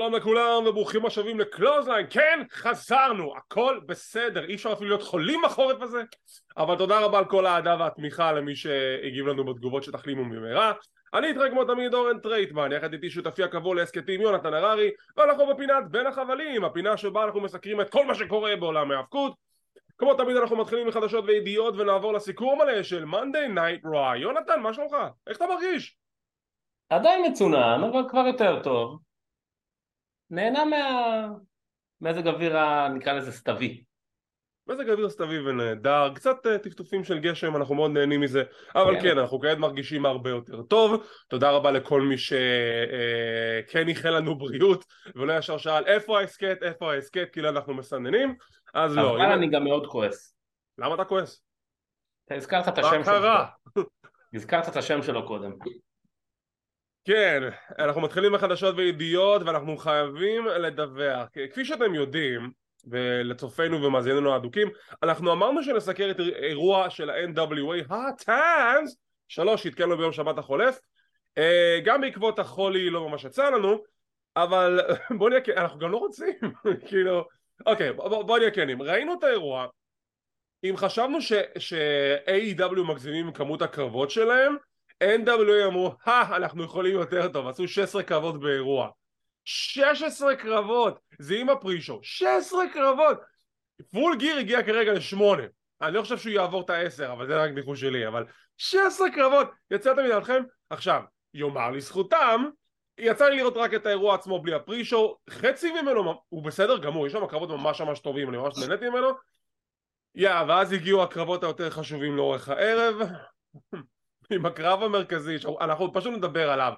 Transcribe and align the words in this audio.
שלום 0.00 0.14
לכולם 0.14 0.66
וברוכים 0.66 1.06
השבים 1.06 1.40
לקלוזליין, 1.40 2.06
כן 2.10 2.42
חזרנו, 2.52 3.32
הכל 3.36 3.80
בסדר, 3.86 4.44
אי 4.44 4.54
אפשר 4.54 4.72
אפילו 4.72 4.88
להיות 4.88 5.02
חולים 5.02 5.40
בחורף 5.44 5.82
הזה 5.82 6.02
אבל 6.56 6.76
תודה 6.76 7.00
רבה 7.00 7.18
על 7.18 7.24
כל 7.24 7.46
האהדה 7.46 7.76
והתמיכה 7.80 8.32
למי 8.32 8.56
שהגיב 8.56 9.26
לנו 9.26 9.44
בתגובות 9.44 9.82
שתחלימו 9.82 10.24
במהרה 10.24 10.72
אני 11.14 11.26
איתכם 11.26 11.50
כמו 11.50 11.64
תמיד 11.64 11.94
אורן 11.94 12.18
טרייטמן, 12.18 12.72
יחד 12.72 12.92
איתי 12.92 13.10
שותפי 13.10 13.42
הקבוע 13.42 13.74
להסכתים 13.74 14.20
יונתן 14.20 14.54
הררי 14.54 14.90
ואנחנו 15.16 15.46
בפינת 15.46 15.84
בין 15.90 16.06
החבלים, 16.06 16.64
הפינה 16.64 16.96
שבה 16.96 17.24
אנחנו 17.24 17.40
מסקרים 17.40 17.80
את 17.80 17.90
כל 17.90 18.06
מה 18.06 18.14
שקורה 18.14 18.56
בעולם 18.56 18.90
ההאבקות 18.90 19.34
כמו 19.98 20.14
תמיד 20.14 20.36
אנחנו 20.36 20.56
מתחילים 20.56 20.86
מחדשות 20.86 21.24
וידיעות 21.26 21.74
ונעבור 21.76 22.12
לסיקור 22.12 22.56
מלא 22.56 22.82
של 22.82 23.04
Monday 23.04 23.56
Night 23.56 23.86
Raw 23.94 24.16
יונתן, 24.16 24.60
מה 24.60 24.74
שלומך? 24.74 24.96
איך 25.26 25.36
אתה 25.36 25.46
מרגיש? 25.46 25.96
עדיין 26.90 27.26
מצונן, 27.26 27.80
אבל 27.92 28.08
כבר 28.08 28.26
יותר 28.26 28.62
טוב. 28.62 29.09
נהנה 30.30 30.64
מהמזג 30.64 32.26
אוויר 32.28 32.56
נקרא 32.88 33.12
לזה 33.12 33.32
סתווי. 33.32 33.84
מזג 34.66 34.90
אוויר 34.90 35.10
סתווי 35.10 35.40
ונהדר, 35.40 36.14
קצת 36.14 36.46
uh, 36.46 36.58
טפטופים 36.58 37.04
של 37.04 37.18
גשם, 37.18 37.56
אנחנו 37.56 37.74
מאוד 37.74 37.90
נהנים 37.90 38.20
מזה, 38.20 38.42
אבל 38.74 38.94
כן, 38.94 39.02
כן 39.02 39.18
אנחנו 39.18 39.40
כעת 39.40 39.58
מרגישים 39.58 40.06
הרבה 40.06 40.30
יותר 40.30 40.62
טוב. 40.62 41.06
תודה 41.28 41.50
רבה 41.50 41.70
לכל 41.70 42.00
מי 42.00 42.18
שכן 42.18 43.86
uh, 43.86 43.88
איחל 43.88 44.10
לנו 44.10 44.38
בריאות, 44.38 44.84
ולא 45.14 45.32
ישר 45.32 45.58
שאל 45.58 45.84
איפה 45.86 46.20
ההסכת, 46.20 46.58
איפה 46.62 46.92
ההסכת, 46.92 47.28
כאילו 47.32 47.48
אנחנו 47.48 47.74
מסננים, 47.74 48.34
אז 48.74 48.96
לא. 48.96 49.16
אבל 49.16 49.32
אני 49.32 49.50
גם 49.50 49.64
מאוד 49.64 49.86
כועס. 49.86 50.36
למה 50.78 50.94
אתה 50.94 51.04
כועס? 51.04 51.42
אתה 52.26 52.34
הזכרת 52.34 52.68
את 52.68 52.78
השם 52.78 53.04
שלו. 53.04 53.84
הזכרת 54.34 54.68
את 54.68 54.76
השם 54.76 55.02
שלו 55.02 55.26
קודם. 55.26 55.52
כן, 57.04 57.42
אנחנו 57.78 58.00
מתחילים 58.00 58.32
בחדשות 58.32 58.74
וידיעות 58.76 59.42
ואנחנו 59.42 59.76
חייבים 59.76 60.46
לדווח. 60.46 61.28
כפי 61.50 61.64
שאתם 61.64 61.94
יודעים, 61.94 62.50
ולצופינו 62.84 63.82
ומאזיננו 63.82 64.32
האדוקים, 64.32 64.68
אנחנו 65.02 65.32
אמרנו 65.32 65.62
שנסקר 65.62 66.10
את 66.10 66.20
אירוע 66.20 66.90
של 66.90 67.10
ה-NWA, 67.10 67.94
הטאנס, 67.94 68.96
שלוש 69.28 69.62
שהתקלנו 69.62 69.96
ביום 69.96 70.12
שבת 70.12 70.38
החולף, 70.38 70.78
אה, 71.38 71.80
גם 71.84 72.00
בעקבות 72.00 72.38
החולי 72.38 72.90
לא 72.90 73.08
ממש 73.08 73.24
יצא 73.24 73.50
לנו, 73.50 73.82
אבל 74.36 74.80
בואו 75.18 75.28
נהיה 75.28 75.40
כנים, 75.40 75.58
אנחנו 75.58 75.78
גם 75.78 75.90
לא 75.90 75.96
רוצים, 75.96 76.34
כאילו, 76.88 77.24
אוקיי, 77.66 77.92
בואו 77.92 78.26
בוא 78.26 78.38
נהיה 78.38 78.50
כנים, 78.50 78.82
ראינו 78.82 79.14
את 79.18 79.24
האירוע, 79.24 79.66
אם 80.64 80.76
חשבנו 80.76 81.18
ש-AEW 81.58 82.82
מגזימים 82.88 83.26
עם 83.26 83.32
כמות 83.32 83.62
הקרבות 83.62 84.10
שלהם, 84.10 84.56
NWA 85.02 85.66
אמרו, 85.66 85.94
הא, 86.04 86.36
אנחנו 86.36 86.64
יכולים 86.64 86.94
יותר 86.94 87.28
טוב, 87.28 87.46
עשו 87.46 87.68
16 87.68 88.02
קרבות 88.02 88.40
באירוע. 88.40 88.88
16 89.44 90.36
קרבות! 90.36 90.98
זה 91.18 91.34
עם 91.34 91.48
הפרישו. 91.48 92.00
16 92.02 92.60
קרבות! 92.72 93.18
פול 93.92 94.16
גיר 94.16 94.36
הגיע 94.36 94.62
כרגע 94.62 94.92
לשמונה. 94.92 95.42
אני 95.82 95.94
לא 95.94 96.02
חושב 96.02 96.18
שהוא 96.18 96.32
יעבור 96.32 96.60
את 96.60 96.70
העשר, 96.70 97.12
אבל 97.12 97.26
זה 97.26 97.42
רק 97.42 97.50
ניחוש 97.50 97.80
שלי, 97.80 98.08
אבל 98.08 98.24
16 98.58 99.10
קרבות! 99.10 99.48
יצאתם 99.70 100.04
מדעתכם? 100.04 100.42
עכשיו, 100.70 101.02
יאמר 101.34 101.70
לזכותם, 101.70 102.44
יצא 102.98 103.28
לי 103.28 103.36
לראות 103.36 103.56
רק 103.56 103.74
את 103.74 103.86
האירוע 103.86 104.14
עצמו 104.14 104.42
בלי 104.42 104.54
הפרישו, 104.54 105.16
חצי 105.30 105.72
ממנו 105.72 106.22
הוא 106.28 106.42
בסדר 106.42 106.78
גמור, 106.78 107.06
יש 107.06 107.12
שם 107.12 107.26
קרבות 107.26 107.48
ממש 107.48 107.80
ממש 107.80 108.00
טובים, 108.00 108.28
אני 108.28 108.36
ממש 108.36 108.58
נהניתי 108.58 108.88
ממנו. 108.88 109.08
יא, 110.14 110.30
yeah, 110.30 110.44
ואז 110.48 110.72
הגיעו 110.72 111.02
הקרבות 111.02 111.42
היותר 111.42 111.70
חשובים 111.70 112.16
לאורך 112.16 112.48
הערב. 112.48 112.96
עם 114.32 114.46
הקרב 114.46 114.82
המרכזי, 114.82 115.36
אנחנו 115.60 115.92
פשוט 115.92 116.14
נדבר 116.14 116.50
עליו. 116.50 116.72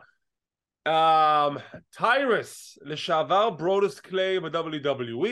טיירס, 1.90 2.78
um, 2.78 2.88
לשעבר 2.88 3.50
ברודוס 3.50 4.00
קליי 4.00 4.40
ב-WWE, 4.40 5.28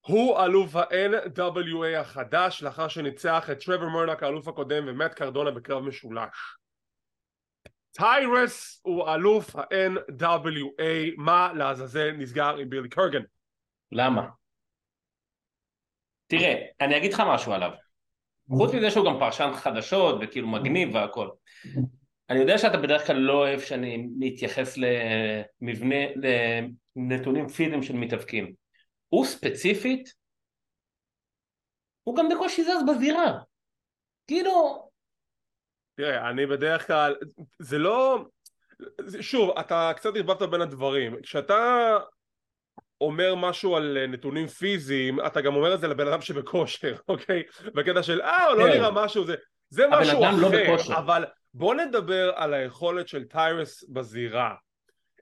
הוא 0.00 0.44
אלוף 0.44 0.76
ה-NWA 0.76 1.98
החדש 2.00 2.62
לאחר 2.62 2.88
שניצח 2.88 3.50
את 3.50 3.64
טרוור 3.64 3.88
מרנק 3.88 4.22
האלוף 4.22 4.48
הקודם 4.48 4.84
ומט 4.86 5.14
קרדונה 5.14 5.50
בקרב 5.50 5.82
משולש. 5.82 6.56
טיירס 7.92 8.80
הוא 8.84 9.14
אלוף 9.14 9.56
ה-NWA, 9.56 11.14
מה 11.16 11.52
לעזאזל 11.52 12.10
נסגר 12.10 12.56
עם 12.56 12.70
בילי 12.70 12.88
קרגן? 12.88 13.22
למה? 13.92 14.28
תראה, 16.26 16.54
אני 16.80 16.96
אגיד 16.96 17.12
לך 17.12 17.22
משהו 17.26 17.52
עליו. 17.52 17.70
חוץ 18.48 18.74
מזה 18.74 18.90
שהוא 18.90 19.06
גם 19.06 19.18
פרשן 19.18 19.50
חדשות 19.54 20.16
וכאילו 20.20 20.48
מגניב 20.48 20.94
והכל. 20.94 21.28
אני 22.30 22.38
יודע 22.38 22.58
שאתה 22.58 22.76
בדרך 22.76 23.06
כלל 23.06 23.16
לא 23.16 23.32
אוהב 23.32 23.60
שאני 23.60 24.08
מתייחס 24.18 24.78
למבנה, 24.78 25.96
לנתונים 26.96 27.48
פיזיים 27.48 27.82
של 27.82 27.94
מתאבקים. 27.94 28.52
הוא 29.08 29.24
ספציפית, 29.24 30.12
הוא 32.02 32.16
גם 32.16 32.28
בקושי 32.28 32.64
זז 32.64 32.82
בזירה. 32.88 33.38
כאילו... 34.26 34.88
תראה, 35.94 36.30
אני 36.30 36.46
בדרך 36.46 36.86
כלל, 36.86 37.14
זה 37.58 37.78
לא... 37.78 38.24
שוב, 39.20 39.58
אתה 39.58 39.92
קצת 39.96 40.10
ערבבת 40.16 40.42
בין 40.42 40.60
הדברים. 40.60 41.22
כשאתה 41.22 41.98
אומר 43.02 43.34
משהו 43.34 43.76
על 43.76 43.98
אה, 44.00 44.06
נתונים 44.06 44.46
פיזיים, 44.46 45.26
אתה 45.26 45.40
גם 45.40 45.54
אומר 45.54 45.74
את 45.74 45.80
זה 45.80 45.88
לבן 45.88 46.06
אדם 46.06 46.20
שבכושר, 46.20 46.96
אוקיי? 47.08 47.42
בקטע 47.74 48.02
של 48.02 48.20
אה, 48.20 48.46
הוא 48.46 48.56
לא 48.56 48.64
כן. 48.64 48.70
נראה 48.70 48.90
משהו, 48.90 49.24
זה, 49.24 49.34
זה 49.68 49.86
משהו 49.90 50.20
לא 50.20 50.48
אחר, 50.48 50.90
לא 50.90 50.96
אבל 50.98 51.24
בוא 51.54 51.74
נדבר 51.74 52.32
על 52.34 52.54
היכולת 52.54 53.08
של 53.08 53.24
טיירס 53.24 53.84
בזירה. 53.88 54.54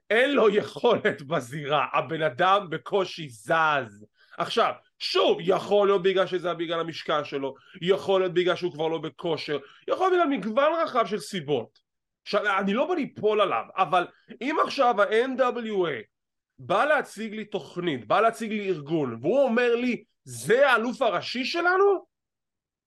אין 0.09 0.35
לו 0.35 0.49
יכולת 0.49 1.21
בזירה, 1.21 1.85
הבן 1.93 2.21
אדם 2.21 2.67
בקושי 2.69 3.29
זז. 3.29 4.05
עכשיו, 4.37 4.73
שוב, 4.99 5.37
יכול 5.41 5.87
להיות 5.87 6.03
בגלל 6.03 6.27
שזה 6.27 6.53
בגלל 6.53 6.79
המשקל 6.79 7.23
שלו, 7.23 7.55
יכול 7.81 8.21
להיות 8.21 8.33
בגלל 8.33 8.55
שהוא 8.55 8.73
כבר 8.73 8.87
לא 8.87 8.97
בכושר, 8.97 9.59
יכול 9.87 10.09
להיות 10.09 10.13
בגלל 10.13 10.37
מגוון 10.37 10.73
רחב 10.83 11.05
של 11.05 11.19
סיבות. 11.19 11.79
עכשיו, 12.23 12.59
אני 12.59 12.73
לא 12.73 12.87
בא 12.87 12.93
ליפול 12.93 13.41
עליו, 13.41 13.63
אבל 13.77 14.07
אם 14.41 14.57
עכשיו 14.63 15.01
ה-NWA 15.01 16.10
בא 16.65 16.85
להציג 16.85 17.33
לי 17.33 17.45
תוכנית, 17.45 18.07
בא 18.07 18.21
להציג 18.21 18.51
לי 18.51 18.69
ארגון, 18.69 19.19
והוא 19.21 19.43
אומר 19.43 19.75
לי, 19.75 20.03
זה 20.23 20.69
האלוף 20.69 21.01
הראשי 21.01 21.45
שלנו? 21.45 22.05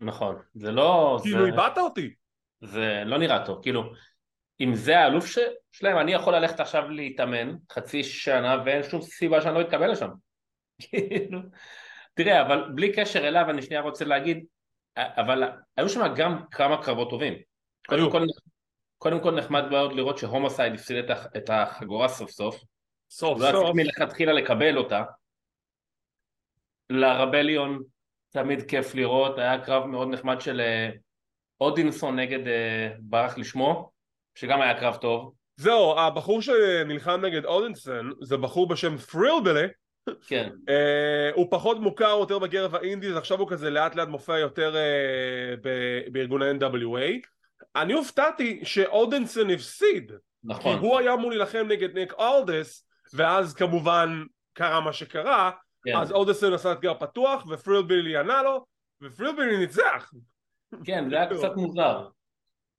נכון, 0.00 0.36
זה 0.54 0.72
לא... 0.72 1.18
כאילו. 1.22 1.46
איבדת 1.46 1.78
אותי. 1.78 2.14
זה 2.60 3.02
לא 3.06 3.18
נראה 3.18 3.46
טוב, 3.46 3.62
כאילו, 3.62 3.92
אם 4.60 4.74
זה 4.74 4.98
האלוף 4.98 5.26
ש... 5.26 5.38
שלהם, 5.72 5.98
אני 5.98 6.12
יכול 6.12 6.34
ללכת 6.34 6.60
עכשיו 6.60 6.88
להתאמן 6.90 7.54
חצי 7.72 8.04
שנה 8.04 8.62
ואין 8.64 8.82
שום 8.82 9.02
סיבה 9.02 9.40
שאני 9.40 9.54
לא 9.54 9.60
אתקבל 9.60 9.90
לשם. 9.90 10.08
כאילו, 10.82 11.38
תראה, 12.14 12.42
אבל 12.46 12.70
בלי 12.74 12.92
קשר 12.92 13.28
אליו, 13.28 13.50
אני 13.50 13.62
שנייה 13.62 13.82
רוצה 13.82 14.04
להגיד, 14.04 14.44
אבל 14.96 15.42
היו 15.76 15.88
שם 15.88 16.14
גם 16.16 16.46
כמה 16.50 16.82
קרבות 16.82 17.10
טובים. 17.10 17.34
קודם 17.86 18.10
כל, 18.10 18.22
קודם 18.98 19.20
כל 19.20 19.30
נחמד 19.30 19.70
מאוד 19.70 19.92
לראות 19.92 20.18
שהומוסייד 20.18 20.74
הפסיד 20.74 21.10
את 21.36 21.50
החגורה 21.50 22.08
סוף 22.08 22.30
סוף. 22.30 22.64
סוף 23.14 23.38
סוף. 23.38 23.52
לא 23.52 23.60
צריך 23.60 23.74
מלכתחילה 23.74 24.32
לקבל 24.32 24.78
אותה. 24.78 25.02
לרבליון 26.90 27.82
תמיד 28.30 28.62
כיף 28.62 28.94
לראות, 28.94 29.38
היה 29.38 29.64
קרב 29.64 29.86
מאוד 29.86 30.08
נחמד 30.08 30.40
של 30.40 30.60
אה, 30.60 30.90
אודינסון 31.60 32.18
נגד 32.18 32.46
אה, 32.46 32.88
ברח 32.98 33.38
לשמו, 33.38 33.90
שגם 34.34 34.60
היה 34.60 34.80
קרב 34.80 34.96
טוב. 34.96 35.34
זהו, 35.56 35.98
הבחור 35.98 36.42
שנלחם 36.42 37.20
נגד 37.24 37.44
אודינסון 37.44 38.12
זה 38.20 38.36
בחור 38.36 38.68
בשם 38.68 38.96
פרילבלה 38.96 39.66
כן. 40.26 40.50
uh, 40.50 41.34
הוא 41.34 41.46
פחות 41.50 41.80
מוכר 41.80 42.16
יותר 42.20 42.38
בקרב 42.38 42.74
האינדיז, 42.74 43.16
עכשיו 43.16 43.38
הוא 43.38 43.48
כזה 43.50 43.70
לאט 43.70 43.94
לאט 43.94 44.08
מופיע 44.08 44.38
יותר 44.38 44.74
uh, 44.74 45.60
בארגון 46.12 46.42
ה-NWA. 46.42 47.28
אני 47.76 47.92
הופתעתי 47.92 48.60
שאודינסון 48.64 49.50
הפסיד. 49.50 50.12
נכון. 50.44 50.78
כי 50.78 50.86
הוא 50.86 50.98
היה 50.98 51.14
אמור 51.14 51.30
להילחם 51.30 51.66
נגד 51.68 51.94
ניק 51.94 52.14
אלדס, 52.20 52.83
ואז 53.12 53.54
כמובן 53.54 54.24
קרה 54.52 54.80
מה 54.80 54.92
שקרה, 54.92 55.50
כן. 55.84 55.96
אז 55.96 56.12
אודסון 56.12 56.52
עשה 56.52 56.72
אתגר 56.72 56.94
פתוח 56.94 57.46
ופרילבילי 57.50 58.16
ענה 58.16 58.42
לו, 58.42 58.64
ופרילבילי 59.02 59.56
ניצח. 59.56 60.12
כן, 60.84 61.10
זה 61.10 61.16
היה 61.16 61.26
קצת 61.38 61.56
מוזר. 61.56 62.08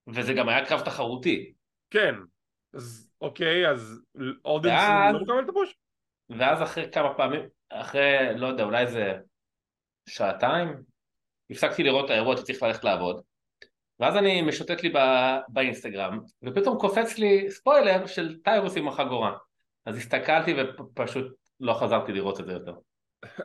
וזה 0.07 0.33
גם 0.33 0.49
היה 0.49 0.65
קרב 0.65 0.81
תחרותי. 0.81 1.53
כן, 1.89 2.15
אז 2.73 3.09
אוקיי, 3.21 3.69
אז 3.69 4.01
אודסון 4.45 5.13
לא 5.13 5.19
מקבל 5.21 5.43
את 5.43 5.49
הפוש? 5.49 5.75
ואז 6.29 6.61
אחרי 6.61 6.91
כמה 6.91 7.13
פעמים, 7.13 7.41
אחרי, 7.69 8.17
לא 8.35 8.47
יודע, 8.47 8.63
אולי 8.63 8.81
איזה 8.81 9.13
שעתיים, 10.09 10.83
הפסקתי 11.49 11.83
לראות 11.83 12.05
את 12.05 12.09
האירוע, 12.09 12.35
הייתי 12.35 12.43
צריך 12.43 12.63
ללכת 12.63 12.83
לעבוד. 12.83 13.21
ואז 13.99 14.17
אני 14.17 14.41
משוטט 14.41 14.83
לי 14.83 14.93
באינסטגרם, 15.47 16.19
ופתאום 16.43 16.77
קופץ 16.79 17.17
לי 17.17 17.51
ספוילר 17.51 18.05
של 18.05 18.37
טיירוס 18.43 18.77
עם 18.77 18.87
החגורה. 18.87 19.37
אז 19.85 19.97
הסתכלתי 19.97 20.55
ופשוט 20.57 21.25
לא 21.59 21.73
חזרתי 21.73 22.11
לראות 22.11 22.39
את 22.39 22.45
זה 22.45 22.51
יותר. 22.51 22.73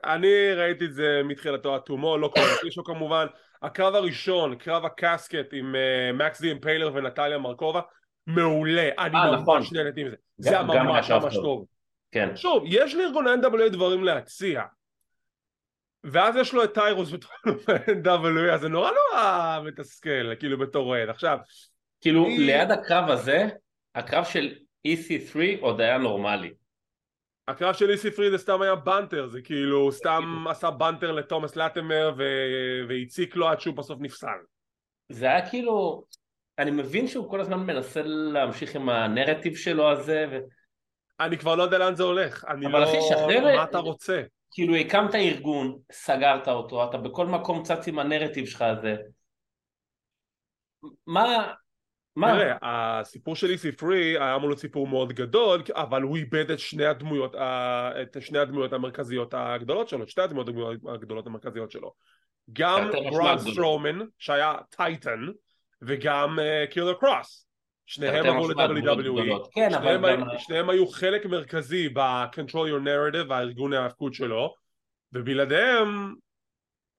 אני 0.04 0.52
ראיתי 0.52 0.84
את 0.84 0.94
זה 0.94 1.20
מתחילתו 1.24 1.74
עד 1.74 1.80
תומו, 1.80 2.18
לא 2.18 2.30
כל 2.34 2.40
הפישו 2.58 2.84
כמובן. 2.84 3.26
הקרב 3.62 3.94
הראשון, 3.94 4.54
קרב 4.54 4.84
הקסקט 4.84 5.52
עם 5.52 5.74
uh, 5.74 6.16
מקס 6.16 6.40
די 6.40 6.52
אמפיילר 6.52 6.90
ונטליה 6.94 7.38
מרקובה, 7.38 7.80
מעולה. 8.26 8.88
אני 8.98 9.14
아, 9.14 9.16
אה, 9.16 9.30
ממש 9.30 9.40
נכון. 9.42 9.62
נהניתי 9.72 10.00
עם 10.00 10.08
זה. 10.38 10.50
היה 10.50 10.62
ממש 10.62 11.10
ממש 11.10 11.34
טוב. 11.34 11.66
כן. 12.12 12.36
שוב, 12.36 12.62
יש 12.66 12.94
לארגון 12.94 13.26
ה-NWA 13.26 13.68
דברים 13.72 14.04
להציע. 14.04 14.62
ואז 16.04 16.36
יש 16.36 16.54
לו 16.54 16.64
את 16.64 16.74
טיירוס 16.74 17.12
בתור 17.12 17.30
NWA, 18.04 18.54
אז 18.54 18.60
זה 18.60 18.68
נורא 18.68 18.90
נורא 18.90 19.60
מתסכל, 19.64 20.34
כאילו 20.38 20.58
בתור 20.58 20.86
אוהד. 20.86 21.08
עכשיו... 21.08 21.38
כאילו. 22.00 22.26
ליד 22.28 22.70
הקרב 22.70 23.10
הזה, 23.10 23.48
הקרב 23.94 24.24
של 24.24 24.54
EC3 24.88 25.38
עוד 25.60 25.80
היה 25.80 25.98
נורמלי. 25.98 26.54
הקרב 27.48 27.74
של 27.74 27.90
EC3 27.90 28.30
זה 28.30 28.38
סתם 28.38 28.62
היה 28.62 28.74
בנטר, 28.74 29.26
זה 29.26 29.42
כאילו 29.42 29.92
סתם 29.92 30.44
עשה 30.50 30.70
בנטר 30.70 31.12
לתומאס 31.12 31.56
לאטמר 31.56 32.14
והציק 32.88 33.36
לו 33.36 33.48
עד 33.48 33.60
שהוא 33.60 33.76
בסוף 33.76 34.00
נפסל. 34.00 34.38
זה 35.08 35.26
היה 35.26 35.50
כאילו, 35.50 36.04
אני 36.58 36.70
מבין 36.70 37.06
שהוא 37.06 37.30
כל 37.30 37.40
הזמן 37.40 37.60
מנסה 37.60 38.02
להמשיך 38.04 38.76
עם 38.76 38.88
הנרטיב 38.88 39.56
שלו 39.56 39.90
הזה 39.90 40.26
ו... 40.30 40.36
אני 41.20 41.38
כבר 41.38 41.54
לא 41.54 41.62
יודע 41.62 41.78
לאן 41.78 41.94
זה 41.94 42.02
הולך, 42.02 42.44
אני 42.44 42.66
אבל 42.66 42.80
לא... 42.80 42.84
אחי, 42.84 42.96
שחרר... 43.08 43.56
מה 43.56 43.64
אתה 43.64 43.78
רוצה? 43.78 44.22
כאילו 44.50 44.76
הקמת 44.76 45.14
ארגון, 45.14 45.78
סגרת 45.92 46.48
אותו, 46.48 46.84
אתה 46.84 46.98
בכל 46.98 47.26
מקום 47.26 47.62
צץ 47.62 47.88
עם 47.88 47.98
הנרטיב 47.98 48.46
שלך 48.46 48.62
הזה. 48.62 48.96
מה... 51.06 51.52
מה? 52.20 52.32
תראה, 52.32 52.56
הסיפור 52.62 53.36
של 53.36 53.46
EC3 53.46 53.86
היה 53.94 54.34
אמור 54.34 54.48
להיות 54.48 54.60
סיפור 54.60 54.86
מאוד 54.86 55.12
גדול, 55.12 55.62
אבל 55.74 56.02
הוא 56.02 56.16
איבד 56.16 56.50
את 56.50 56.58
שני 56.58 56.86
הדמויות, 56.86 57.34
את 58.02 58.16
שני 58.20 58.38
הדמויות 58.38 58.72
המרכזיות 58.72 59.34
הגדולות 59.36 59.88
שלו, 59.88 60.08
שתי 60.08 60.22
הדמויות 60.22 60.48
הגדולות 60.94 61.26
המרכזיות 61.26 61.70
שלו. 61.70 61.92
גם 62.52 62.90
בראון 63.10 63.38
סטרומן, 63.38 63.98
שהיה 64.18 64.54
טייטן, 64.76 65.26
וגם 65.82 66.38
קילר 66.70 66.92
uh, 66.92 67.00
קרוס. 67.00 67.46
שניהם 67.86 68.26
עברו 68.26 68.48
ל-WWE, 68.48 69.48
כן, 69.52 69.70
שניהם, 69.70 70.02
גם... 70.06 70.24
שניהם 70.38 70.70
היו 70.70 70.86
חלק 70.86 71.26
מרכזי 71.26 71.88
ב-Control 71.88 72.52
Your 72.52 72.84
Narrative, 72.84 73.32
הארגון 73.34 73.72
ההאבקות 73.72 74.14
שלו, 74.14 74.54
ובלעדיהם 75.12 76.14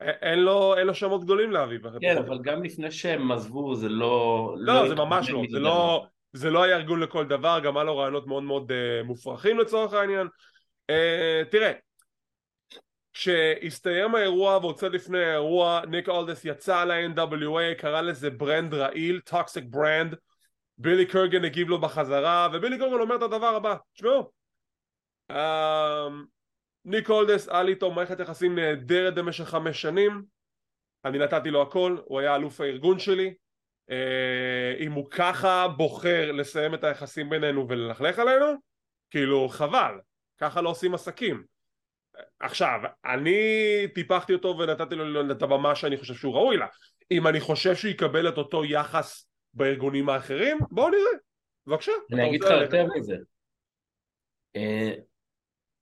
אין 0.02 0.40
לו, 0.40 0.78
אין 0.78 0.88
לו 0.88 0.94
שמות 0.94 1.24
גדולים 1.24 1.52
להביא. 1.52 1.80
כן, 2.02 2.18
אבל 2.18 2.40
גם 2.42 2.64
לפני 2.64 2.92
שהם 2.92 3.32
עזבו 3.32 3.76
זה 3.76 3.90
לא... 3.90 4.56
לא, 4.58 4.74
לא 4.74 4.90
זה 4.90 4.96
ממש 4.96 5.30
לא, 5.30 5.44
זה 5.50 5.60
לא, 5.60 6.06
זה 6.34 6.50
לא 6.50 6.64
היה 6.64 6.76
ארגון 6.76 7.00
לכל 7.00 7.28
דבר, 7.28 7.60
גם 7.64 7.78
היה 7.78 7.84
לו 7.84 7.98
רעיונות 7.98 8.28
מאוד 8.28 8.44
מאוד 8.44 8.72
uh, 8.72 9.04
מופרכים 9.04 9.60
לצורך 9.60 9.94
העניין. 9.94 10.28
Uh, 10.92 11.50
תראה, 11.52 11.72
כשהסתיים 13.14 14.16
האירוע 14.16 14.58
ועוד 14.58 14.78
קצת 14.78 14.92
לפני 14.92 15.24
האירוע, 15.24 15.82
ניק 15.88 16.10
אולדיס 16.10 16.46
יצא 16.46 16.84
ל-NWA, 16.84 17.82
קרא 17.82 18.02
לזה 18.02 18.30
brand 18.30 18.74
רעיל, 18.74 19.20
toxic 19.20 19.64
brand, 19.70 20.16
בילי 20.78 21.06
קורגן 21.06 21.46
הגיב 21.46 21.70
לו 21.70 21.82
בחזרה, 21.82 22.48
ובילי 22.54 22.78
קורגן 22.78 22.94
אומר 22.94 23.16
את 23.16 23.22
הדבר 23.22 23.56
הבא, 23.56 23.76
תשמעו, 23.94 24.32
uh, 25.32 25.36
ניק 26.86 27.10
אולדיס 27.10 27.50
היה 27.50 27.64
לי 27.64 27.72
איתו 27.72 27.92
מערכת 27.92 28.20
יחסים 28.20 28.56
נהדרת 28.56 29.16
במשך 29.16 29.44
חמש 29.44 29.82
שנים, 29.82 30.24
אני 31.06 31.18
נתתי 31.18 31.50
לו 31.50 31.62
הכל, 31.62 31.98
הוא 32.06 32.20
היה 32.20 32.36
אלוף 32.36 32.62
הארגון 32.62 33.00
שלי, 33.00 33.34
uh, 33.92 33.94
אם 34.80 34.92
הוא 34.92 35.10
ככה 35.12 35.68
בוחר 35.68 36.32
לסיים 36.32 36.74
את 36.74 36.84
היחסים 36.84 37.30
בינינו 37.30 37.70
וללכלך 37.70 38.20
עלינו, 38.20 38.46
כאילו 39.10 39.50
חבל, 39.50 40.00
ככה 40.38 40.62
לא 40.62 40.70
עושים 40.70 40.94
עסקים. 40.94 41.44
עכשיו, 42.40 42.80
אני 43.06 43.42
טיפחתי 43.96 44.34
אותו 44.34 44.58
ונתתי 44.58 44.96
לו 44.96 45.32
את 45.32 45.42
הבמה 45.42 45.76
שאני 45.76 45.98
חושב 45.98 46.14
שהוא 46.14 46.34
ראוי 46.34 46.58
לה. 46.58 46.68
אם 47.12 47.28
אני 47.28 47.40
חושב 47.40 47.76
שהוא 47.76 47.92
יקבל 47.92 48.30
את 48.30 48.38
אותו 48.38 48.66
יחס 48.66 49.28
בארגונים 49.54 50.10
האחרים, 50.10 50.58
בואו 50.72 50.90
נראה. 50.90 51.20
בבקשה. 51.68 51.92
אני 52.14 52.28
אגיד 52.28 52.44
לך 52.44 52.52
יותר 52.62 52.86
מזה. 52.96 53.16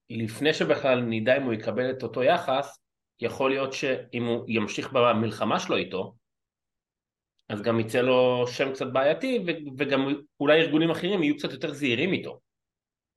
לפני 0.10 0.54
שבכלל 0.54 1.02
נדע 1.02 1.38
אם 1.38 1.44
הוא 1.44 1.54
יקבל 1.54 1.90
את 1.92 2.04
אותו 2.04 2.24
יחס, 2.24 2.80
יכול 3.22 3.50
להיות 3.50 3.74
שאם 3.74 4.26
הוא 4.26 4.46
ימשיך 4.48 4.92
במלחמה 4.92 5.60
שלו 5.60 5.76
איתו, 5.76 6.16
אז 7.50 7.62
גם 7.62 7.80
יצא 7.80 8.02
לו 8.02 8.46
שם 8.48 8.74
קצת 8.74 8.88
בעייתי, 8.88 9.46
וגם 9.78 10.14
אולי 10.40 10.62
ארגונים 10.62 10.90
אחרים 10.90 11.24
יהיו 11.24 11.38
קצת 11.38 11.52
יותר 11.52 11.74
זהירים 11.74 12.14
איתו. 12.14 12.40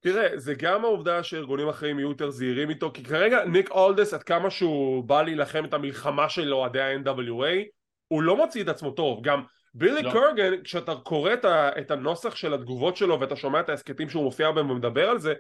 תראה, 0.00 0.38
זה 0.38 0.54
גם 0.54 0.84
העובדה 0.84 1.22
שארגונים 1.22 1.68
אחרים 1.68 1.98
יהיו 1.98 2.08
יותר 2.08 2.30
זהירים 2.30 2.70
איתו, 2.70 2.90
כי 2.94 3.04
כרגע 3.04 3.44
ניק 3.44 3.70
אולדיס, 3.70 4.14
עד 4.14 4.22
כמה 4.22 4.50
שהוא 4.50 5.04
בא 5.04 5.22
להילחם 5.22 5.64
את 5.64 5.74
המלחמה 5.74 6.28
של 6.28 6.54
אוהדי 6.54 6.80
ה-NWA, 6.80 7.64
הוא 8.08 8.22
לא 8.22 8.36
מוציא 8.36 8.62
את 8.62 8.68
עצמו 8.68 8.90
טוב. 8.90 9.20
גם 9.22 9.42
בילי 9.74 10.02
לא. 10.02 10.12
קורגן, 10.12 10.62
כשאתה 10.62 10.94
קורא 10.94 11.32
את 11.78 11.90
הנוסח 11.90 12.36
של 12.36 12.54
התגובות 12.54 12.96
שלו 12.96 13.20
ואתה 13.20 13.36
שומע 13.36 13.60
את 13.60 13.68
ההסכתים 13.68 14.08
שהוא 14.08 14.24
מופיע 14.24 14.50
בהם 14.50 14.70
ומדבר 14.70 15.08
על 15.08 15.18
זה, 15.18 15.34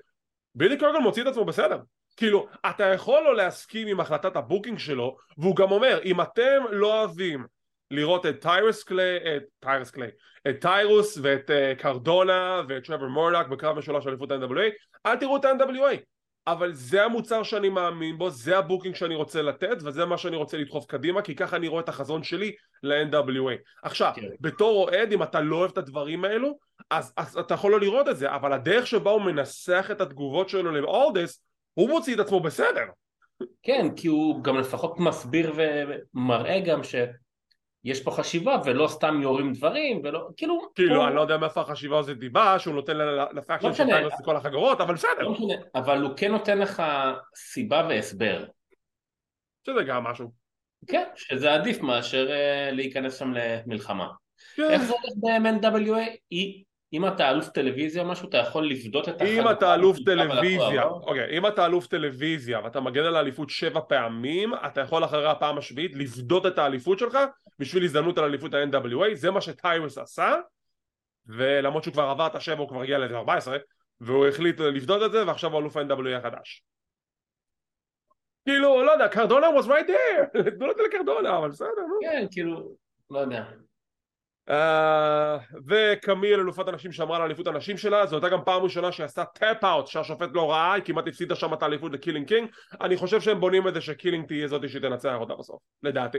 בילי 0.54 0.76
קורגן 0.76 1.02
מוציא 1.02 1.22
את 1.22 1.26
עצמו 1.26 1.44
בסדר. 1.44 1.78
כאילו, 2.16 2.46
אתה 2.70 2.84
יכול 2.84 3.22
לא 3.24 3.36
להסכים 3.36 3.88
עם 3.88 4.00
החלטת 4.00 4.36
ה 4.36 4.41
booking 4.41 4.78
שלו, 4.78 5.16
והוא 5.38 5.56
גם 5.56 5.70
אומר, 5.70 6.00
אם 6.04 6.20
אתם 6.20 6.62
לא 6.70 7.00
אוהבים 7.00 7.46
לראות 7.90 8.26
את 8.26 8.40
טיירוס 8.40 8.82
קליי, 8.82 9.16
את 9.16 9.42
טיירוס 9.60 9.90
קליי, 9.90 10.10
את 10.48 10.60
טיירוס 10.60 11.18
ואת 11.22 11.50
uh, 11.50 11.80
קרדונה 11.82 12.62
ואת 12.68 12.84
טרבור 12.84 13.08
מרדוק 13.08 13.46
בקרב 13.46 13.78
משולש 13.78 14.06
אליפות 14.06 14.30
ה-NWA, 14.30 14.70
אל 15.06 15.16
תראו 15.16 15.36
את 15.36 15.44
ה-NWA. 15.44 15.96
אבל 16.46 16.72
זה 16.72 17.04
המוצר 17.04 17.42
שאני 17.42 17.68
מאמין 17.68 18.18
בו, 18.18 18.30
זה 18.30 18.58
ה 18.58 18.63
booking 18.63 18.94
שאני 18.94 19.14
רוצה 19.14 19.42
לתת, 19.42 19.76
וזה 19.82 20.04
מה 20.04 20.18
שאני 20.18 20.36
רוצה 20.36 20.56
לדחוף 20.56 20.86
קדימה, 20.86 21.22
כי 21.22 21.34
ככה 21.34 21.56
אני 21.56 21.68
רואה 21.68 21.82
את 21.82 21.88
החזון 21.88 22.22
שלי 22.22 22.52
ל-NWA. 22.82 23.56
עכשיו, 23.82 24.12
כן. 24.16 24.26
בתור 24.40 24.84
אוהד, 24.84 25.12
אם 25.12 25.22
אתה 25.22 25.40
לא 25.40 25.56
אוהב 25.56 25.70
את 25.70 25.78
הדברים 25.78 26.24
האלו, 26.24 26.58
אז, 26.90 27.12
אז 27.16 27.38
אתה 27.38 27.54
יכול 27.54 27.72
לא 27.72 27.80
לראות 27.80 28.08
את 28.08 28.16
זה, 28.16 28.34
אבל 28.34 28.52
הדרך 28.52 28.86
שבה 28.86 29.10
הוא 29.10 29.22
מנסח 29.22 29.88
את 29.92 30.00
התגובות 30.00 30.48
שלו 30.48 30.72
לאולדיס, 30.72 31.44
הוא 31.74 31.88
מוציא 31.88 32.14
את 32.14 32.20
עצמו 32.20 32.40
בסדר. 32.40 32.84
כן, 33.62 33.86
כי 33.96 34.08
הוא 34.08 34.44
גם 34.44 34.58
לפחות 34.58 34.98
מסביר 34.98 35.54
ומראה 36.14 36.60
גם 36.60 36.84
ש... 36.84 36.94
יש 37.84 38.02
פה 38.02 38.10
חשיבה 38.10 38.60
ולא 38.64 38.88
סתם 38.88 39.22
יורים 39.22 39.52
דברים 39.52 40.00
ולא 40.04 40.28
כאילו 40.36 40.60
כאילו 40.74 41.00
פה... 41.00 41.08
אני 41.08 41.14
לא 41.14 41.20
יודע 41.20 41.36
מאיפה 41.36 41.60
החשיבה 41.60 41.98
הזאת 41.98 42.18
דיבה 42.18 42.58
שהוא 42.58 42.74
נותן 42.74 42.96
לפאקשן 43.32 43.68
לא 43.68 43.74
של 43.74 43.84
טיירוס 43.84 44.14
כל 44.24 44.36
החגורות 44.36 44.80
אבל 44.80 44.94
בסדר. 44.94 45.22
לא 45.22 45.30
משנה, 45.30 45.54
אבל 45.74 46.02
הוא 46.02 46.10
כן 46.16 46.32
נותן 46.32 46.58
לך 46.58 46.82
סיבה 47.34 47.86
והסבר. 47.88 48.44
שזה 49.66 49.82
גם 49.86 50.04
משהו. 50.04 50.32
כן 50.86 51.04
שזה 51.14 51.54
עדיף 51.54 51.80
מאשר 51.80 52.28
uh, 52.28 52.74
להיכנס 52.74 53.18
שם 53.18 53.32
למלחמה. 53.32 54.08
כן. 54.54 54.70
איך 54.70 54.82
זה 54.82 54.92
הולך 54.92 55.14
ב-MNWA? 55.16 56.34
אם 56.92 57.06
אתה 57.06 57.30
אלוף 57.30 57.48
טלוויזיה 57.48 58.04
משהו, 58.04 58.28
אתה 58.28 58.38
יכול 58.38 58.66
לפדות 58.66 59.08
את 59.08 59.22
החגורה. 59.22 59.40
אם 59.40 59.50
אתה 59.50 59.74
אלוף 59.74 59.98
טלוויזיה, 60.04 60.84
אוקיי, 60.84 61.38
אם 61.38 61.46
אתה 61.46 61.66
אלוף 61.66 61.86
טלוויזיה 61.86 62.60
ואתה 62.64 62.80
מגן 62.80 63.04
על 63.04 63.16
האליפות 63.16 63.50
שבע 63.50 63.80
פעמים, 63.88 64.54
אתה 64.54 64.80
יכול 64.80 65.04
אחרי 65.04 65.30
הפעם 65.30 65.58
השביעית 65.58 65.92
לפדות 65.94 66.46
את 66.46 66.58
האליפות 66.58 66.98
שלך 66.98 67.18
בשביל 67.58 67.84
הזדמנות 67.84 68.18
על 68.18 68.24
אליפות 68.24 68.54
ה-NWA, 68.54 69.14
זה 69.14 69.30
מה 69.30 69.40
שטיירוס 69.40 69.98
עשה, 69.98 70.34
ולמרות 71.26 71.82
שהוא 71.82 71.92
כבר 71.92 72.02
עבר 72.02 72.26
את 72.26 72.34
השבע 72.34 72.58
הוא 72.58 72.68
כבר 72.68 72.82
הגיע 72.82 72.98
ל-14, 72.98 73.48
והוא 74.00 74.26
החליט 74.26 74.60
לפדות 74.60 75.02
את 75.02 75.12
זה, 75.12 75.26
ועכשיו 75.26 75.52
הוא 75.52 75.60
אלוף 75.60 75.76
ה-NWA 75.76 76.16
החדש. 76.18 76.64
כאילו, 78.44 78.82
לא 78.82 78.90
יודע, 78.90 79.08
קרדונה 79.08 79.46
was 79.46 79.64
right 79.66 79.88
there, 79.88 80.40
תנו 80.58 80.70
את 80.70 80.76
זה 80.76 80.82
לקרדונה, 80.82 81.38
אבל 81.38 81.50
בסדר, 81.50 81.68
נו. 81.88 81.98
כן, 82.00 82.26
כאילו, 82.30 82.74
לא 83.10 83.18
יודע. 83.18 83.44
Uh, 84.50 84.52
וקמיל 85.66 86.40
אלופת 86.40 86.68
הנשים 86.68 86.92
ששמרה 86.92 87.16
על 87.16 87.22
אליפות 87.22 87.46
הנשים 87.46 87.76
שלה 87.76 88.06
זו 88.06 88.16
הייתה 88.16 88.28
גם 88.28 88.38
פעם 88.44 88.62
ראשונה 88.62 88.92
שעשתה 88.92 89.24
tap 89.24 89.64
out 89.64 89.86
שהשופט 89.86 90.28
לא 90.32 90.50
ראה 90.50 90.72
היא 90.72 90.82
כמעט 90.84 91.08
הפסידה 91.08 91.34
שם 91.34 91.54
את 91.54 91.62
האליפות 91.62 91.92
לקילין 91.92 92.28
קינג 92.28 92.48
אני 92.80 92.96
חושב 92.96 93.20
שהם 93.20 93.40
בונים 93.40 93.68
את 93.68 93.74
זה 93.74 93.80
שקילין 93.80 94.26
תהיה 94.26 94.48
זאתי 94.48 94.68
שתנצח 94.68 95.14
אותה 95.20 95.34
בסוף 95.34 95.60
לדעתי. 95.82 96.18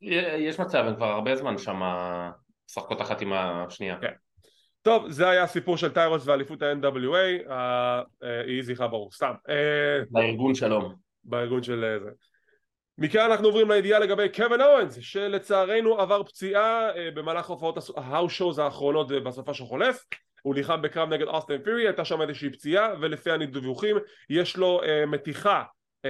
יש 0.00 0.60
מצב 0.60 0.84
הם 0.86 0.96
כבר 0.96 1.06
הרבה 1.06 1.36
זמן 1.36 1.58
שם 1.58 1.80
משחקות 2.68 3.00
אחת 3.00 3.20
עם 3.20 3.32
השנייה. 3.32 3.96
כן. 4.00 4.12
טוב 4.82 5.10
זה 5.10 5.28
היה 5.28 5.42
הסיפור 5.42 5.76
של 5.76 5.92
טיירוס 5.92 6.26
ואליפות 6.26 6.62
ה-NWA 6.62 7.54
יהי 8.46 8.62
זכרה 8.62 8.88
ברור 8.88 9.12
סתם. 9.12 9.32
בארגון 10.10 10.54
שלום. 10.54 10.94
בארגון 11.24 11.62
של 11.62 11.98
זה 12.02 12.10
מכאן 12.98 13.30
אנחנו 13.30 13.46
עוברים 13.46 13.70
לידיעה 13.70 13.98
לגבי 13.98 14.28
קווין 14.28 14.60
אוונס 14.60 14.98
שלצערנו 15.00 16.00
עבר 16.00 16.22
פציעה 16.22 16.96
אה, 16.96 17.10
במהלך 17.14 17.46
הופעות 17.46 17.78
ה 17.96 18.06
house 18.06 18.58
האחרונות 18.58 19.12
אה, 19.12 19.20
בסופ"ש 19.20 19.54
החולף 19.54 20.04
הוא 20.42 20.54
נלחם 20.54 20.82
בקרב 20.82 21.08
נגד 21.08 21.26
אוסטן 21.26 21.58
פירי 21.58 21.86
הייתה 21.86 22.04
שם 22.04 22.22
איזושהי 22.22 22.50
פציעה 22.50 22.88
ולפי 23.00 23.30
הדיווחים 23.30 23.96
יש 24.30 24.56
לו 24.56 24.80
uh, 24.82 25.06
מתיחה 25.06 25.62
uh, 26.06 26.08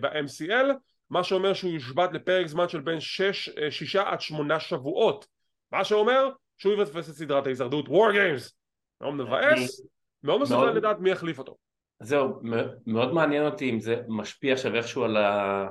ב-MCL 0.00 0.66
מה 1.10 1.24
שאומר 1.24 1.54
שהוא 1.54 1.72
יושבת 1.72 2.12
לפרק 2.12 2.46
זמן 2.46 2.68
של 2.68 2.80
בין 2.80 3.00
6, 3.00 3.50
6 3.70 3.96
עד 3.96 4.20
8 4.20 4.60
שבועות. 4.60 5.26
מה 5.72 5.84
שאומר 5.84 6.30
שהוא 6.58 6.72
יפספס 6.72 7.10
את 7.10 7.14
סדרת 7.14 7.46
ההישרדות 7.46 7.88
War 7.88 8.12
Games 8.12 8.58
מאוד 9.00 9.14
מבאס 9.14 9.86
מאוד 10.22 10.40
מסקרן 10.40 10.70
לדעת 10.70 10.98
מי 10.98 11.10
יחליף 11.10 11.38
אותו. 11.38 11.56
זהו 12.00 12.40
מאוד 12.86 13.14
מעניין 13.14 13.46
אותי 13.46 13.70
אם 13.70 13.80
זה 13.80 13.96
משפיע 14.08 14.52
עכשיו 14.52 14.74
איכשהו 14.74 15.04
על 15.04 15.16
ה... 15.16 15.66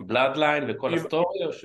Bloodline 0.00 0.64
וכל 0.70 0.94
ה 0.94 1.02
story 1.02 1.44
או 1.46 1.52
ש... 1.52 1.64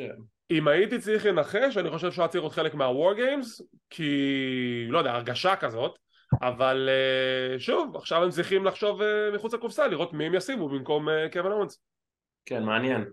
אם 0.51 0.67
הייתי 0.67 0.99
צריך 0.99 1.25
לנחש 1.25 1.77
אני 1.77 1.89
חושב 1.89 2.11
שהוא 2.11 2.23
היה 2.23 2.29
צריך 2.29 2.43
להיות 2.43 2.53
חלק 2.53 2.73
מה 2.73 2.89
War 2.89 3.13
Games 3.13 3.61
כי 3.89 4.85
לא 4.89 4.97
יודע 4.97 5.11
הרגשה 5.11 5.55
כזאת 5.55 5.99
אבל 6.41 6.89
אה, 6.89 7.59
שוב, 7.59 7.95
עכשיו 7.95 8.23
הם 8.23 8.29
צריכים 8.29 8.65
לחשוב 8.65 9.01
אה, 9.01 9.31
מחוץ 9.33 9.53
לקופסה, 9.53 9.87
לראות 9.87 10.13
מי 10.13 10.25
הם 10.25 10.35
ישימו 10.35 10.69
במקום 10.69 11.09
אה, 11.09 11.29
קווין 11.33 11.51
אורנס. 11.51 11.79
כן, 12.45 12.63
מעניין. 12.63 13.05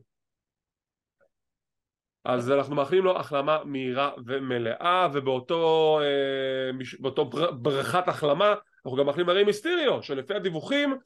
אז 2.24 2.50
אנחנו 2.50 2.74
מאחלים 2.74 3.04
לו 3.04 3.16
החלמה 3.16 3.58
מהירה 3.64 4.10
ומלאה, 4.26 5.08
ובאותו 5.12 5.98
אה, 6.02 6.70
באותו 7.00 7.24
בר, 7.24 7.50
ברכת 7.50 8.08
החלמה, 8.08 8.54
אנחנו 8.86 8.98
גם 8.98 9.06
מאחלים 9.06 9.28
לריי 9.28 9.44
מיסטיריו, 9.44 10.02
שלפי 10.02 10.34
הדיווחים 10.34 10.98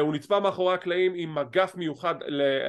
הוא 0.00 0.14
נצפה 0.14 0.40
מאחורי 0.40 0.74
הקלעים 0.74 1.12
עם 1.14 1.34
מגף 1.34 1.74
מיוחד 1.76 2.14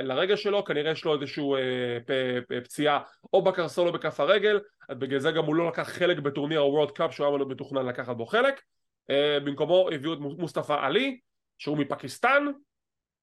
לרגל 0.03 0.36
שלו, 0.36 0.65
כנראה 0.65 0.91
יש 0.91 1.05
לו 1.05 1.15
איזשהו 1.15 1.55
אה, 1.55 2.60
פציעה 2.63 3.00
או 3.34 3.41
בקרסול 3.41 3.88
או 3.88 3.93
בכף 3.93 4.20
הרגל, 4.20 4.60
אז 4.89 4.98
בגלל 4.98 5.20
זה 5.20 5.31
גם 5.31 5.46
הוא 5.46 5.55
לא 5.55 5.67
לקח 5.67 5.89
חלק 5.89 6.20
בטורניר 6.20 6.60
ה 6.59 6.65
World 6.65 6.91
Cup 6.91 7.13
שהוא 7.13 7.27
היה 7.27 7.36
אמור 7.36 7.48
מתוכנן 7.48 7.86
לקחת 7.86 8.15
בו 8.15 8.25
חלק. 8.25 8.62
אה, 9.10 9.38
במקומו 9.39 9.89
הביאו 9.91 10.13
את 10.13 10.20
מוסטפא 10.20 10.86
עלי, 10.86 11.20
שהוא 11.58 11.77
מפקיסטן, 11.77 12.46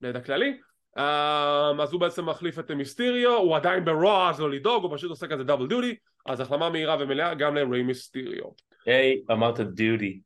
לידע 0.03 0.21
כללי. 0.21 0.59
אה, 0.99 1.71
אז 1.83 1.93
הוא 1.93 2.01
בעצם 2.01 2.29
מחליף 2.29 2.59
את 2.59 2.71
מיסטיריו, 2.71 3.37
הוא 3.37 3.57
עדיין 3.57 3.85
ב 3.85 3.96
Raw 3.96 4.31
אז 4.31 4.41
לא 4.41 4.51
לדאוג, 4.51 4.85
הוא 4.85 4.97
פשוט 4.97 5.11
עושה 5.11 5.27
כזה 5.27 5.45
double 5.45 5.69
duty, 5.69 5.95
אז 6.27 6.41
החלמה 6.41 6.71
מהירה 6.71 6.97
ומלאה 7.01 7.35
גם 7.35 7.55
לריי 7.55 7.83
מיסטיריו. 7.83 8.45
היי, 8.87 9.23
אמרת 9.31 9.61
דיוטי. 9.61 10.21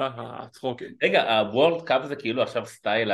אהה, 0.00 0.48
צחוקים. 0.50 0.88
רגע, 1.02 1.38
ה 1.38 1.45
World 1.45 1.82
Cup 1.82 2.04
זה 2.04 2.16
כאילו 2.16 2.42
עכשיו 2.42 2.66
סטייל 2.66 3.10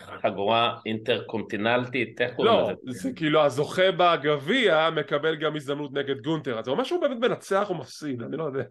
החגורה 0.00 0.78
אינטרקונטינלטית, 0.86 2.20
איך 2.20 2.34
קוראים 2.34 2.54
לא, 2.54 2.72
לזה? 2.84 3.00
זה 3.00 3.12
כאילו 3.12 3.44
הזוכה 3.44 3.92
בגביע 3.92 4.90
מקבל 4.90 5.36
גם 5.36 5.56
הזדמנות 5.56 5.92
נגד 5.92 6.20
גונטר, 6.20 6.58
אז 6.58 6.64
זה 6.64 6.70
אומר 6.70 6.84
שהוא 6.84 7.00
באמת 7.00 7.18
מנצח 7.18 7.70
או 7.70 7.74
מפסיד, 7.74 8.22
אני 8.22 8.36
לא 8.36 8.44
יודע. 8.44 8.64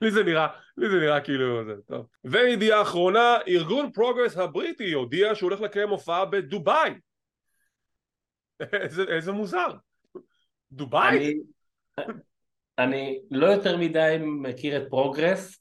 לי 0.00 0.10
זה 0.10 0.22
נראה, 0.22 0.46
לי 0.76 0.90
זה 0.90 0.96
נראה 0.96 1.20
כאילו 1.20 1.64
זה, 1.64 1.74
טוב. 1.86 2.06
וידיעה 2.24 2.82
אחרונה, 2.82 3.38
ארגון 3.48 3.92
פרוגרס 3.92 4.36
הבריטי 4.36 4.92
הודיע 4.92 5.34
שהוא 5.34 5.50
הולך 5.50 5.60
לקיים 5.60 5.88
הופעה 5.88 6.24
בדובאי. 6.24 6.94
איזה, 8.72 9.02
איזה 9.02 9.32
מוזר. 9.32 9.68
דובאי? 10.72 11.16
אני, 11.16 11.34
אני 12.78 13.20
לא 13.30 13.46
יותר 13.46 13.76
מדי 13.76 14.16
מכיר 14.20 14.82
את 14.82 14.90
פרוגרס, 14.90 15.59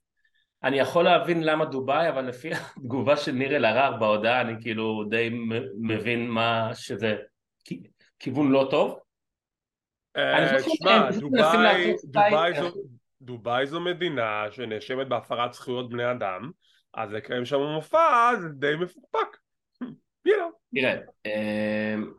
אני 0.64 0.80
יכול 0.80 1.04
להבין 1.04 1.44
למה 1.44 1.66
דובאי, 1.66 2.10
אבל 2.10 2.26
לפי 2.26 2.52
התגובה 2.54 3.18
של 3.18 3.32
ניר 3.32 3.56
אלהרר 3.56 3.98
בהודעה, 3.98 4.42
אני 4.42 4.54
כאילו 4.62 5.04
די 5.10 5.30
מבין 5.80 6.30
מה 6.30 6.72
שזה 6.74 7.16
כיוון 8.20 8.52
לא 8.52 8.68
טוב. 8.72 9.00
אה, 10.18 10.48
שמע, 10.60 11.12
דובאי, 13.22 13.66
זו, 13.68 13.80
מדינה 13.80 14.46
שנאשמת 14.52 15.08
בהפרת 15.08 15.54
זכויות 15.54 15.90
בני 15.90 16.12
אדם, 16.12 16.52
אז 16.94 17.12
לקיים 17.12 17.46
שם 17.46 17.60
מופע 17.60 18.32
זה 18.42 18.50
די 18.50 18.76
מפוקפק. 18.76 19.38
תראה, 20.76 20.96
אמ, 21.26 22.14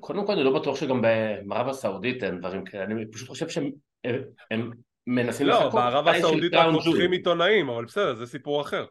קודם 0.00 0.26
כל 0.26 0.32
אני 0.32 0.44
לא 0.44 0.60
בטוח 0.60 0.76
שגם 0.76 1.02
בערב 1.02 1.68
הסעודית 1.68 2.22
אין 2.24 2.38
דברים 2.38 2.64
כאלה, 2.64 2.84
אני 2.84 3.10
פשוט 3.10 3.28
חושב 3.28 3.48
שהם 3.48 3.70
הם- 4.04 4.22
הם 4.50 4.70
מנסים 5.06 5.46
לא, 5.46 5.54
לחקות 5.54 5.74
בערב 5.74 6.04
סטייל 6.04 6.20
של 6.20 6.26
הסעודית 6.26 6.54
רוצחים 6.54 6.94
ג'ול. 6.94 7.12
עיתונאים, 7.12 7.68
אבל 7.68 7.84
בסדר, 7.84 8.14
זה 8.14 8.26
סיפור 8.26 8.60
אחר. 8.60 8.84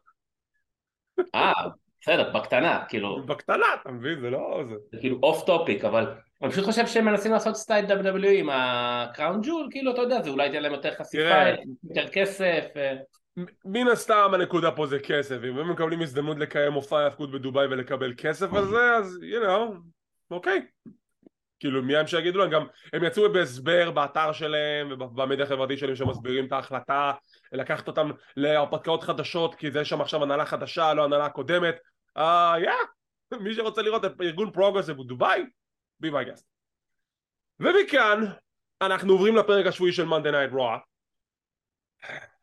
אה, 1.36 1.53
בסדר, 2.01 2.31
בקטנה, 2.34 2.84
כאילו, 2.89 3.25
בקטנה, 3.25 3.65
אתה 3.81 3.91
מבין? 3.91 4.19
זה 4.19 4.29
לא... 4.29 4.63
זה... 4.69 4.75
זה 4.91 4.98
כאילו 5.00 5.19
off 5.24 5.46
topic, 5.46 5.86
אבל 5.86 6.13
אני 6.41 6.51
פשוט 6.51 6.65
חושב 6.65 6.88
שהם 6.88 7.05
מנסים 7.05 7.31
לעשות 7.31 7.55
סטייל 7.55 7.86
WWE 7.86 8.27
עם 8.27 8.50
הקראון 8.51 9.41
ג'ול, 9.43 9.67
כאילו, 9.72 9.91
אתה 9.91 10.01
יודע, 10.01 10.22
זה 10.22 10.29
אולי 10.29 10.45
ייתן 10.45 10.62
להם 10.62 10.74
יותר 10.74 10.93
חשיפה. 10.95 11.50
יותר 11.84 12.07
כסף. 12.07 12.63
אה. 12.75 12.95
מן 13.65 13.88
הסתם 13.88 14.31
הנקודה 14.34 14.72
פה 14.72 14.86
זה 14.86 15.00
כסף, 15.00 15.38
אם 15.50 15.57
הם 15.57 15.72
מקבלים 15.72 16.01
הזדמנות 16.01 16.38
לקיים 16.38 16.74
מופע 16.74 17.00
ההאבקות 17.00 17.31
בדובאי 17.31 17.67
ולקבל 17.67 18.13
כסף 18.17 18.53
על 18.53 18.65
זה, 18.65 18.95
אז 18.95 19.19
you 19.22 19.43
know, 19.45 19.77
אוקיי. 20.31 20.62
כאילו 21.59 21.81
מי 21.83 21.95
הם 21.97 22.07
שיגידו 22.07 22.39
להם, 22.39 22.50
גם 22.50 22.65
הם 22.93 23.03
יצאו 23.03 23.33
בהסבר 23.33 23.91
באתר 23.91 24.31
שלהם 24.31 24.91
ובמדיה 24.91 25.45
החברתית 25.45 25.79
שלהם 25.79 25.95
שמסבירים 25.95 26.47
את 26.47 26.51
ההחלטה 26.51 27.12
לקחת 27.51 27.88
אותם 27.88 28.12
להרפתקאות 28.38 29.03
חדשות 29.03 29.55
כי 29.55 29.71
זה 29.71 29.85
שם 29.85 30.01
עכשיו 30.01 30.24
הנהלה 30.24 30.45
חדשה, 30.45 30.93
לא 30.93 31.03
הנהלה 31.03 31.29
קודמת, 31.29 31.75
אה, 32.17 32.53
יא, 32.63 32.71
מי 33.39 33.53
שרוצה 33.53 33.81
לראות 33.81 34.05
את 34.05 34.12
ארגון 34.21 34.51
פרוגרס 34.51 34.89
בדובאי, 34.89 35.41
be 36.03 36.07
my 36.07 36.27
guest. 36.27 36.43
ומכאן 37.59 38.19
אנחנו 38.81 39.13
עוברים 39.13 39.35
לפרק 39.35 39.65
השבועי 39.65 39.93
של 39.93 40.05
Monday 40.09 40.31
Night 40.31 40.53
Raw. 40.53 40.79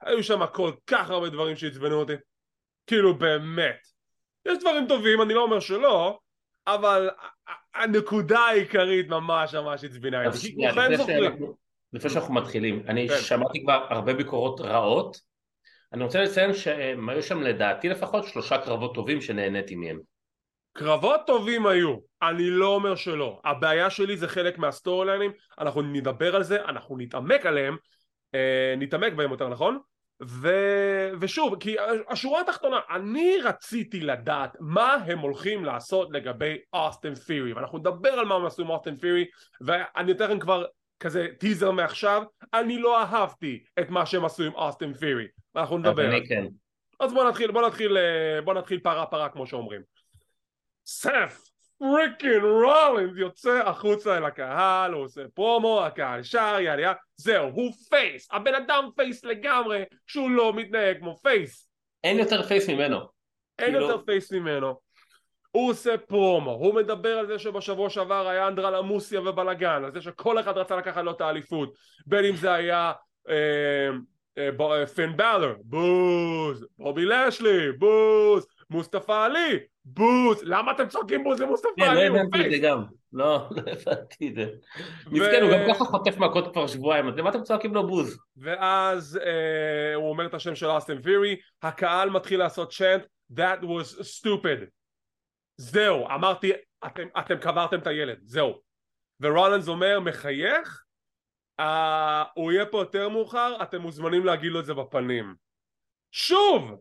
היו 0.01 0.23
שם 0.25 0.47
כל 0.47 0.73
כך 0.87 1.11
הרבה 1.11 1.29
דברים 1.29 1.57
שעצבנו 1.57 2.01
אותי. 2.01 2.13
כאילו 2.87 3.19
באמת. 3.19 3.87
יש 4.47 4.59
דברים 4.59 4.89
טובים, 4.89 5.23
אני 5.23 5.35
לא 5.35 5.43
אומר 5.43 5.61
שלא 5.61 6.19
אבל 6.67 7.11
ה- 7.19 7.53
הנקודה 7.75 8.39
העיקרית 8.39 9.09
ממש 9.09 9.55
ממש 9.55 9.85
לפני 9.85 10.11
שאנחנו- 10.97 11.55
לפני 11.93 12.11
שאנחנו 12.11 12.35
מתחילים, 12.35 12.83
אני 12.89 13.09
כן. 13.09 13.15
שמעתי 13.17 13.63
כבר 13.63 13.87
הרבה 13.89 14.15
ביקורות 14.15 14.61
רעות, 14.61 15.17
אני 15.93 16.05
רוצה 16.05 16.23
לציין 16.23 16.55
שהם 16.55 17.09
היו 17.09 17.23
שם 17.23 17.43
לדעתי 17.43 17.89
לפחות 17.89 18.25
שלושה 18.25 18.59
קרבות 18.59 18.95
טובים 18.95 19.21
שנהניתי 19.21 19.75
מהם. 19.75 20.01
קרבות 20.73 21.21
טובים 21.27 21.67
היו, 21.67 21.97
אני 22.23 22.51
לא 22.51 22.67
אומר 22.75 22.95
שלא. 22.95 23.41
הבעיה 23.45 23.91
שלי 23.91 24.17
זה 24.17 24.29
חלק 24.29 24.59
מהסטורי 24.59 25.07
ליינים, 25.07 25.33
אנחנו 25.59 25.83
נדבר 25.83 26.37
על 26.37 26.43
זה, 26.43 26.65
אנחנו 26.65 26.97
נתעמק 26.99 27.47
עליהם, 27.47 27.77
אה, 28.35 28.75
נתעמק 28.79 29.13
בהם 29.13 29.31
יותר 29.31 29.49
נכון? 29.49 29.79
ו... 30.27 30.49
ושוב, 31.21 31.57
כי 31.61 31.77
השורה 32.09 32.41
התחתונה, 32.41 32.81
אני 32.91 33.37
רציתי 33.45 34.01
לדעת 34.01 34.57
מה 34.61 34.95
הם 34.95 35.19
הולכים 35.19 35.65
לעשות 35.65 36.09
לגבי 36.13 36.57
אוסטן 36.73 37.15
פירי, 37.15 37.53
ואנחנו 37.53 37.79
נדבר 37.79 38.13
על 38.13 38.27
מה 38.27 38.35
הם 38.35 38.47
עשו 38.47 38.63
עם 38.63 38.71
אוסטן 38.71 38.97
פירי, 38.97 39.25
ואני 39.61 40.13
אתן 40.13 40.25
לכם 40.25 40.39
כבר 40.39 40.65
כזה 41.01 41.27
טיזר 41.39 41.71
מעכשיו, 41.71 42.23
אני 42.55 42.79
לא 42.79 43.01
אהבתי 43.03 43.65
את 43.81 43.91
מה 43.91 44.07
שהם 44.07 44.25
עשו 44.25 44.43
עם 44.43 44.55
אוסטן 44.55 44.95
פירי, 44.95 45.27
ואנחנו 45.55 45.79
נדבר 45.79 46.05
על 46.05 46.21
זה. 46.23 46.29
כן. 46.29 46.47
אז 47.01 47.13
בוא 47.13 47.29
נתחיל, 47.29 47.51
בוא 47.51 47.67
נתחיל, 47.67 47.97
אה, 47.97 48.43
בוא 48.45 48.55
נתחיל 48.55 48.81
פרה 48.81 49.07
פרה 49.07 49.29
כמו 49.29 49.47
שאומרים. 49.47 49.81
סת' 50.87 51.52
freakin' 51.83 52.45
רולינס 52.45 53.13
יוצא 53.17 53.63
החוצה 53.67 54.17
אל 54.17 54.25
הקהל, 54.25 54.93
הוא 54.93 55.05
עושה 55.05 55.23
פרומו, 55.35 55.85
הקהל 55.85 56.23
שר, 56.23 56.57
יאללה 56.61 56.83
יאללה, 56.83 56.93
זהו, 57.17 57.49
הוא 57.49 57.73
face, 57.89 58.29
הבן 58.33 58.55
אדם 58.55 58.89
face 58.97 59.25
לגמרי, 59.25 59.83
שהוא 60.07 60.31
לא 60.31 60.53
מתנהג 60.53 60.99
כמו 60.99 61.17
face, 61.23 61.69
אין 62.05 62.19
יותר 62.19 62.43
face 62.43 62.69
ממנו. 62.69 62.99
אין 63.59 63.73
כאילו- 63.73 63.87
יותר 63.87 64.05
face 64.05 64.33
ממנו. 64.33 64.75
הוא 65.51 65.71
עושה 65.71 65.99
פרומו, 65.99 66.51
הוא 66.51 66.75
מדבר 66.75 67.19
על 67.19 67.27
זה 67.27 67.39
שבשבוע 67.39 67.91
שעבר 67.91 68.29
היה 68.29 68.49
אנדרלמוסיה 68.49 69.21
ובלאגן, 69.21 69.85
על 69.85 69.93
זה 69.93 70.01
שכל 70.01 70.41
אחד 70.41 70.59
רצה 70.59 70.77
לקחת 70.77 71.05
לו 71.05 71.11
את 71.11 71.21
האליפות, 71.21 71.75
בין 72.07 72.25
אם 72.25 72.37
זה 72.37 72.53
היה 72.53 72.93
אה, 73.29 73.89
אה, 74.39 74.49
אה, 74.61 74.87
פין 74.87 75.17
בלר, 75.17 75.55
בוז, 75.65 76.67
בובי 76.79 77.05
לשלי, 77.05 77.73
בוז, 77.73 78.47
מוסטפא 78.73 79.25
עלי, 79.25 79.59
בוז, 79.85 80.43
למה 80.43 80.73
אתם 80.73 80.89
צועקים 80.89 81.25
בוז 81.25 81.41
למוסטפא 81.41 81.71
כן, 81.77 81.85
לא 81.85 81.91
עלי? 81.91 82.07
הוא 82.07 82.19
הבנתי 82.19 82.47
את 82.47 82.51
זה. 82.51 82.59
גם. 82.59 82.85
לא, 83.13 83.47
לא 83.57 83.63
הבנתי 83.73 84.29
את 84.29 84.35
זה. 84.35 84.47
מסכן, 85.07 85.43
הוא 85.43 85.53
גם 85.53 85.75
ככה 85.75 85.85
חוטף 85.85 86.19
מכות 86.19 86.53
כבר 86.53 86.67
שבועיים, 86.67 87.09
למה 87.09 87.31
אתם 87.31 87.43
צועקים 87.43 87.75
לו 87.75 87.87
בוז? 87.87 88.19
ואז 88.37 89.21
אה, 89.25 89.95
הוא 89.95 90.11
אומר 90.11 90.27
את 90.27 90.35
השם 90.35 90.55
של 90.55 90.79
אסטן 90.79 91.03
פירי, 91.03 91.37
הקהל 91.63 92.11
מתחיל 92.11 92.39
לעשות 92.39 92.73
צ'אנט, 92.73 93.03
that 93.33 93.63
was 93.63 94.01
stupid. 94.01 94.67
זהו, 95.57 96.07
אמרתי, 96.07 96.53
אתם, 96.87 97.07
אתם 97.19 97.37
קברתם 97.37 97.79
את 97.79 97.87
הילד, 97.87 98.19
זהו. 98.23 98.61
ורולנס 99.21 99.69
אומר, 99.69 100.01
מחייך, 100.01 100.83
אה, 101.61 102.25
הוא 102.35 102.53
יהיה 102.53 102.67
פה 102.67 102.79
יותר 102.79 103.09
מאוחר, 103.09 103.63
אתם 103.63 103.81
מוזמנים 103.81 104.25
להגיד 104.25 104.53
לו 104.53 104.61
את 104.61 104.67
זה 104.67 104.75
בפנים. 104.75 105.35
שוב, 106.11 106.81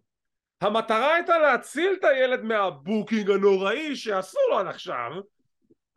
המטרה 0.61 1.15
הייתה 1.15 1.37
להציל 1.37 1.95
את 1.99 2.03
הילד 2.03 2.43
מהבוקינג 2.43 3.31
הנוראי 3.31 3.95
שעשו 3.95 4.39
לו 4.49 4.59
עד 4.59 4.67
עכשיו, 4.67 5.11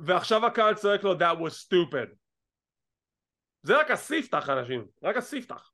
ועכשיו 0.01 0.47
הקהל 0.47 0.75
צועק 0.75 1.05
לו, 1.05 1.19
that 1.19 1.37
was 1.39 1.67
stupid. 1.67 2.15
זה 3.63 3.81
רק 3.81 3.91
הספתח 3.91 4.51
אנשים, 4.51 4.87
רק 5.03 5.17
הספתח. 5.17 5.71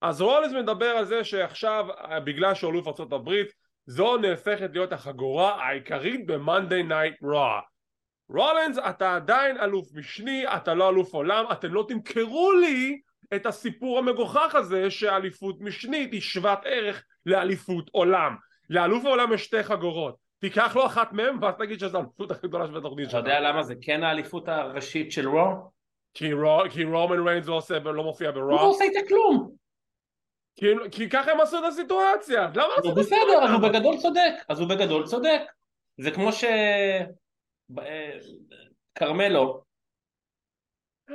אז 0.00 0.20
רולינס 0.20 0.52
מדבר 0.52 0.86
על 0.86 1.04
זה 1.04 1.24
שעכשיו 1.24 1.86
בגלל 2.24 2.52
ארצות 2.86 3.12
הברית 3.12 3.48
זו 3.86 4.16
נהפכת 4.16 4.70
להיות 4.72 4.92
החגורה 4.92 5.64
העיקרית 5.64 6.26
ב-Monday 6.26 6.90
Night 6.90 7.24
Raw. 7.24 7.62
רולינס 8.28 8.78
אתה 8.78 9.14
עדיין 9.14 9.60
אלוף 9.60 9.88
משני, 9.94 10.46
אתה 10.56 10.74
לא 10.74 10.88
אלוף 10.88 11.14
עולם, 11.14 11.44
אתם 11.52 11.74
לא 11.74 11.84
תמכרו 11.88 12.52
לי 12.52 13.00
את 13.34 13.46
הסיפור 13.46 13.98
המגוחך 13.98 14.54
הזה 14.54 14.90
שאליפות 14.90 15.60
משנית 15.60 16.12
היא 16.12 16.20
שוות 16.20 16.58
ערך 16.64 17.04
לאליפות 17.26 17.90
עולם. 17.92 18.36
לאלוף 18.70 19.04
העולם 19.04 19.32
יש 19.32 19.44
שתי 19.44 19.62
חגורות, 19.62 20.16
תיקח 20.38 20.76
לו 20.76 20.86
אחת 20.86 21.12
מהם 21.12 21.42
ואז 21.42 21.54
תגיד 21.58 21.80
שזו 21.80 21.98
האליפות 21.98 22.30
הכי 22.30 22.48
גדולה 22.48 22.66
של 22.66 22.76
התוכנית 22.76 23.08
אתה 23.08 23.10
שלך. 23.10 23.24
יודע 23.24 23.40
למה 23.40 23.62
זה 23.62 23.74
כן 23.80 24.04
האליפות 24.04 24.48
הראשית 24.48 25.12
של 25.12 25.28
רו? 25.28 25.48
כי, 26.14 26.32
רו, 26.32 26.62
כי 26.70 26.84
רומן 26.84 27.28
ריינס 27.28 27.46
לא, 27.46 27.54
עושה, 27.54 27.78
לא 27.78 28.04
מופיע 28.04 28.30
הוא 28.30 28.50
לא. 28.50 28.62
עושה 28.62 28.84
איתה 28.84 29.00
כלום. 29.08 29.50
כי, 30.56 30.66
כי 30.92 31.08
ככה 31.10 31.32
הם 31.32 31.40
עשו 31.40 31.58
את 31.58 31.64
הסיטואציה, 31.64 32.50
למה 32.54 32.68
לעשות 32.76 32.92
את 32.92 32.98
בסדר, 32.98 33.16
אז 33.42 33.50
הוא 33.50 33.60
הסיטואציה? 33.60 33.68
בגדול 33.68 33.96
צודק, 33.96 34.32
אז 34.48 34.60
הוא 34.60 34.68
בגדול 34.68 35.06
צודק. 35.06 35.40
זה 35.98 36.10
כמו 36.10 36.32
ש... 36.32 36.44
אה, 37.78 38.10
כרמלו 38.94 39.62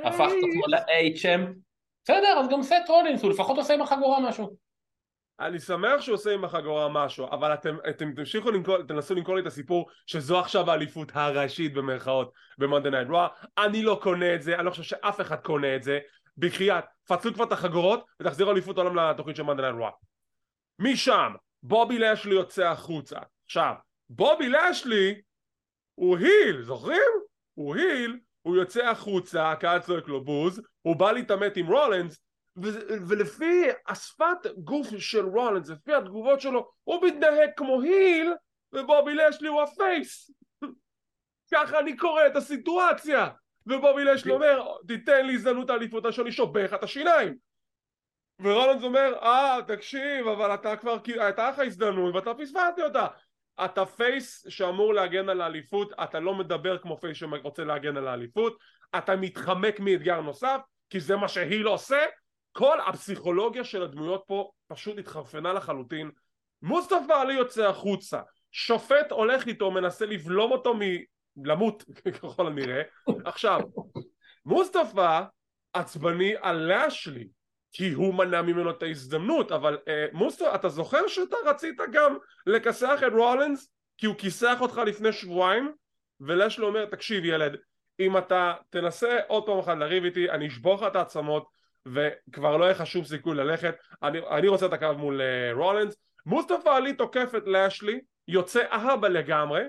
הפך 0.04 0.26
את 0.26 0.44
עצמו 0.48 0.66
ל-HM, 0.66 1.52
בסדר, 2.04 2.38
אז 2.40 2.48
גם 2.48 2.62
סט 2.62 2.88
רולינס, 2.88 3.22
הוא 3.22 3.30
לפחות 3.30 3.58
עושה 3.58 3.74
עם 3.74 3.82
החגורה 3.82 4.28
משהו. 4.28 4.56
אני 5.46 5.60
שמח 5.60 6.00
שהוא 6.00 6.14
עושה 6.14 6.34
עם 6.34 6.44
החגורה 6.44 6.88
משהו, 6.88 7.26
אבל 7.30 7.54
אתם, 7.54 7.76
אתם 7.88 8.12
תמשיכו 8.12 8.50
למכור, 8.50 8.82
תנסו 8.82 9.14
למכור 9.14 9.34
לי 9.34 9.40
את 9.40 9.46
הסיפור 9.46 9.88
שזו 10.06 10.38
עכשיו 10.38 10.70
האליפות 10.70 11.12
הראשית 11.14 11.74
במרכאות 11.74 12.32
ב-Monday 12.58 12.92
Night 12.92 13.12
אני 13.58 13.82
לא 13.82 14.00
קונה 14.02 14.34
את 14.34 14.42
זה, 14.42 14.56
אני 14.56 14.66
לא 14.66 14.70
חושב 14.70 14.82
שאף 14.82 15.20
אחד 15.20 15.36
קונה 15.36 15.76
את 15.76 15.82
זה, 15.82 15.98
בחייאת, 16.38 16.84
פצלו 17.08 17.34
כבר 17.34 17.44
את 17.44 17.52
החגורות 17.52 18.04
ותחזירו 18.20 18.50
אליפות 18.50 18.78
העולם 18.78 18.96
לתוכנית 18.96 19.36
של 19.36 19.42
Monday 19.42 19.60
Night 19.60 19.80
Raw. 19.80 20.06
משם, 20.78 21.32
בובי 21.62 21.98
לשלי 21.98 22.34
יוצא 22.34 22.66
החוצה. 22.66 23.18
עכשיו, 23.44 23.74
בובי 24.10 24.48
לשלי 24.48 25.20
הוא 25.94 26.18
היל, 26.18 26.62
זוכרים? 26.62 27.12
הוא 27.54 27.76
היל, 27.76 28.18
הוא 28.42 28.56
יוצא 28.56 28.86
החוצה, 28.86 29.50
הקהל 29.50 29.78
צועק 29.78 30.08
לו 30.08 30.24
בוז, 30.24 30.62
הוא 30.82 30.96
בא 30.96 31.12
להתעמת 31.12 31.56
עם 31.56 31.66
רולנס, 31.66 32.20
ו- 32.56 33.08
ולפי 33.08 33.62
השפת 33.88 34.46
גוף 34.58 34.86
של 34.98 35.24
רולנס, 35.24 35.68
לפי 35.68 35.94
התגובות 35.94 36.40
שלו, 36.40 36.70
הוא 36.84 37.06
מתנהג 37.06 37.50
כמו 37.56 37.82
היל, 37.82 38.32
ובובי 38.72 39.14
לשלי 39.14 39.48
הוא 39.48 39.62
הפייס. 39.62 40.30
ככה 41.52 41.78
אני 41.78 41.96
קורא 41.96 42.26
את 42.26 42.36
הסיטואציה. 42.36 43.28
ובובי 43.66 44.04
לשלי 44.04 44.32
אומר, 44.32 44.62
תיתן 44.88 45.26
לי 45.26 45.34
הזדמנות 45.34 45.70
האליפות 45.70 46.04
שאני 46.10 46.32
שובך 46.32 46.74
את 46.74 46.82
השיניים. 46.82 47.34
ורולנס 48.40 48.82
אומר, 48.82 49.14
אה, 49.22 49.58
תקשיב, 49.66 50.26
אבל 50.26 50.54
אתה 50.54 50.76
כבר, 50.76 50.96
הייתה 51.20 51.50
לך 51.50 51.58
הזדמנות 51.58 52.14
ואתה 52.14 52.34
פספסתי 52.34 52.82
אותה. 52.82 53.06
אתה 53.64 53.86
face 53.86 54.46
שאמור 54.48 54.94
להגן 54.94 55.28
על 55.28 55.40
האליפות, 55.40 55.92
אתה 56.04 56.20
לא 56.20 56.34
מדבר 56.34 56.78
כמו 56.78 56.96
face 56.96 57.16
שרוצה 57.16 57.64
להגן 57.64 57.96
על 57.96 58.08
האליפות, 58.08 58.58
אתה 58.98 59.16
מתחמק 59.16 59.80
מאתגר 59.80 60.20
נוסף, 60.20 60.60
כי 60.90 61.00
זה 61.00 61.16
מה 61.16 61.28
ש 61.28 61.41
heel 61.41 61.66
עושה. 61.66 62.04
כל 62.52 62.78
הפסיכולוגיה 62.86 63.64
של 63.64 63.82
הדמויות 63.82 64.24
פה 64.26 64.50
פשוט 64.66 64.98
התחרפנה 64.98 65.52
לחלוטין. 65.52 66.10
מוסטפא 66.62 67.12
עלי 67.12 67.34
יוצא 67.34 67.68
החוצה, 67.68 68.20
שופט 68.52 69.10
הולך 69.10 69.46
איתו, 69.46 69.70
מנסה 69.70 70.06
לבלום 70.06 70.52
אותו 70.52 70.74
מלמות 71.36 71.84
ככל 72.22 72.46
הנראה. 72.46 72.82
עכשיו, 73.24 73.60
מוסטפא 74.44 75.22
עצבני 75.72 76.34
על 76.40 76.56
לאשלי, 76.56 77.28
כי 77.72 77.92
הוא 77.92 78.14
מנע 78.14 78.42
ממנו 78.42 78.70
את 78.70 78.82
ההזדמנות, 78.82 79.52
אבל 79.52 79.78
אה, 79.88 80.06
מוסטפא, 80.12 80.54
אתה 80.54 80.68
זוכר 80.68 81.08
שאתה 81.08 81.36
רצית 81.46 81.80
גם 81.92 82.16
לכסח 82.46 83.00
את 83.06 83.12
רולנס? 83.12 83.72
כי 83.98 84.06
הוא 84.06 84.16
כיסח 84.18 84.56
אותך 84.60 84.78
לפני 84.86 85.12
שבועיים, 85.12 85.72
ולאשלי 86.20 86.64
אומר, 86.64 86.84
תקשיב 86.84 87.24
ילד, 87.24 87.56
אם 88.00 88.18
אתה 88.18 88.54
תנסה 88.70 89.18
עוד 89.28 89.46
פעם 89.46 89.58
אחת 89.58 89.76
לריב 89.78 90.04
איתי, 90.04 90.30
אני 90.30 90.48
אשבור 90.48 90.74
לך 90.74 90.82
את 90.86 90.96
העצמות, 90.96 91.46
וכבר 91.86 92.56
לא 92.56 92.64
יהיה 92.64 92.74
לך 92.74 92.86
שום 92.86 93.04
סיכוי 93.04 93.36
ללכת, 93.36 93.74
אני, 94.02 94.18
אני 94.30 94.48
רוצה 94.48 94.66
את 94.66 94.72
הקרב 94.72 94.96
מול 94.96 95.20
uh, 95.20 95.56
רולנס. 95.56 95.96
מוסטפא 96.26 96.68
עלי 96.68 96.92
תוקף 96.92 97.32
את 97.36 97.42
לאשלי, 97.46 98.00
יוצא 98.28 98.62
אהבה 98.72 99.08
לגמרי, 99.08 99.62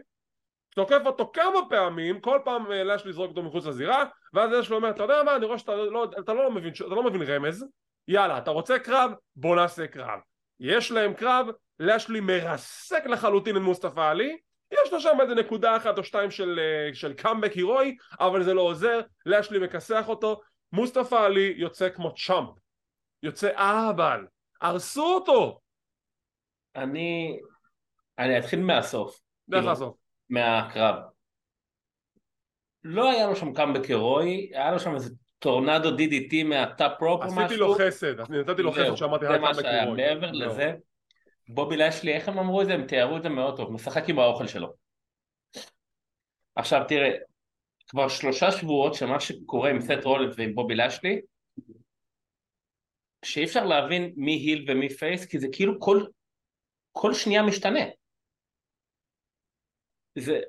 תוקף 0.76 1.00
אותו 1.06 1.32
כמה 1.34 1.60
פעמים, 1.70 2.20
כל 2.20 2.40
פעם 2.46 2.66
uh, 2.66 2.70
לאשלי 2.70 3.14
זורק 3.14 3.30
אותו 3.30 3.44
מחוץ 3.44 3.66
לזירה, 3.66 4.04
ואז 4.34 4.52
לאשלי 4.52 4.76
אומר, 4.76 4.90
אתה 4.90 5.04
יודע 5.04 5.24
מה, 5.24 5.36
אני 5.36 5.46
רואה 5.46 5.58
שאתה 5.58 5.76
לא, 5.76 6.08
אתה 6.20 6.34
לא, 6.34 6.52
מבין, 6.52 6.74
אתה 6.88 6.96
לא 6.96 7.04
מבין 7.04 7.22
רמז, 7.22 7.66
יאללה, 8.08 8.38
אתה 8.38 8.52
רוצה 8.52 8.80
קרב? 8.80 9.12
בוא 9.36 9.56
נעשה 9.56 9.88
קרב. 9.88 10.20
יש 10.60 10.92
להם 10.92 11.14
קרב, 11.14 11.48
לאשלי 11.80 12.20
מרסק 12.20 13.06
לחלוטין 13.06 13.58
את 13.58 13.62
מוסטפא 13.62 14.02
עלי, 14.02 14.38
יש 14.72 14.94
לו 14.94 15.00
שם 15.00 15.18
איזה 15.22 15.36
נקודה 15.36 15.78
אחת 15.78 15.98
או 15.98 16.04
שתיים 16.04 16.32
של, 16.32 16.60
uh, 16.92 16.96
של 16.96 17.14
קאמבק 17.14 17.54
הירואי, 17.54 17.96
אבל 18.20 18.44
זה 18.44 18.54
לא 18.54 18.62
עוזר, 18.62 19.02
לאשלי 19.26 19.60
מכסח 19.60 20.06
אותו, 20.08 20.42
מוסטפא 20.74 21.16
עלי 21.16 21.54
יוצא 21.58 21.90
כמו 21.90 22.16
צ'אמפ, 22.16 22.50
יוצא 23.24 23.50
אהבל, 23.58 24.28
הרסו 24.62 25.06
אותו! 25.06 25.60
אני... 26.76 27.40
אני 28.20 28.40
אתחיל 28.40 28.60
מהסוף. 28.60 29.22
דרך 29.50 29.60
כאילו, 29.60 29.72
הסוף. 29.72 29.96
מהקרב. 30.30 30.96
לא 32.84 33.12
היה 33.12 33.28
לו 33.28 33.36
שם 33.36 33.54
קאמבק 33.54 33.86
הירואי, 33.86 34.50
היה 34.54 34.72
לו 34.72 34.80
שם 34.80 34.96
איזה 34.96 35.10
tornado 35.40 35.90
DDT 35.90 36.44
מה 36.46 36.68
top 36.68 37.02
rope 37.02 37.22
או 37.22 37.28
משהו. 37.28 37.42
עשיתי 37.42 37.60
לו 37.60 37.76
חסד, 37.76 38.20
אני 38.20 38.40
נתתי 38.40 38.62
לו 38.62 38.72
חסד 38.72 38.96
שאמרתי 38.96 39.26
זה 39.26 39.32
רק 39.32 39.42
מהקאמבק 39.42 39.62
שהיה. 39.62 39.82
הירואי. 39.82 40.02
מעבר 40.02 40.28
זהו. 40.28 40.48
לזה, 40.48 40.74
בובי 41.50 41.78
לשלי, 41.78 42.14
איך 42.14 42.28
הם 42.28 42.40
אמרו 42.40 42.62
את 42.62 42.66
זה? 42.66 42.74
הם 42.74 42.88
תיארו 42.88 43.18
את 43.18 43.24
זה 43.24 43.30
מאוד 43.30 43.58
טוב, 43.58 43.72
משחק 43.72 44.10
עם 44.10 44.20
האוכל 44.20 44.48
שלו. 44.48 44.74
עכשיו 46.56 46.82
תראה, 46.88 47.10
כבר 47.94 48.08
שלושה 48.08 48.52
שבועות 48.52 48.94
שמה 48.94 49.20
שקורה 49.20 49.70
עם 49.70 49.82
סט 49.82 50.04
רולנס 50.04 50.36
ועם 50.38 50.56
בובי 50.56 50.76
לשלי, 50.76 51.22
שאי 53.26 53.44
אפשר 53.44 53.66
להבין 53.66 54.14
מי 54.16 54.32
היל 54.32 54.66
ומי 54.68 54.90
פייס, 54.90 55.26
כי 55.26 55.40
זה 55.40 55.48
כאילו 55.52 55.80
כל, 55.80 56.04
כל 56.92 57.14
שנייה 57.14 57.44
משתנה. 57.44 57.80
זה, 60.16 60.40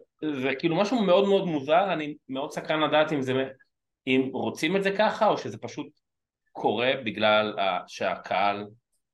זה 0.42 0.48
כאילו 0.59 0.80
משהו 0.80 1.02
מאוד 1.02 1.28
מאוד 1.28 1.44
מוזר, 1.44 1.92
אני 1.92 2.16
מאוד 2.28 2.52
סקרן 2.52 2.80
לדעת 2.80 3.12
אם 3.12 3.22
זה, 3.22 3.33
אם 4.07 4.30
רוצים 4.33 4.76
את 4.76 4.83
זה 4.83 4.90
ככה, 4.98 5.26
או 5.26 5.38
שזה 5.38 5.59
פשוט 5.59 5.87
קורה 6.52 6.92
בגלל 7.04 7.57
שהקהל 7.87 8.66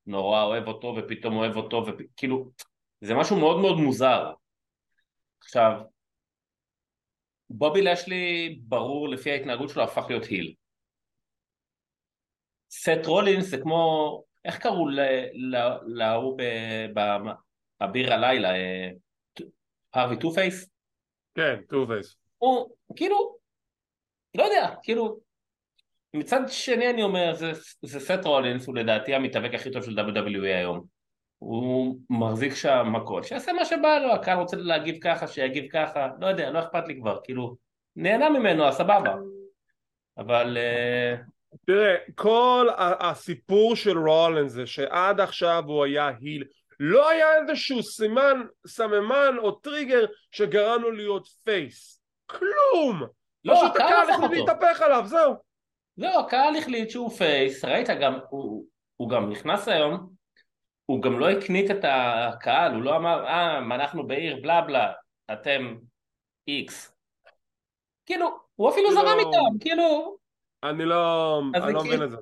נורא 0.06 0.42
אוהב 0.42 0.68
אותו 0.68 0.94
ופתאום 0.98 1.36
אוהב 1.36 1.56
אותו, 1.56 1.84
וכאילו, 1.86 2.50
זה 3.00 3.14
משהו 3.14 3.36
מאוד 3.36 3.60
מאוד 3.60 3.76
מוזר. 3.78 4.32
עכשיו, 5.42 5.80
בובי 7.50 7.82
לשלי, 7.82 8.58
ברור 8.62 9.08
לפי 9.08 9.30
ההתנהגות 9.30 9.68
שלו, 9.68 9.82
הפך 9.82 10.04
להיות 10.08 10.24
היל. 10.24 10.54
סט 12.70 13.06
רולינס 13.06 13.46
זה 13.46 13.58
כמו, 13.62 14.24
איך 14.44 14.58
קראו 14.58 14.88
להוא 15.86 16.38
ב- 16.38 16.98
ב- 16.98 17.32
באביר 17.82 18.12
הלילה, 18.12 18.50
אה, 18.50 18.90
הרווי 19.94 20.18
Two 20.18 20.30
Face? 20.30 20.70
כן, 21.34 21.60
Two 21.68 21.86
Face. 21.86 22.16
הוא 22.38 22.96
כאילו, 22.96 23.36
לא 24.34 24.42
יודע, 24.42 24.74
כאילו, 24.82 25.20
מצד 26.14 26.40
שני 26.48 26.90
אני 26.90 27.02
אומר, 27.02 27.34
זה, 27.34 27.52
זה 27.82 28.00
סט 28.00 28.24
רולינס, 28.24 28.66
הוא 28.66 28.76
לדעתי 28.76 29.14
המתאבק 29.14 29.54
הכי 29.54 29.70
טוב 29.70 29.82
של 29.82 29.98
WWE 29.98 30.44
היום. 30.44 30.99
הוא 31.40 31.96
מחזיק 32.10 32.54
שם 32.54 32.86
מכות, 32.92 33.24
שיעשה 33.24 33.52
מה 33.52 33.64
שבא 33.64 33.98
לו, 33.98 34.12
הקהל 34.12 34.38
רוצה 34.38 34.56
להגיב 34.56 34.96
ככה, 35.00 35.26
שיגיב 35.26 35.64
ככה, 35.72 36.08
לא 36.20 36.26
יודע, 36.26 36.50
לא 36.50 36.58
אכפת 36.58 36.88
לי 36.88 37.00
כבר, 37.00 37.18
כאילו, 37.24 37.56
נהנה 37.96 38.30
ממנו, 38.30 38.64
אז 38.64 38.74
סבבה. 38.74 39.14
אבל 40.18 40.56
אה, 40.60 41.16
תראה, 41.66 41.96
כל 42.14 42.68
הסיפור 42.78 43.76
של 43.76 43.98
רולנס 43.98 44.52
זה 44.52 44.66
שעד 44.66 45.20
עכשיו 45.20 45.62
הוא 45.66 45.84
היה 45.84 46.10
heel, 46.20 46.44
לא 46.80 47.08
היה 47.10 47.26
איזשהו 47.36 47.82
סימן, 47.82 48.42
סממן 48.66 49.36
או 49.38 49.50
טריגר 49.50 50.06
שגרם 50.32 50.82
לו 50.82 50.90
להיות 50.90 51.28
face. 51.44 52.02
כלום! 52.26 53.02
לא, 53.44 53.54
פשוט 53.54 53.76
הקהל 53.76 54.10
החליט. 54.10 54.30
להתהפך 54.30 54.82
עליו, 54.82 55.02
זהו. 55.06 55.34
לא, 55.98 56.20
הקהל 56.20 56.56
החליט 56.56 56.90
שהוא 56.90 57.10
face, 57.10 57.64
ראית 57.64 57.88
גם, 58.00 58.18
הוא, 58.28 58.64
הוא 58.96 59.10
גם 59.10 59.30
נכנס 59.30 59.68
היום, 59.68 60.19
הוא 60.90 61.02
גם 61.02 61.18
לא 61.18 61.30
הקניט 61.30 61.70
את 61.70 61.84
הקהל, 61.84 62.74
הוא 62.74 62.82
לא 62.82 62.96
אמר, 62.96 63.24
אה, 63.26 63.58
אנחנו 63.58 64.06
בעיר 64.06 64.40
בלה 64.42 64.60
בלה, 64.60 64.92
אתם 65.32 65.76
איקס. 66.48 66.96
כאילו, 68.06 68.26
הוא 68.54 68.70
אפילו 68.70 68.88
כאילו- 68.88 69.02
זרם 69.02 69.18
איתם, 69.18 69.58
כאילו, 69.60 70.16
אני 70.62 70.84
לא, 70.84 71.40
אני 71.54 71.60
זה 71.66 71.72
לא 71.72 71.80
מבין 71.80 71.90
כאילו- 71.90 72.04
את 72.04 72.10
זה. 72.10 72.16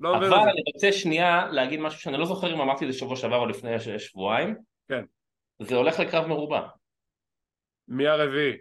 לא 0.00 0.16
אבל. 0.16 0.26
אני 0.26 0.62
רוצה 0.74 0.92
שנייה 0.92 1.46
להגיד 1.46 1.80
משהו 1.80 2.00
שאני 2.00 2.16
לא 2.16 2.26
זוכר 2.26 2.54
אם 2.54 2.60
אמרתי 2.60 2.86
את 2.86 2.92
זה 2.92 2.98
שבוע 2.98 3.16
שעבר 3.16 3.36
או 3.36 3.46
לפני 3.46 3.70
שבועיים. 3.98 4.56
כן. 4.88 5.04
זה 5.62 5.76
הולך 5.76 6.00
לקרב 6.00 6.26
מרובע. 6.26 6.68
מי 7.88 8.06
הרביעי? 8.06 8.56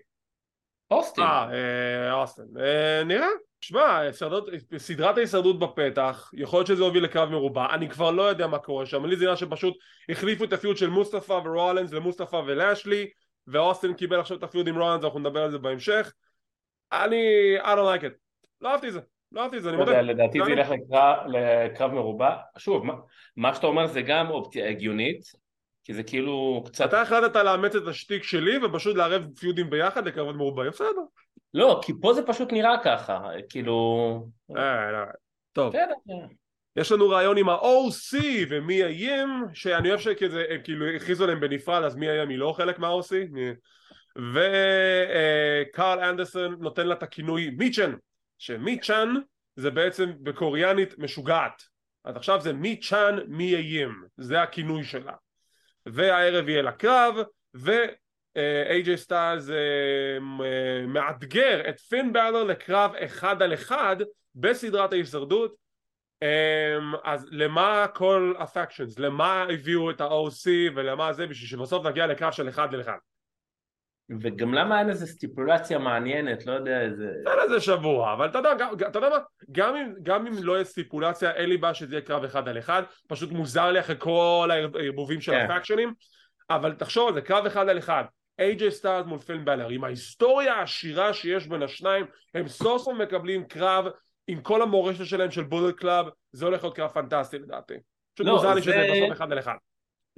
אוסטין. 0.91 1.23
אה, 1.23 1.49
אה, 1.53 2.13
אוסטן. 2.13 2.43
אה, 2.59 3.03
נראה. 3.03 3.27
שמע, 3.61 4.01
סדרת 4.77 5.17
ההישרדות 5.17 5.59
בפתח, 5.59 6.31
יכול 6.33 6.59
להיות 6.59 6.67
שזה 6.67 6.83
הוביל 6.83 7.03
לקרב 7.03 7.29
מרובע, 7.29 7.73
אני 7.73 7.89
כבר 7.89 8.11
לא 8.11 8.21
יודע 8.21 8.47
מה 8.47 8.59
קורה 8.59 8.85
שם, 8.85 9.05
לי 9.05 9.15
זה 9.15 9.25
נראה 9.25 9.37
שפשוט 9.37 9.77
החליפו 10.09 10.43
את 10.43 10.53
הפיוט 10.53 10.77
של 10.77 10.89
מוסטפא 10.89 11.33
ורולנס 11.45 11.93
למוסטפא 11.93 12.35
ולאשלי, 12.35 13.09
ואוסטן 13.47 13.93
קיבל 13.93 14.19
עכשיו 14.19 14.37
את 14.37 14.43
הפיוט 14.43 14.67
עם 14.67 14.77
רולנס, 14.77 15.03
אנחנו 15.03 15.19
נדבר 15.19 15.43
על 15.43 15.51
זה 15.51 15.57
בהמשך. 15.57 16.13
אני, 16.91 17.23
I 17.61 17.65
don't 17.65 17.99
like 17.99 18.03
it. 18.03 18.13
לא 18.61 18.71
אהבתי 18.71 18.87
את 18.87 18.93
זה. 18.93 18.99
לא 19.31 19.41
אהבתי 19.43 19.57
את 19.57 19.63
זה, 19.63 19.69
אני 19.69 19.77
מודה. 19.77 20.01
לדעתי 20.01 20.39
זה 20.45 20.51
ילך 20.51 20.67
לקרב- 21.27 21.91
מרובע. 21.91 22.35
שוב, 22.57 22.85
מה- 22.85 22.93
מה 23.37 23.55
שאתה 23.55 23.67
אומר 23.67 23.87
זה 23.87 24.01
גם 24.01 24.29
אופציה 24.29 24.69
הגיונית, 24.69 25.21
כי 25.83 25.93
זה 25.93 26.03
כאילו 26.03 26.63
קצת... 26.65 26.85
אתה 26.89 27.01
החלטת 27.01 27.35
לאמץ 27.35 27.75
את 27.75 27.87
השטיק 27.87 28.23
שלי 28.23 28.65
ופשוט 28.65 28.95
לערב 28.95 29.23
פיודים 29.39 29.69
ביחד 29.69 30.07
לקרבות 30.07 30.35
מרובעים, 30.35 30.71
בסדר. 30.71 31.01
לא, 31.53 31.81
כי 31.83 31.93
פה 32.01 32.13
זה 32.13 32.25
פשוט 32.25 32.53
נראה 32.53 32.75
ככה, 32.83 33.29
כאילו... 33.49 34.27
אה, 34.57 34.91
לא. 34.91 34.97
טוב. 35.53 35.69
בסדר. 35.69 35.93
יש 36.75 36.91
לנו 36.91 37.09
רעיון 37.09 37.37
עם 37.37 37.49
ה-OC 37.49 38.17
ומי 38.49 38.83
איים, 38.83 39.45
שאני 39.53 39.89
אוהב 39.89 39.99
שכזה, 39.99 40.45
הם 40.49 40.61
כאילו 40.63 40.87
הכריזו 40.87 41.23
עליהם 41.23 41.39
בנפרד, 41.39 41.83
אז 41.83 41.95
מי 41.95 42.09
איים 42.09 42.29
היא 42.29 42.37
לא 42.37 42.53
חלק 42.57 42.79
מה-OC, 42.79 43.13
וקרל 44.17 45.99
אנדרסון 45.99 46.55
נותן 46.59 46.87
לה 46.87 46.93
את 46.93 47.03
הכינוי 47.03 47.49
מיצ'ן, 47.49 47.93
שמיצ'ן 48.37 49.13
זה 49.55 49.71
בעצם 49.71 50.11
בקוריאנית 50.21 50.99
משוגעת, 50.99 51.63
אז 52.05 52.15
עכשיו 52.15 52.41
זה 52.41 52.53
מי 52.53 52.79
צ'אן 52.79 53.19
מי 53.27 53.55
איים, 53.55 54.03
זה 54.17 54.41
הכינוי 54.41 54.83
שלה, 54.83 55.13
והערב 55.85 56.49
יהיה 56.49 56.61
לה 56.61 56.71
קרב, 56.71 57.15
ו-AJ 58.39 58.95
סטיילס 58.95 59.49
מאתגר 60.87 61.69
את 61.69 61.79
פין 61.79 62.13
באלר 62.13 62.43
לקרב 62.43 62.91
אחד 62.95 63.41
על 63.41 63.53
אחד 63.53 63.95
בסדרת 64.35 64.93
ההישרדות 64.93 65.55
אז 67.03 67.27
למה 67.31 67.85
כל 67.93 68.33
הפקשנס? 68.39 68.99
למה 68.99 69.45
הביאו 69.53 69.91
את 69.91 70.01
ה-OC 70.01 70.47
ולמה 70.75 71.13
זה 71.13 71.27
בשביל 71.27 71.49
שבסוף 71.49 71.85
נגיע 71.85 72.07
לקרב 72.07 72.31
של 72.31 72.49
אחד 72.49 72.73
לאחד? 72.73 72.97
וגם 74.21 74.53
למה 74.53 74.79
אין 74.79 74.89
איזה 74.89 75.07
סטיפולציה 75.07 75.79
מעניינת, 75.79 76.45
לא 76.45 76.51
יודע 76.51 76.81
איזה... 76.81 77.05
אין 77.27 77.39
איזה 77.43 77.59
שבוע, 77.59 78.13
אבל 78.13 78.29
אתה 78.29 78.37
יודע, 78.37 78.51
אתה 78.87 78.97
יודע 78.97 79.09
מה? 79.09 79.17
גם 79.51 79.75
אם, 79.75 79.93
גם 80.03 80.27
אם 80.27 80.33
לא 80.43 80.53
יהיה 80.53 80.63
סטיפולציה, 80.63 81.31
אין 81.31 81.49
לי 81.49 81.57
בעיה 81.57 81.73
שזה 81.73 81.95
יהיה 81.95 82.05
קרב 82.05 82.23
אחד 82.23 82.47
על 82.47 82.57
אחד, 82.57 82.83
פשוט 83.07 83.31
מוזר 83.31 83.71
לי 83.71 83.79
אחרי 83.79 83.95
כל 83.99 84.49
הערבובים 84.51 85.21
של 85.21 85.31
כן. 85.31 85.51
הפקשנים, 85.51 85.93
אבל 86.49 86.73
תחשוב 86.73 87.07
על 87.07 87.13
זה, 87.13 87.21
קרב 87.21 87.45
אחד 87.45 87.69
על 87.69 87.77
אחד, 87.77 88.03
AJ 88.39 88.69
סטיילס 88.69 89.05
מול 89.05 89.19
פין 89.19 89.45
באלור, 89.45 89.69
עם 89.69 89.83
ההיסטוריה 89.83 90.53
העשירה 90.53 91.13
שיש 91.13 91.47
בין 91.47 91.63
השניים, 91.63 92.05
הם 92.33 92.47
סוף 92.47 92.81
סוף 92.81 92.97
מקבלים 92.97 93.43
קרב 93.47 93.85
עם 94.27 94.41
כל 94.41 94.61
המורשת 94.61 95.05
שלהם 95.05 95.31
של 95.31 95.43
בולט 95.43 95.75
קלאב, 95.75 96.05
זה 96.31 96.45
הולך 96.45 96.63
להיות 96.63 96.75
קרב 96.75 96.91
פנטסטי 96.91 97.39
לדעתי. 97.39 97.73
פשוט 98.13 98.27
לא, 98.27 98.33
מוזר 98.33 98.53
לי 98.53 98.61
שזה 98.61 98.87
בסוף 98.91 99.17
אחד 99.17 99.31
על 99.31 99.39
אחד. 99.39 99.55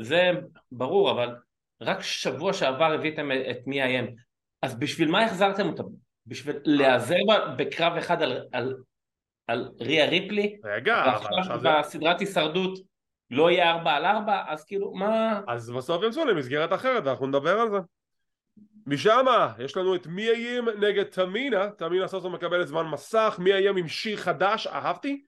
זה 0.01 0.31
ברור, 0.71 1.11
אבל 1.11 1.35
רק 1.81 2.01
שבוע 2.01 2.53
שעבר 2.53 2.93
הבאתם 2.93 3.31
את 3.31 3.67
מיה 3.67 3.81
ים. 3.81 4.05
אז 4.61 4.79
בשביל 4.79 5.11
מה 5.11 5.25
החזרתם 5.25 5.67
אותם? 5.67 5.83
בשביל 6.27 6.55
להיעזר 6.65 7.15
בקרב 7.57 7.97
אחד 7.97 8.21
על, 8.21 8.45
על, 8.51 8.75
על 9.47 9.69
ריה 9.81 10.09
ריפלי? 10.09 10.59
רגע, 10.63 11.03
אבל 11.03 11.39
עכשיו 11.39 11.59
זה... 11.59 11.69
בסדרת 11.79 12.19
הישרדות 12.19 12.79
לא 13.31 13.51
יהיה 13.51 13.71
ארבע 13.71 13.91
על 13.91 14.05
ארבע, 14.05 14.43
אז 14.47 14.65
כאילו, 14.65 14.93
מה... 14.93 15.41
אז 15.47 15.71
בסוף 15.71 16.03
ימצאו 16.03 16.25
למסגרת 16.25 16.73
אחרת, 16.73 17.07
אנחנו 17.07 17.27
נדבר 17.27 17.59
על 17.59 17.69
זה. 17.69 17.77
משם 18.87 19.25
יש 19.59 19.77
לנו 19.77 19.95
את 19.95 20.07
מיה 20.07 20.29
ים 20.29 20.69
נגד 20.69 21.03
תמינה, 21.03 21.69
תמינה 21.69 22.07
סוף 22.07 22.23
סוף 22.23 22.33
מקבלת 22.33 22.67
זמן 22.67 22.85
מסך, 22.85 23.35
מיה 23.39 23.53
ים 23.53 23.77
עם 23.77 23.87
שיר 23.87 24.17
חדש, 24.17 24.67
אהבתי. 24.67 25.23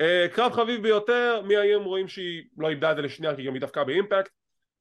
אה, 0.00 0.34
קרב 0.34 0.52
חביב 0.52 0.82
ביותר, 0.82 1.42
מיה 1.44 1.56
ים 1.56 1.82
רואים 1.82 2.08
שהיא 2.08 2.42
לא 2.58 2.68
איבדה 2.68 2.90
את 2.90 2.96
זה 2.96 3.02
לשנייה 3.02 3.36
כי 3.36 3.44
גם 3.44 3.54
היא 3.54 3.60
דווקא 3.60 3.84
באימפקט. 3.84 4.30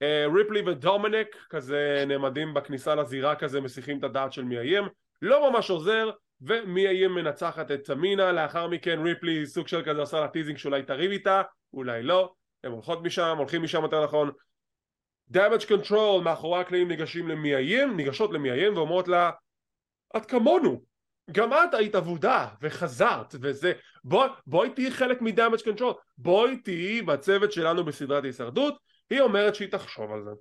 אה, 0.03 0.35
ריפלי 0.35 0.61
ודומניק 0.61 1.45
כזה 1.49 2.03
נעמדים 2.07 2.53
בכניסה 2.53 2.95
לזירה 2.95 3.35
כזה 3.35 3.61
מסיחים 3.61 3.99
את 3.99 4.03
הדעת 4.03 4.33
של 4.33 4.43
מיה 4.43 4.59
ים, 4.59 4.83
לא 5.21 5.51
ממש 5.51 5.69
עוזר, 5.69 6.09
ומיה 6.41 6.87
ים 6.87 7.15
מנצחת 7.15 7.71
את 7.71 7.83
תמינה, 7.83 8.31
לאחר 8.31 8.67
מכן 8.67 8.99
ריפלי 9.03 9.45
סוג 9.45 9.67
של 9.67 9.81
כזה 9.85 9.99
עושה 9.99 10.19
לה 10.19 10.27
teasing 10.27 10.57
שאולי 10.57 10.83
תריב 10.83 11.11
איתה, 11.11 11.41
אולי 11.73 12.03
לא, 12.03 12.33
הם 12.63 12.71
הולכות 12.71 13.03
משם, 13.03 13.35
הולכים 13.37 13.63
משם 13.63 13.81
יותר 13.81 14.03
נכון, 14.03 14.31
damage 15.33 15.65
control 15.69 16.21
מאחורי 16.23 16.59
הקלעים 16.59 16.87
ניגשים 16.87 17.27
למיה 17.27 17.67
ים, 17.67 17.97
ניגשות 17.97 18.33
למיה 18.33 18.62
ים 18.62 18.77
ואומרות 18.77 19.07
לה 19.07 19.31
את 20.17 20.25
כמונו 20.25 20.81
גם 21.31 21.53
את 21.53 21.73
היית 21.73 21.95
אבודה 21.95 22.47
וחזרת 22.61 23.35
וזה. 23.41 23.73
בואי 24.03 24.29
בוא 24.47 24.67
תהיי 24.67 24.91
חלק 24.91 25.21
מ 25.21 25.27
damage 25.27 25.61
control 25.63 25.93
בואי 26.17 26.57
תהיי 26.57 27.01
בצוות 27.01 27.51
שלנו 27.51 27.85
בסדרת 27.85 28.23
הישרדות. 28.23 28.77
היא 29.09 29.21
אומרת 29.21 29.55
שהיא 29.55 29.71
תחשוב 29.71 30.11
על 30.11 30.23
זה. 30.23 30.31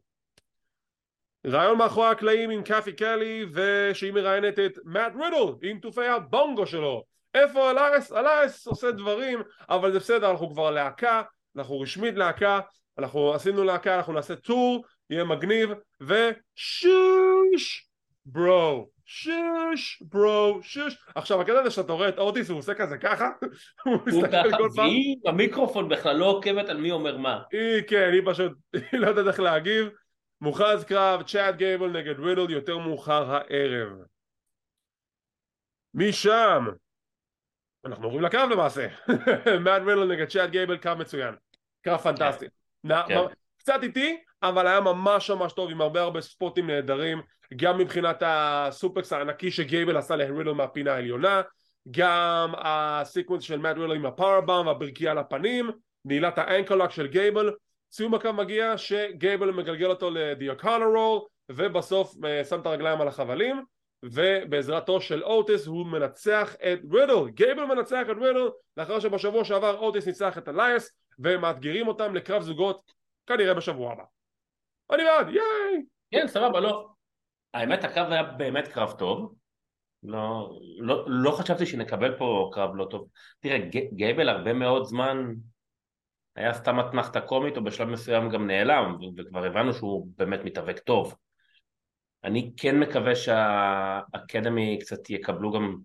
ריאיון 1.46 1.78
מאחורי 1.78 2.06
הקלעים 2.06 2.50
עם 2.50 2.62
קאתי 2.62 2.92
קלי 2.92 3.46
ושהיא 3.52 4.12
מראיינת 4.12 4.58
את 4.58 4.78
מאט 4.84 5.12
רידל 5.14 5.68
עם 5.70 5.78
תופי 5.78 6.06
הבונגו 6.06 6.66
שלו. 6.66 7.04
איפה 7.34 7.70
אלייס? 7.70 8.12
אלייס 8.12 8.66
עושה 8.66 8.90
דברים 8.90 9.42
אבל 9.68 9.92
זה 9.92 9.98
בסדר 9.98 10.30
אנחנו 10.30 10.50
כבר 10.50 10.70
להקה 10.70 11.22
אנחנו 11.56 11.80
רשמית 11.80 12.14
להקה 12.14 12.60
אנחנו 12.98 13.34
עשינו 13.34 13.64
להקה, 13.64 13.96
אנחנו 13.96 14.12
נעשה 14.12 14.36
טור, 14.36 14.84
יהיה 15.10 15.24
מגניב, 15.24 15.70
ושוש 16.00 17.88
ברו, 18.26 18.88
שוש 19.04 20.02
ברו, 20.02 20.58
שוש. 20.62 20.96
עכשיו 21.14 21.40
הקטע 21.40 21.58
הזה 21.60 21.70
שאתה 21.70 21.92
רואה 21.92 22.08
את 22.08 22.18
אוטיס 22.18 22.50
הוא 22.50 22.58
עושה 22.58 22.74
כזה 22.74 22.98
ככה, 22.98 23.30
הוא 23.84 23.98
מסתכל 24.06 24.50
כל 24.50 24.68
פעם. 24.76 24.86
והיא 24.86 25.16
במיקרופון 25.24 25.88
בכלל 25.88 26.16
לא 26.16 26.24
עוקבת 26.24 26.68
על 26.68 26.76
מי 26.76 26.90
אומר 26.90 27.16
מה. 27.16 27.42
היא 27.52 27.82
כן, 27.88 28.10
היא 28.12 28.22
פשוט, 28.26 28.52
היא 28.92 29.00
לא 29.00 29.06
יודעת 29.06 29.26
איך 29.26 29.40
להגיב. 29.40 29.88
מוכרז 30.40 30.84
קרב, 30.84 31.22
צ'אט 31.22 31.54
גייבל 31.54 31.90
נגד 31.90 32.20
רידל 32.20 32.50
יותר 32.50 32.78
מאוחר 32.78 33.34
הערב. 33.34 33.88
משם 35.94 36.66
אנחנו 37.84 38.04
עוברים 38.04 38.22
לקרב 38.22 38.50
למעשה. 38.50 38.88
מאט 39.64 39.82
רידל 39.86 40.04
נגד 40.04 40.28
צ'אד 40.28 40.50
גייבל, 40.50 40.76
קרב 40.76 40.98
מצוין. 40.98 41.34
קרב 41.82 41.98
פנטסטי. 41.98 42.46
כן. 43.08 43.18
קצת 43.58 43.78
איטי, 43.82 44.16
אבל 44.42 44.66
היה 44.66 44.80
ממש 44.80 45.30
ממש 45.30 45.52
טוב 45.52 45.70
עם 45.70 45.80
הרבה 45.80 46.00
הרבה 46.00 46.20
ספוטים 46.20 46.66
נהדרים, 46.66 47.22
גם 47.56 47.78
מבחינת 47.78 48.22
ה 48.26 48.38
suplex 48.38 49.12
הענקי 49.12 49.50
שגייבל 49.50 49.96
עשה 49.96 50.16
לרידל 50.16 50.52
מהפינה 50.52 50.92
העליונה, 50.94 51.42
גם 51.90 52.52
ה 52.58 52.67
sequence 52.67 53.42
של 53.42 53.58
מאט 53.58 53.76
רידל 53.76 53.92
עם 53.94 54.06
ה 54.06 54.12
powerbomb 54.12 54.66
והברכייה 54.66 55.14
לפנים, 55.14 55.70
נעילת 56.04 56.38
ה 56.38 56.43
ankle 56.43 56.69
lock 56.69 56.90
של 56.90 57.06
גייבל, 57.06 57.52
סיום 57.92 58.14
הקרב 58.14 58.32
מגיע 58.32 58.78
שגייבל 58.78 59.50
מגלגל 59.50 59.86
אותו 59.86 60.10
ל 60.10 60.18
O'Connor 60.18 60.84
roll 60.84 61.20
ובסוף 61.52 62.14
אה, 62.24 62.44
שם 62.44 62.60
את 62.60 62.66
הרגליים 62.66 63.00
על 63.00 63.08
החבלים 63.08 63.62
ובעזרתו 64.02 65.00
של 65.00 65.22
אוטיס 65.22 65.66
הוא 65.66 65.86
מנצח 65.86 66.54
את 66.54 66.78
רידל, 66.92 67.28
גייבל 67.28 67.64
מנצח 67.64 68.02
את 68.10 68.16
רידל 68.20 68.48
לאחר 68.76 69.00
שבשבוע 69.00 69.44
שעבר 69.44 69.78
אוטיס 69.78 70.06
ניצח 70.06 70.38
את 70.38 70.48
אלייס 70.48 70.90
ומאתגרים 71.18 71.88
אותם 71.88 72.14
לקרב 72.14 72.42
זוגות 72.42 72.92
כנראה 73.26 73.54
בשבוע 73.54 73.92
הבא. 73.92 74.02
אני 74.90 75.04
בעד, 75.04 75.28
ייי! 75.28 75.84
כן, 76.10 76.28
סבבה, 76.28 76.60
לא. 76.60 76.88
האמת 77.54 77.84
הקרב 77.84 78.12
היה 78.12 78.22
באמת 78.22 78.68
קרב 78.68 78.92
טוב. 78.98 79.34
לא, 80.02 80.58
לא, 80.78 81.04
לא 81.08 81.30
חשבתי 81.30 81.66
שנקבל 81.66 82.18
פה 82.18 82.50
קרב 82.52 82.70
לא 82.74 82.86
טוב. 82.90 83.08
תראה, 83.40 83.58
גייבל 83.92 84.28
הרבה 84.28 84.52
מאוד 84.52 84.84
זמן 84.84 85.34
היה 86.36 86.54
סתם 86.54 86.80
אתנחתא 86.80 87.20
קומית, 87.20 87.56
או 87.56 87.64
בשלב 87.64 87.88
מסוים 87.88 88.30
גם 88.30 88.46
נעלם, 88.46 88.96
וכבר 89.16 89.44
הבנו 89.44 89.72
שהוא 89.72 90.08
באמת 90.16 90.40
מתאבק 90.44 90.78
טוב. 90.78 91.14
אני 92.24 92.52
כן 92.56 92.80
מקווה 92.80 93.16
שהאקדמי 93.16 94.78
קצת 94.80 95.10
יקבלו 95.10 95.52
גם 95.52 95.76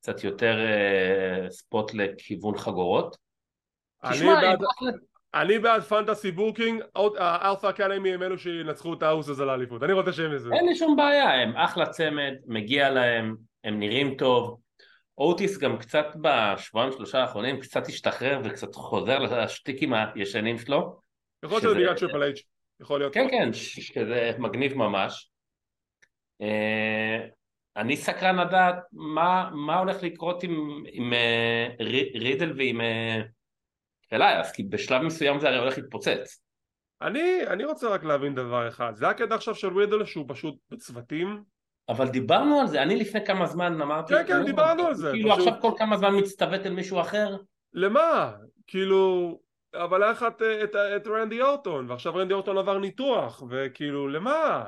קצת 0.00 0.24
יותר 0.24 0.56
אה, 0.56 1.50
spot 1.50 1.94
לכיוון 1.94 2.58
חגורות. 2.58 3.16
אני 5.34 5.58
בעד 5.58 5.82
fantasy 5.82 6.30
booking, 6.30 6.82
האלפא 7.18 7.66
אקדמי 7.66 8.14
הם 8.14 8.22
אלו 8.22 8.38
שינצחו 8.38 8.94
את 8.94 9.02
האוסוס 9.02 9.44
לאליפות, 9.44 9.82
אני 9.82 9.92
רוצה 9.92 10.12
שהם 10.12 10.34
יזכו. 10.34 10.52
אין 10.52 10.66
לי 10.66 10.74
שום 10.74 10.96
בעיה, 10.96 11.42
הם 11.42 11.56
אחלה 11.56 11.86
צמד, 11.86 12.32
מגיע 12.46 12.90
להם, 12.90 13.36
הם 13.64 13.78
נראים 13.78 14.14
טוב. 14.14 14.60
אוטיס 15.18 15.58
גם 15.58 15.78
קצת 15.78 16.06
בשבועיים 16.20 16.92
שלושה 16.92 17.20
האחרונים 17.20 17.60
קצת 17.60 17.86
השתחרר 17.86 18.40
וקצת 18.44 18.74
חוזר 18.74 19.18
לשטיקים 19.18 19.92
הישנים 19.94 20.58
שלו. 20.58 21.00
יכול 21.44 21.56
להיות 21.56 21.62
שזה 21.62 21.74
בגלל 21.74 21.94
טריפל 21.94 22.22
אייץ', 22.22 22.42
יכול 22.80 23.00
להיות. 23.00 23.14
כן 23.14 23.26
כן, 23.30 23.52
שזה 23.52 24.30
מגניב 24.38 24.74
ממש. 24.74 25.30
אה, 26.40 27.26
אני 27.76 27.96
סקרן 27.96 28.38
לדעת 28.38 28.76
מה, 28.92 29.50
מה 29.52 29.78
הולך 29.78 30.02
לקרות 30.02 30.42
עם, 30.42 30.84
עם 30.92 31.12
אה, 31.12 31.68
רידל 32.14 32.52
ועם 32.56 32.80
אה, 34.12 34.16
אליאס, 34.16 34.52
כי 34.52 34.62
בשלב 34.62 35.02
מסוים 35.02 35.40
זה 35.40 35.48
הרי 35.48 35.58
הולך 35.58 35.78
להתפוצץ. 35.78 36.42
אני, 37.02 37.46
אני 37.46 37.64
רוצה 37.64 37.88
רק 37.88 38.04
להבין 38.04 38.34
דבר 38.34 38.68
אחד, 38.68 38.92
זה 38.94 39.08
הקטע 39.08 39.34
עכשיו 39.34 39.54
של 39.54 39.78
רידל 39.78 40.04
שהוא 40.04 40.24
פשוט 40.28 40.54
בצוותים? 40.70 41.42
אבל 41.88 42.08
דיברנו 42.08 42.60
על 42.60 42.66
זה, 42.66 42.82
אני 42.82 42.96
לפני 42.96 43.26
כמה 43.26 43.46
זמן 43.46 43.82
אמרתי... 43.82 44.14
כן, 44.14 44.26
כן, 44.26 44.38
לא, 44.38 44.44
דיברנו 44.44 44.86
על 44.86 44.94
זה. 44.94 45.10
כאילו 45.12 45.30
פשוט... 45.32 45.48
עכשיו 45.48 45.60
כל 45.60 45.72
כמה 45.78 45.96
זמן 45.96 46.18
מצוותת 46.18 46.66
אל 46.66 46.72
מישהו 46.72 47.00
אחר? 47.00 47.36
למה? 47.72 48.32
כאילו... 48.66 49.38
אבל 49.74 50.02
היה 50.02 50.12
לך 50.12 50.22
את, 50.28 50.42
את, 50.64 50.76
את 50.96 51.06
רנדי 51.06 51.42
אורטון, 51.42 51.90
ועכשיו 51.90 52.14
רנדי 52.14 52.34
אורטון 52.34 52.58
עבר 52.58 52.78
ניתוח, 52.78 53.42
וכאילו, 53.50 54.08
למה? 54.08 54.64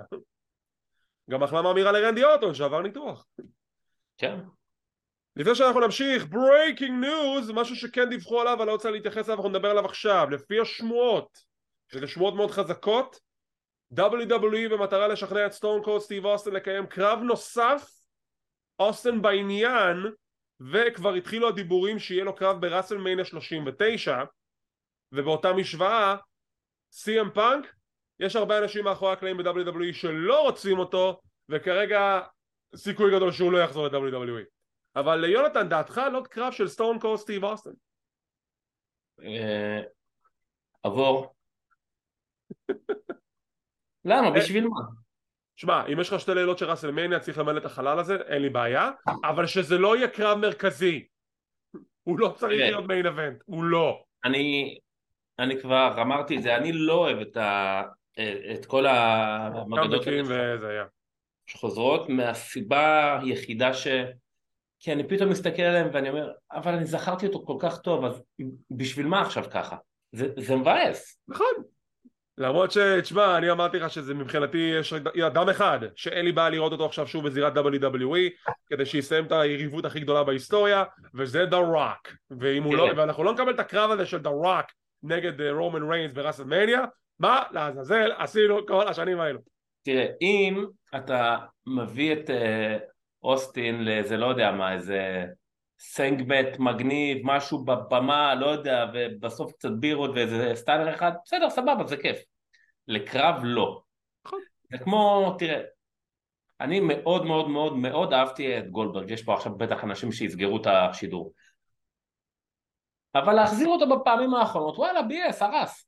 גם 1.30 1.42
החלמה 1.42 1.72
מהירה 1.72 1.92
לרנדי 1.92 2.24
אורטון 2.24 2.54
שעבר 2.54 2.82
ניתוח. 2.82 3.26
כן. 4.18 4.40
לפני 5.36 5.54
שאנחנו 5.54 5.80
נמשיך, 5.80 6.26
breaking 6.26 7.04
news, 7.04 7.50
משהו 7.50 7.76
שכן 7.76 8.08
דיווחו 8.08 8.40
עליו, 8.40 8.52
אבל 8.52 8.66
לא 8.66 8.72
רוצה 8.72 8.90
להתייחס 8.90 9.26
אליו, 9.26 9.36
אנחנו 9.36 9.48
נדבר 9.48 9.70
עליו 9.70 9.84
עכשיו. 9.84 10.30
לפי 10.30 10.60
השמועות, 10.60 11.38
שזה 11.92 12.06
שמועות 12.06 12.34
מאוד 12.34 12.50
חזקות, 12.50 13.20
WWE 13.94 14.68
במטרה 14.70 15.08
לשכנע 15.08 15.46
את 15.46 15.52
סטון 15.52 15.82
קולד 15.82 16.00
סטיב 16.00 16.24
אוסטן 16.24 16.52
לקיים 16.52 16.86
קרב 16.86 17.18
נוסף, 17.18 17.90
אוסטן 18.78 19.22
בעניין, 19.22 19.96
וכבר 20.60 21.14
התחילו 21.14 21.48
הדיבורים 21.48 21.98
שיהיה 21.98 22.24
לו 22.24 22.34
קרב 22.34 22.60
בראסלמניה 22.60 23.24
39 23.24 24.22
ובאותה 25.12 25.52
משוואה 25.52 26.16
סי.אם 26.92 27.30
פאנק 27.30 27.74
יש 28.20 28.36
הרבה 28.36 28.58
אנשים 28.58 28.84
מאחורי 28.84 29.12
הקלעים 29.12 29.36
ב-WWE 29.36 29.92
שלא 29.92 30.42
רוצים 30.42 30.78
אותו 30.78 31.20
וכרגע 31.48 32.20
סיכוי 32.76 33.16
גדול 33.16 33.32
שהוא 33.32 33.52
לא 33.52 33.58
יחזור 33.58 33.88
ל-WWE 33.88 34.44
אבל 34.96 35.16
ליונתן 35.16 35.68
דעתך 35.68 36.00
לא 36.12 36.22
קרב 36.30 36.52
של 36.52 36.68
סטון 36.68 36.98
קולד 36.98 37.16
סטיב 37.16 37.44
אוסטן 37.44 37.70
אה, 39.22 39.80
עבור. 40.82 41.34
למה? 44.04 44.30
בשביל 44.30 44.66
מה? 44.66 44.80
שמע, 45.56 45.86
אם 45.86 46.00
יש 46.00 46.12
לך 46.12 46.20
שתי 46.20 46.34
לילות 46.34 46.58
של 46.58 46.70
ראסלמניה 46.70 47.20
צריך 47.20 47.38
למלא 47.38 47.58
את 47.58 47.64
החלל 47.64 47.98
הזה, 47.98 48.16
אין 48.16 48.42
לי 48.42 48.50
בעיה, 48.50 48.90
אבל 49.24 49.46
שזה 49.46 49.78
לא 49.78 49.96
יהיה 49.96 50.08
קרב 50.08 50.38
מרכזי. 50.38 51.06
הוא 52.02 52.18
לא 52.18 52.34
צריך. 52.36 52.60
להיות 52.60 52.86
מיין 52.86 53.06
אבנט, 53.06 53.42
הוא 53.46 53.64
לא. 53.64 54.04
אני, 54.24 54.78
אני 55.38 55.60
כבר 55.60 56.02
אמרתי 56.02 56.36
את 56.36 56.42
זה, 56.42 56.56
אני 56.56 56.72
לא 56.72 56.94
אוהב 56.94 57.18
את, 57.18 57.36
ה, 57.36 57.82
את 58.54 58.66
כל 58.66 58.86
המגדות 58.86 60.06
האלה. 60.06 60.84
שחוזרות 61.46 62.08
מהסיבה 62.08 63.18
היחידה 63.20 63.74
ש... 63.74 63.86
כי 64.84 64.92
אני 64.92 65.08
פתאום 65.08 65.30
מסתכל 65.30 65.62
עליהם 65.62 65.88
ואני 65.92 66.08
אומר, 66.08 66.32
אבל 66.52 66.72
אני 66.74 66.84
זכרתי 66.84 67.26
אותו 67.26 67.44
כל 67.46 67.56
כך 67.60 67.78
טוב, 67.78 68.04
אז 68.04 68.22
בשביל 68.70 69.06
מה 69.06 69.20
עכשיו 69.20 69.44
ככה? 69.50 69.76
זה, 70.12 70.28
זה 70.36 70.56
מבאס. 70.56 71.20
נכון. 71.28 71.54
למרות 72.38 72.70
ש... 72.70 72.78
תשמע, 73.02 73.38
אני 73.38 73.50
אמרתי 73.50 73.78
לך 73.78 73.90
שזה 73.90 74.14
מבחינתי 74.14 74.58
יש 74.80 74.92
רק 74.92 75.16
אדם 75.16 75.48
אחד 75.48 75.78
שאין 75.96 76.24
לי 76.24 76.32
בעיה 76.32 76.50
לראות 76.50 76.72
אותו 76.72 76.86
עכשיו 76.86 77.06
שוב 77.06 77.26
בזירת 77.26 77.56
WWE 77.56 78.48
כדי 78.66 78.86
שיסיים 78.86 79.24
את 79.24 79.32
היריבות 79.32 79.84
הכי 79.84 80.00
גדולה 80.00 80.24
בהיסטוריה 80.24 80.84
וזה 81.14 81.44
The 81.50 81.76
Rock 81.76 82.14
ואם 82.40 82.62
הוא 82.62 82.76
לא... 82.76 82.88
כן. 82.92 82.98
ואנחנו 82.98 83.24
לא 83.24 83.32
נקבל 83.32 83.54
את 83.54 83.58
הקרב 83.58 83.90
הזה 83.90 84.06
של 84.06 84.18
The 84.18 84.44
Rock 84.44 84.72
נגד 85.02 85.40
אה, 85.40 85.52
רומן 85.52 85.90
ריינס 85.90 86.12
בראסלמניה 86.12 86.84
מה 87.18 87.42
לעזאזל 87.50 88.12
עשינו 88.18 88.66
כל 88.66 88.88
השנים 88.88 89.20
האלו 89.20 89.38
תראה, 89.84 90.06
אם 90.20 90.64
אתה 90.96 91.36
מביא 91.66 92.12
את 92.12 92.30
אה, 92.30 92.78
אוסטין 93.24 93.84
לאיזה, 93.84 94.16
לא 94.16 94.26
יודע 94.26 94.50
מה, 94.50 94.72
איזה 94.72 95.24
סגמנט 95.78 96.58
מגניב, 96.58 97.18
משהו 97.24 97.64
בבמה, 97.64 98.34
לא 98.34 98.46
יודע, 98.46 98.86
ובסוף 98.94 99.52
קצת 99.52 99.70
בירות 99.80 100.10
ואיזה 100.14 100.52
סטאנר 100.54 100.94
אחד, 100.94 101.12
בסדר, 101.24 101.50
סבבה, 101.50 101.86
זה 101.86 101.96
כיף. 101.96 102.18
לקרב 102.88 103.40
לא. 103.42 103.80
נכון. 104.26 104.40
זה 104.72 104.78
כמו, 104.78 105.34
תראה, 105.38 105.60
אני 106.60 106.80
מאוד 106.80 107.24
מאוד 107.24 107.48
מאוד 107.48 107.76
מאוד 107.76 108.12
אהבתי 108.12 108.58
את 108.58 108.70
גולדברג, 108.70 109.10
יש 109.10 109.22
פה 109.22 109.34
עכשיו 109.34 109.56
בטח 109.56 109.84
אנשים 109.84 110.12
שיסגרו 110.12 110.56
את 110.56 110.66
השידור. 110.66 111.32
אבל 113.14 113.32
להחזיר 113.32 113.68
אותו 113.68 113.88
בפעמים 113.88 114.34
האחרונות, 114.34 114.78
וואלה, 114.78 115.02
ביאס, 115.02 115.42
הרס. 115.42 115.86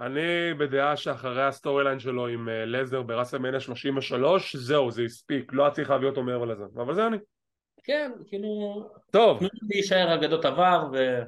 אני 0.00 0.54
בדעה 0.58 0.96
שאחרי 0.96 1.42
ה 1.42 1.49
story 1.49 1.84
line 1.84 1.98
שלו 1.98 2.26
עם 2.26 2.48
אה, 2.48 2.64
לזנר 2.64 3.02
בראסלמניה 3.02 3.60
33 3.60 4.56
זהו 4.56 4.90
זה 4.90 5.02
הספיק. 5.02 5.52
לא 5.52 5.62
היה 5.62 5.70
צריך 5.70 5.90
להביא 5.90 6.08
אותו 6.08 6.22
מעבר 6.22 6.44
לזה. 6.44 6.64
אבל 6.76 6.94
זה 6.94 7.06
אני. 7.06 7.16
כן, 7.84 8.12
כאילו, 8.26 8.48
טוב. 9.10 9.38
תנו 9.38 9.48
לי 9.52 9.68
להישאר 9.74 10.14
אגדות 10.14 10.44
עבר, 10.44 10.88
ו... 10.92 11.22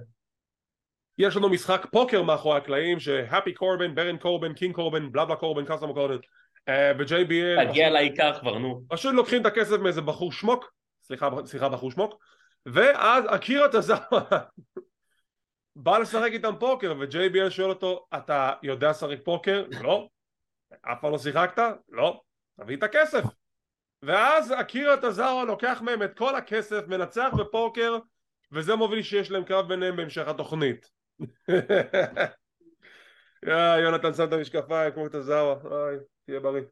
יש 1.18 1.36
לנו 1.36 1.48
משחק 1.48 1.86
פוקר 1.90 2.22
מאחורי 2.22 2.56
הקלעים 2.56 3.00
שהפי 3.00 3.54
קורבין, 3.54 3.94
ברון 3.94 4.16
קורבין, 4.16 4.52
קינג 4.52 4.74
קורבין, 4.74 5.12
בלה 5.12 5.24
בלה 5.24 5.36
קורבין, 5.36 5.64
קאסטום 5.64 5.92
קורבין 5.92 6.16
אה, 6.68 6.92
ו-JBL 6.98 7.68
תגיע 7.68 7.90
לעיקר 7.90 8.40
כבר, 8.40 8.58
נו. 8.58 8.82
פשוט 8.88 9.14
לוקחים 9.14 9.40
את 9.40 9.46
הכסף 9.46 9.78
מאיזה 9.78 10.00
בחור 10.00 10.32
שמוק 10.32 10.72
סליחה, 11.02 11.30
סליחה 11.44 11.68
בחור 11.68 11.90
שמוק 11.90 12.14
ואז 12.66 13.24
אקירה 13.28 13.68
טוזאווה 13.68 14.20
בא 15.76 15.98
לשחק 15.98 16.30
איתם 16.32 16.54
פוקר 16.60 16.94
ו-JBL 16.98 17.50
שואל 17.50 17.70
אותו 17.70 18.06
אתה 18.16 18.52
יודע 18.62 18.90
לשחק 18.90 19.18
פוקר? 19.24 19.66
לא 19.82 20.08
אף 20.82 20.98
פעם 21.00 21.12
לא 21.12 21.18
שיחקת? 21.18 21.62
לא 21.88 22.22
תביא 22.60 22.76
את 22.76 22.82
הכסף 22.82 23.22
ואז 24.02 24.54
אקירה 24.60 24.96
טזאווה 24.96 25.44
לוקח 25.44 25.82
מהם 25.84 26.02
את 26.02 26.18
כל 26.18 26.36
הכסף 26.36 26.82
מנצח 26.88 27.28
בפוקר 27.38 27.98
וזה 28.52 28.76
מוביל 28.76 29.02
שיש 29.02 29.30
להם 29.30 29.44
קרב 29.44 29.68
ביניהם 29.68 29.96
בהמשך 29.96 30.28
התוכנית 30.28 30.90
יא, 33.46 33.76
יונתן 33.84 34.14
שם 34.14 34.24
את 34.24 34.32
המשקפיים 34.32 34.92
כמו 34.92 35.08
טזאווה 35.08 35.54
אוי, 35.64 35.96
תהיה 36.26 36.40
בריא 36.40 36.62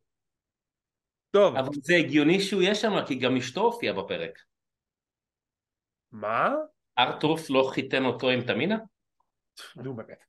טוב, 1.31 1.57
אבל 1.57 1.69
זה 1.83 1.95
הגיוני 1.95 2.41
שהוא 2.41 2.63
יהיה 2.63 2.75
שם, 2.75 2.93
כי 3.07 3.15
גם 3.15 3.37
אשתו 3.37 3.61
הופיעה 3.61 3.95
בפרק. 4.03 4.39
מה? 6.13 6.55
ארתורס 6.99 7.51
לא 7.51 7.71
חיתן 7.75 8.05
אותו 8.05 8.31
עם 8.31 8.41
תמינה? 8.41 8.77
נו 9.77 9.95
באמת. 9.95 10.25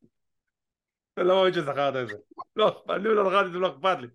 לא 1.16 1.36
מאמין 1.36 1.52
שזכרת 1.52 1.96
את 1.96 2.08
זה. 2.08 2.14
לא, 2.56 2.84
אני 2.90 3.04
לא 3.04 3.24
זכרתי 3.24 3.46
את 3.46 3.52
זה, 3.52 3.58
לא 3.58 3.68
אכפת 3.68 3.96
לי. 4.00 4.06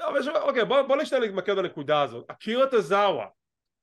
אבל 0.00 0.20
יש- 0.20 0.28
אוקיי, 0.28 0.64
בוא 0.64 0.96
נשתנה 0.96 1.18
להתמקד 1.18 1.56
בנקודה 1.56 2.02
הזאת. 2.02 2.24
אקירה 2.30 2.66
טזאווה, 2.66 3.26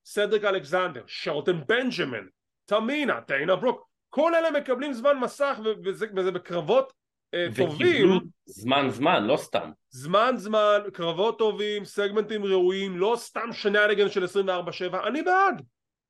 סדריק 0.05 0.43
אלכסנדר, 0.43 1.03
שרטן 1.07 1.65
בנג'מן, 1.67 2.25
תמינה, 2.65 3.21
טיינה 3.21 3.55
ברוק, 3.55 3.87
כל 4.09 4.35
אלה 4.35 4.51
מקבלים 4.51 4.93
זמן 4.93 5.17
מסך 5.19 5.59
וזה 5.83 6.05
וזה 6.15 6.31
בקרבות 6.31 6.93
אה, 7.33 7.47
טובים, 7.57 8.07
זמן 8.45 8.85
זמן, 8.89 9.23
לא 9.23 9.37
סתם. 9.37 9.71
זמן 9.89 10.33
זמן, 10.37 10.79
קרבות 10.93 11.37
טובים, 11.39 11.85
סגמנטים 11.85 12.45
ראויים, 12.45 12.97
לא 12.97 13.13
סתם 13.17 13.53
שנניגן 13.53 14.09
של 14.09 14.23
24/7, 14.23 15.07
אני 15.07 15.21
בעד. 15.23 15.61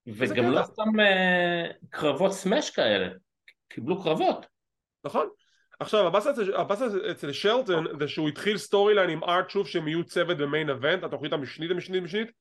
וגם. 0.07 0.51
לא 0.51 0.63
סתם 0.63 0.99
אה, 0.99 1.63
קרבות 1.89 2.31
smash 2.31 2.69
כאלה. 2.69 3.07
קיבלו 3.73 4.03
קרבות. 4.03 4.45
נכון? 5.03 5.29
עכשיו 5.79 6.07
הבאסה 6.07 6.31
אצל- 6.31 7.11
אצל 7.11 7.31
שלטון 7.31 7.99
זה 7.99 8.07
שהוא 8.07 8.29
התחיל 8.29 8.57
story 8.57 8.93
line 8.95 9.09
עם 9.09 9.23
אר-טרוף 9.23 9.67
שהם 9.67 9.87
יהיו 9.87 10.03
צוות 10.05 10.37
ב 10.37 10.43
main 10.43 10.69
event 10.69 11.03
התוכנית 11.03 11.33
המשנית 11.33 11.71
המשנית 11.71 12.01
המשנית 12.01 12.31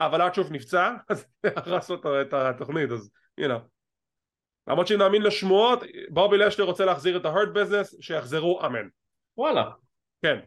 אבל 0.00 0.22
אר-טרוף 0.22 0.50
נפצע 0.50 0.90
אז 1.10 1.26
הרס 1.44 1.90
לו 1.90 2.20
את 2.20 2.32
התוכנית 2.32 2.90
אז 2.90 3.10
הנה 3.38 3.58
למרות 4.68 4.86
שאם 4.86 4.98
נאמין 4.98 5.22
לשמועות 5.22 5.82
בובי 6.10 6.38
לשלי 6.38 6.64
רוצה 6.64 6.84
להחזיר 6.84 7.16
את 7.16 7.24
ההרט 7.24 7.54
ביזנס 7.54 7.94
שיחזרו 8.00 8.66
אמן 8.66 8.88
וואלה. 9.36 9.64
כן 10.22 10.38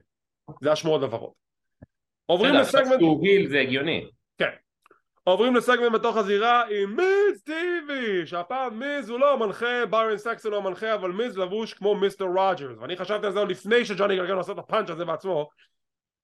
זה 0.62 0.72
השמועות 0.72 1.04
עברות 1.04 1.34
עוברים 2.26 2.54
לסגמנט 2.54 3.02
זה 3.50 3.60
הגיוני. 3.60 4.10
עוברים 5.32 5.56
לסגמנט 5.56 5.92
בתוך 5.92 6.18
הזירה 6.18 6.64
עם 6.70 6.96
מיז 6.96 7.44
טיוי 7.46 8.28
שהפעם 8.28 8.80
מיז 8.80 9.10
הוא 9.10 9.20
לא 9.20 9.34
המנחה 9.34 9.86
ביירון 9.90 10.18
סקסטון 10.18 10.54
הוא 10.54 10.62
המנחה 10.62 10.94
אבל 10.94 11.12
מיז 11.12 11.38
לבוש 11.38 11.74
כמו 11.74 11.96
מיסטר 11.96 12.26
רוג'רס 12.26 12.78
ואני 12.82 12.98
חשבתי 12.98 13.26
על 13.26 13.32
זה 13.32 13.40
עוד 13.40 13.50
לפני 13.50 13.86
שג'וני 13.86 14.16
גרגנו 14.16 14.40
עשה 14.40 14.52
את 14.52 14.58
הפאנץ' 14.58 14.90
הזה 14.90 15.06
בעצמו 15.06 15.50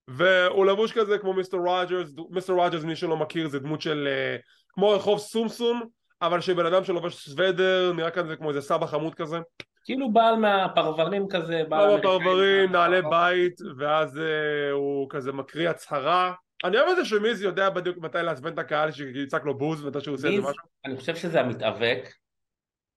והוא 0.08 0.66
לבוש 0.66 0.92
כזה 0.92 1.18
כמו 1.18 1.34
מיסטר 1.34 1.58
רוג'רס 1.58 2.14
מיסטר 2.30 2.54
רוג'רס 2.54 2.84
מי 2.84 2.96
שלא 2.96 3.18
מכיר 3.18 3.48
זה 3.48 3.60
דמות 3.60 3.82
של 3.82 4.08
אה, 4.08 4.38
כמו 4.74 4.90
רחוב 4.90 5.20
סומסום 5.20 5.82
אבל 6.22 6.42
שבן 6.42 6.66
אדם 6.66 6.84
שלובש 6.84 7.30
סוודר 7.30 7.94
נראה 7.96 8.12
כזה 8.12 8.36
כמו 8.36 8.50
איזה 8.50 8.62
סבא 8.62 8.86
חמוד 8.86 9.16
כזה 9.16 9.38
כאילו 9.86 10.12
בעל 10.12 10.36
מהפרברים 10.36 11.28
כזה. 11.28 11.64
בעל 11.70 11.82
כמה 11.82 11.86
אמריקאי. 11.86 12.02
פרברים, 12.02 12.72
נעלי 12.72 13.02
בית 13.02 13.62
ואז 13.78 14.20
אה, 14.20 14.72
הוא 14.72 15.10
כזה 15.10 15.32
מקריא 15.32 15.70
הצהרה 15.70 16.34
אני 16.64 16.78
אוהב 16.78 16.90
את 16.90 16.96
זה 16.96 17.06
שמיז 17.06 17.42
יודע 17.42 17.70
בדיוק 17.70 17.98
מתי 17.98 18.18
לעצבן 18.18 18.54
את 18.54 18.60
הקהל 18.60 18.92
שיצעק 18.92 19.46
לו 19.46 19.58
בוז 19.58 19.86
מתי 19.86 20.02
שהוא 20.02 20.16
עושה 20.16 20.28
את 20.28 20.34
זה 20.34 20.40
משהו. 20.40 20.64
אני 20.86 20.98
חושב 20.98 21.16
שזה 21.16 21.40
המתאבק 21.40 22.14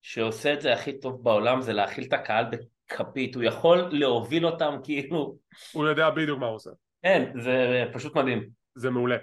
שעושה 0.01 0.53
את 0.53 0.61
זה 0.61 0.73
הכי 0.73 0.99
טוב 0.99 1.23
בעולם 1.23 1.61
זה 1.61 1.73
להאכיל 1.73 2.03
את 2.07 2.13
הקהל 2.13 2.45
בכפית, 2.51 3.35
הוא 3.35 3.43
יכול 3.43 3.89
להוביל 3.91 4.45
אותם 4.45 4.75
כאילו, 4.83 5.37
הוא 5.71 5.87
יודע 5.87 6.09
בדיוק 6.09 6.39
מה 6.39 6.45
הוא 6.45 6.55
עושה. 6.55 6.69
אין, 7.03 7.31
זה 7.41 7.83
פשוט 7.93 8.15
מדהים. 8.15 8.49
זה 8.75 8.89
מעולה 8.89 9.17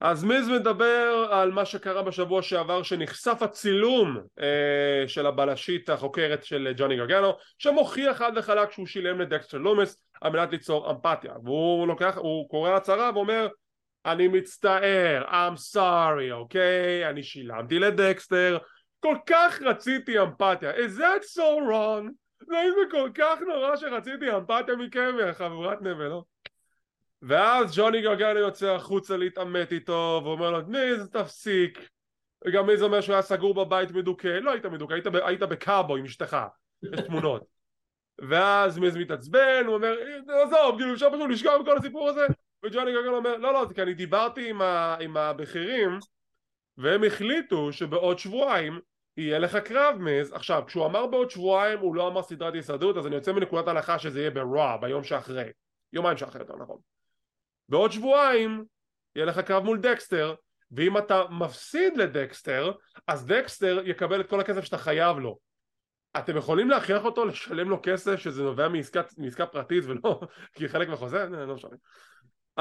אז 0.00 0.24
מיז 0.24 0.48
מדבר 0.48 1.28
על 1.30 1.50
מה 1.50 1.64
שקרה 1.64 2.02
בשבוע 2.02 2.42
שעבר 2.42 2.82
שנחשף 2.82 3.42
הצילום 3.42 4.18
אה, 4.40 5.08
של 5.08 5.26
הבלשית 5.26 5.88
החוקרת 5.88 6.44
של 6.44 6.72
ג'וני 6.76 6.96
גרגנו 6.96 7.32
שמוכיח 7.58 8.16
חד 8.16 8.32
וחלק 8.36 8.70
שהוא 8.70 8.86
שילם 8.86 9.20
לדקסטר 9.20 9.58
לומס 9.58 9.98
על 10.20 10.32
מנת 10.32 10.52
ליצור 10.52 10.90
אמפתיה 10.90 11.32
והוא 11.44 11.86
לוקח, 11.86 12.16
הוא 12.16 12.48
קורא 12.48 12.70
הצהרה 12.70 13.10
ואומר 13.14 13.48
אני 14.06 14.28
מצטער, 14.28 15.24
I'm 15.28 15.74
sorry, 15.74 16.32
אוקיי? 16.32 17.10
אני 17.10 17.22
שילמתי 17.22 17.78
לדקסטר 17.78 18.58
כל 19.00 19.16
כך 19.26 19.62
רציתי 19.62 20.20
אמפתיה 20.20 20.72
Is 20.72 20.98
that 20.98 21.24
so 21.36 21.70
wrong? 21.70 22.10
זה 22.46 22.56
כל 22.90 23.10
כך 23.14 23.38
נורא 23.46 23.76
שרציתי 23.76 24.36
אמפתיה 24.36 24.76
מכם, 24.76 25.14
יא 25.20 25.32
חבורת 25.32 25.82
נבל, 25.82 26.08
לא? 26.08 26.22
ואז 27.22 27.78
ג'וני 27.78 28.02
גרגנו 28.02 28.38
יוצא 28.38 28.66
החוצה 28.66 29.16
להתעמת 29.16 29.72
איתו 29.72 30.20
ואומר 30.24 30.50
לו 30.50 30.66
מיז 30.66 31.08
תפסיק. 31.12 31.88
וגם 32.46 32.66
מיז 32.66 32.82
אומר 32.82 33.00
שהוא 33.00 33.12
היה 33.12 33.22
סגור 33.22 33.54
בבית 33.54 33.90
מדוכא. 33.90 34.28
לא 34.28 34.50
היית 34.50 34.66
מדוכא 34.66 34.94
היית, 34.94 35.06
היית 35.24 35.42
בקאבו 35.42 35.96
עם 35.96 36.04
אשתך. 36.04 36.36
יש 36.82 37.00
תמונות. 37.00 37.44
ואז 38.28 38.78
מיז 38.78 38.96
מתעצבן 38.96 39.64
הוא 39.66 39.74
אומר 39.74 39.96
עזוב 40.28 40.76
כאילו 40.78 40.94
אפשר 40.94 41.10
פשוט 41.10 41.30
לשכוח 41.30 41.60
מכל 41.60 41.76
הסיפור 41.76 42.08
הזה. 42.08 42.26
וג'וני 42.64 42.92
גרגנו 42.92 43.16
אומר 43.16 43.36
לא 43.36 43.52
לא 43.52 43.64
זה 43.68 43.74
כי 43.74 43.82
אני 43.82 43.94
דיברתי 43.94 44.50
עם, 44.50 44.62
ה, 44.62 44.96
עם 45.00 45.16
הבכירים 45.16 45.98
והם 46.78 47.04
החליטו 47.04 47.72
שבעוד 47.72 48.18
שבועיים 48.18 48.80
יהיה 49.16 49.38
לך 49.38 49.56
קרב 49.56 49.96
מיז 49.98 50.32
עכשיו 50.32 50.62
כשהוא 50.66 50.86
אמר 50.86 51.06
בעוד 51.06 51.30
שבועיים 51.30 51.78
הוא 51.78 51.94
לא 51.94 52.08
אמר 52.08 52.22
סדרת 52.22 52.54
הישרדות 52.54 52.96
אז 52.96 53.06
אני 53.06 53.14
יוצא 53.14 53.32
מנקודת 53.32 53.68
הנחה 53.68 53.98
שזה 53.98 54.20
יהיה 54.20 54.30
ברואו 54.30 54.76
ביום 54.76 55.04
שאחרי. 55.04 55.50
יומיים 55.92 56.16
שאחרי 56.16 56.40
יותר 56.40 56.56
נכון 56.56 56.95
בעוד 57.68 57.92
שבועיים 57.92 58.64
יהיה 59.16 59.26
לך 59.26 59.38
קרב 59.38 59.64
מול 59.64 59.78
דקסטר 59.78 60.34
ואם 60.70 60.98
אתה 60.98 61.22
מפסיד 61.30 61.96
לדקסטר 61.96 62.72
אז 63.06 63.26
דקסטר 63.26 63.80
יקבל 63.84 64.20
את 64.20 64.30
כל 64.30 64.40
הכסף 64.40 64.64
שאתה 64.64 64.78
חייב 64.78 65.18
לו. 65.18 65.38
אתם 66.18 66.36
יכולים 66.36 66.70
להכריח 66.70 67.04
אותו 67.04 67.24
לשלם 67.24 67.70
לו 67.70 67.80
כסף 67.82 68.16
שזה 68.16 68.42
נובע 68.42 68.68
מעסקה, 68.68 69.02
מעסקה 69.18 69.46
פרטית 69.46 69.84
ולא 69.86 70.20
כי 70.54 70.68
חלק 70.68 70.88
מהחוזה? 70.88 71.26
לא 71.26 71.54
משנה. 71.54 71.76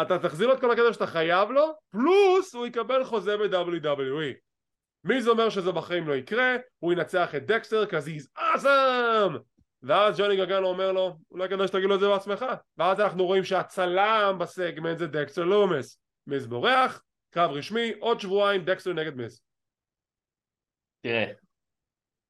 אתה 0.01 0.19
תחזיר 0.19 0.47
לו 0.47 0.53
את 0.53 0.61
כל 0.61 0.71
הכסף 0.71 0.91
שאתה 0.91 1.07
חייב 1.07 1.51
לו 1.51 1.73
פלוס 1.89 2.55
הוא 2.55 2.67
יקבל 2.67 3.03
חוזה 3.03 3.37
ב-WWE 3.37 4.33
מי 5.03 5.21
זה 5.21 5.29
אומר 5.29 5.49
שזה 5.49 5.71
בחיים 5.71 6.07
לא 6.07 6.13
יקרה? 6.13 6.55
הוא 6.79 6.93
ינצח 6.93 7.35
את 7.35 7.45
דקסטר 7.45 7.85
כי 7.85 7.95
he's 7.95 8.39
awesome 8.39 9.54
ואז 9.85 10.19
ג'וני 10.19 10.37
גרגנו 10.37 10.67
אומר 10.67 10.91
לו 10.91 11.17
אולי 11.31 11.49
כדאי 11.49 11.67
שתגיד 11.67 11.83
לו 11.83 11.95
את 11.95 11.99
זה 11.99 12.07
בעצמך. 12.07 12.45
ואז 12.77 12.99
אנחנו 12.99 13.25
רואים 13.25 13.43
שהצלם 13.43 14.37
בסגמנט 14.39 14.97
זה 14.97 15.07
דקסטר 15.07 15.43
לומס. 15.43 15.99
מיז 16.27 16.47
בורח 16.47 17.03
קרב 17.29 17.51
רשמי 17.51 17.91
עוד 17.99 18.19
שבועיים 18.19 18.65
דקסטר 18.65 18.93
נגד 18.93 19.15
מיז 19.15 19.41
תראה 21.01 21.25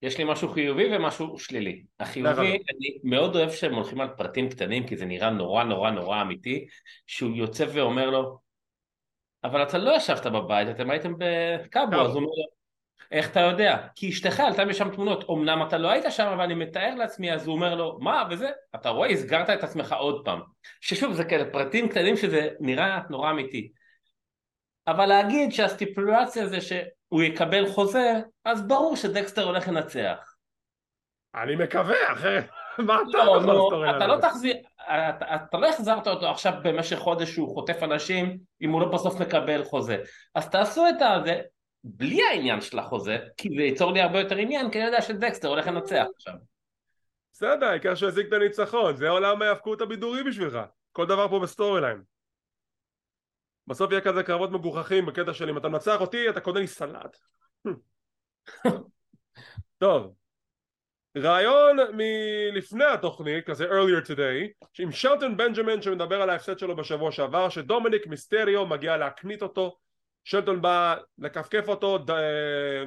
יש 0.02 0.18
לי 0.18 0.24
משהו 0.28 0.50
חיובי 0.50 0.96
ומשהו 0.96 1.40
שלילי. 1.40 1.84
החיובי, 2.00 2.48
אני 2.48 2.98
מאוד 3.04 3.36
אוהב 3.36 3.50
שהם 3.50 3.76
הולכים 3.76 4.02
על 4.02 4.08
פרטים 4.18 4.50
קטנים, 4.50 4.88
כי 4.88 4.98
זה 4.98 5.06
נראה 5.06 5.30
נורא 5.30 5.64
נורא 5.64 5.92
נורא 5.92 6.22
אמיתי, 6.22 6.68
שהוא 7.08 7.36
יוצא 7.36 7.66
ואומר 7.74 8.10
לו, 8.10 8.40
אבל 9.44 9.64
אתה 9.64 9.78
לא 9.78 9.96
ישבת 9.98 10.26
בבית, 10.26 10.68
אתם 10.70 10.90
הייתם 10.90 11.14
בקאבו, 11.18 11.96
אז 11.96 12.10
הוא 12.10 12.16
אומר 12.16 12.28
לו, 12.28 12.55
איך 13.12 13.32
אתה 13.32 13.40
יודע? 13.40 13.88
כי 13.96 14.10
אשתך 14.10 14.40
עלתה 14.40 14.66
משם 14.66 14.90
תמונות, 14.90 15.30
אמנם 15.30 15.64
אתה 15.68 15.78
לא 15.78 15.92
היית 15.92 16.06
שם, 16.10 16.28
אבל 16.28 16.44
אני 16.44 16.56
מתאר 16.56 16.96
לעצמי, 16.96 17.34
אז 17.34 17.48
הוא 17.48 17.56
אומר 17.56 17.76
לו, 17.76 17.98
מה, 18.02 18.24
וזה, 18.30 18.50
אתה 18.76 18.90
רואה, 18.90 19.10
הסגרת 19.10 19.50
את 19.50 19.64
עצמך 19.64 19.96
עוד 20.00 20.22
פעם. 20.26 20.42
ששוב, 20.82 21.14
זה 21.14 21.26
כאלה 21.26 21.52
פרטים 21.52 21.90
קטנים 21.90 22.18
שזה 22.18 22.50
נראה 22.60 23.00
נורא 23.10 23.32
אמיתי. 23.32 23.72
אבל 24.88 25.06
להגיד 25.06 25.52
שהסטיפולציה 25.52 26.48
זה 26.48 26.62
שהוא 26.62 27.24
יקבל 27.24 27.68
חוזה, 27.68 28.14
אז 28.46 28.68
ברור 28.68 28.96
שדקסטר 28.96 29.44
הולך 29.44 29.68
לנצח. 29.68 30.36
אני 31.36 31.56
מקווה, 31.56 32.14
אחרת 32.14 32.46
מה 32.80 32.96
אתה 32.96 33.18
לא, 33.18 33.42
לא, 33.42 33.98
אתה 33.98 34.08
לא 34.08 34.18
תחזיר, 34.22 34.56
אתה, 34.82 35.36
אתה 35.36 35.58
לא 35.58 35.70
החזרת 35.70 36.08
אותו 36.08 36.30
עכשיו 36.30 36.54
במשך 36.64 36.98
חודש 36.98 37.30
שהוא 37.30 37.54
חוטף 37.54 37.84
אנשים 37.84 38.38
אם 38.62 38.72
הוא 38.72 38.82
לא 38.82 38.88
בסוף 38.88 39.20
מקבל 39.20 39.64
חוזה. 39.64 39.98
אז 40.36 40.50
תעשו 40.50 40.88
את 40.88 40.96
זה 41.26 41.42
בלי 41.88 42.24
העניין 42.24 42.62
של 42.62 42.80
החוזה, 42.80 43.18
כי 43.38 43.50
זה 43.50 43.62
ייצור 43.62 43.92
לי 43.92 44.02
הרבה 44.02 44.20
יותר 44.20 44.36
עניין, 44.36 44.72
כי 44.72 44.78
אני 44.78 44.86
יודע 44.86 45.02
שדקסטר 45.02 45.48
הולך 45.48 45.68
לנצח 45.68 46.06
עכשיו. 46.16 46.34
בסדר, 47.34 47.66
העיקר 47.66 47.92
ישיג 47.92 48.28
את 48.28 48.34
הניצחון, 48.34 48.96
זה 48.96 49.10
עולם 49.10 49.42
ההאבקות 49.42 49.82
הבידורי 49.82 50.24
בשבילך. 50.24 50.60
כל 50.92 51.06
דבר 51.06 51.28
פה 51.28 51.40
ב 51.40 51.47
story 51.47 51.82
line. 51.82 52.02
בסוף 53.68 53.92
יהיה 53.92 54.02
כזה 54.02 54.24
קרבות 54.24 54.52
מגוחכים 54.52 55.06
בקטע 55.06 55.34
של 55.34 55.50
אם 55.50 55.58
אתה 55.58 55.70
מנצח 55.70 56.02
אותי 56.02 56.30
אתה 56.30 56.40
קונה 56.40 56.60
לי 56.60 56.68
סלט 56.68 57.18
טוב 59.78 60.16
רעיון 61.18 61.78
מלפני 61.94 62.86
התוכנית 62.86 63.46
כזה 63.46 63.66
earlier 63.66 64.08
today 64.08 64.68
עם 64.80 64.92
שלטון 64.92 65.38
בנג'מן 65.38 65.82
שמדבר 65.82 66.22
על 66.22 66.30
ההפסד 66.30 66.60
שלו 66.60 66.76
בשבוע 66.76 67.12
שעבר 67.12 67.50
שדומיניק 67.50 68.08
מיסטריו 68.08 68.66
מגיע 68.66 68.98
להקניט 68.98 69.42
אותו 69.42 69.78
שלטון 70.26 70.62
בא 70.62 70.96
לכפכף 71.18 71.68
אותו 71.68 71.98
ד... 71.98 72.12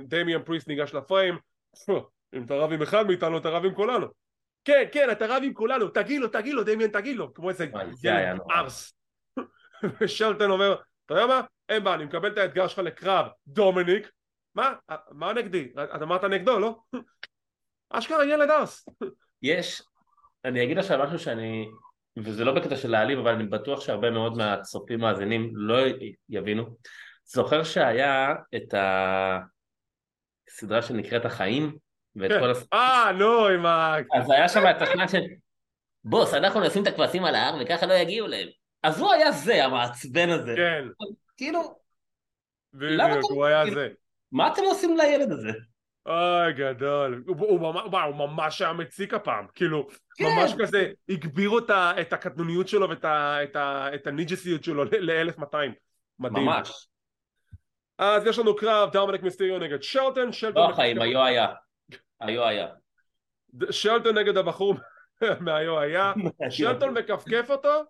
דמיאן 0.03 0.43
פריסט 0.43 0.69
ניגש 0.69 0.95
לפריים 0.95 1.39
אם 2.35 2.43
אתה 2.45 2.55
רב 2.55 2.73
עם 2.73 2.83
אחד 2.83 3.07
מאיתנו 3.07 3.39
אתה 3.39 3.49
רב 3.49 3.65
עם 3.65 3.75
כולנו 3.75 4.07
כן 4.65 4.85
כן 4.93 5.11
אתה 5.11 5.27
רב 5.27 5.43
עם 5.45 5.55
כולנו 5.55 5.89
תגיד 5.89 6.21
לו 6.21 6.29
תגיד 6.29 6.55
לו 6.55 6.65
דמיאן 6.65 6.91
תגיד 6.91 7.17
לו 7.17 7.35
כמו 7.35 7.51
איזה 7.51 7.67
ילד 8.05 8.41
ארס 8.51 8.99
ושלטון 10.01 10.51
אומר, 10.51 10.77
אתה 11.07 11.15
יודע 11.15 11.27
מה? 11.27 11.41
אין 11.69 11.85
בעיה, 11.85 11.97
אני 11.97 12.05
מקבל 12.05 12.33
את 12.33 12.39
האתגר 12.39 12.69
שלך 12.69 12.79
לקרב, 12.79 13.27
דומיניק, 13.47 14.11
מה? 14.55 14.75
מה 15.11 15.33
נגדי? 15.33 15.73
את 15.97 16.03
אמרת 16.03 16.25
נגדו, 16.25 16.59
לא? 16.59 16.77
אשכרה 17.91 18.25
ילד 18.25 18.51
ארס. 18.51 18.89
יש, 19.43 19.83
אני 20.45 20.65
אגיד 20.65 20.79
עכשיו 20.79 20.99
משהו 21.05 21.19
שאני, 21.19 21.69
וזה 22.19 22.45
לא 22.45 22.55
בקטע 22.55 22.77
של 22.77 22.91
להעליב, 22.91 23.19
אבל 23.19 23.35
אני 23.35 23.45
בטוח 23.45 23.81
שהרבה 23.81 24.11
מאוד 24.11 24.37
מהצופים 24.37 25.01
מאזינים 25.01 25.53
לא 25.55 25.79
יבינו. 26.29 26.77
זוכר 27.31 27.65
שהיה 27.65 28.35
את 28.57 28.75
הסדרה 30.49 30.83
שנקראת 30.83 31.25
החיים, 31.25 31.77
ואת 32.17 32.31
כן. 32.33 32.41
כל 32.41 32.51
הס... 32.51 32.67
אה, 32.73 33.13
נו, 33.19 33.47
עם 33.47 33.67
ה... 33.67 33.97
אז 34.15 34.31
היה 34.31 34.49
שם 34.49 34.63
את 34.71 34.83
השנה 34.83 35.09
של... 35.09 35.21
בוס, 36.05 36.35
אנחנו 36.35 36.61
נשים 36.61 36.83
את 36.83 36.87
הכבשים 36.87 37.25
על 37.25 37.35
ההר 37.35 37.57
וככה 37.61 37.87
לא 37.87 37.93
יגיעו 37.93 38.27
להם. 38.27 38.49
אז 38.83 39.01
הוא 39.01 39.13
היה 39.13 39.33
זה, 39.33 39.65
המעצבן 39.65 40.29
הזה. 40.29 40.55
כן. 40.57 40.85
כאילו... 41.37 41.79
בדיוק, 42.75 43.31
הוא 43.31 43.45
היה 43.45 43.71
זה. 43.75 43.89
מה 44.33 44.53
אתם 44.53 44.63
עושים 44.63 44.97
לילד 44.97 45.33
הזה? 45.33 45.51
אוי 46.07 46.53
גדול, 46.53 47.25
הוא, 47.27 47.61
ממש 48.13 48.63
היה 48.63 48.73
מציק 48.73 49.15
הפעם, 49.15 49.47
כאילו 49.55 49.89
כן. 50.17 50.25
ממש 50.25 50.53
כזה 50.59 50.91
הגבירו 51.09 51.59
את, 51.59 52.13
הקטנוניות 52.13 52.69
שלו 52.69 52.89
ואת 52.91 54.07
הניג'סיות 54.07 54.65
שלו 54.65 54.85
ל-1200, 54.85 55.57
מדהים. 56.19 56.45
ממש. 56.45 56.88
אז 57.99 58.27
יש 58.27 58.39
לנו 58.39 58.57
קרב 58.57 58.91
דומיניק 58.93 59.23
מיסטריו 59.23 59.59
נגד 59.59 59.83
שלטון, 59.83 60.33
שלטון... 60.33 60.63
לא 60.63 60.71
החיים, 60.71 61.01
היו 61.01 61.25
היה, 61.25 61.47
היו 62.21 62.45
היה. 62.45 62.67
שלטון 63.71 64.19
נגד 64.19 64.37
הבחור 64.37 64.75
מהיו 65.41 65.79
היה, 65.79 66.13
שלטון 66.51 66.99
מכפכף 66.99 67.51
אותו 67.51 67.83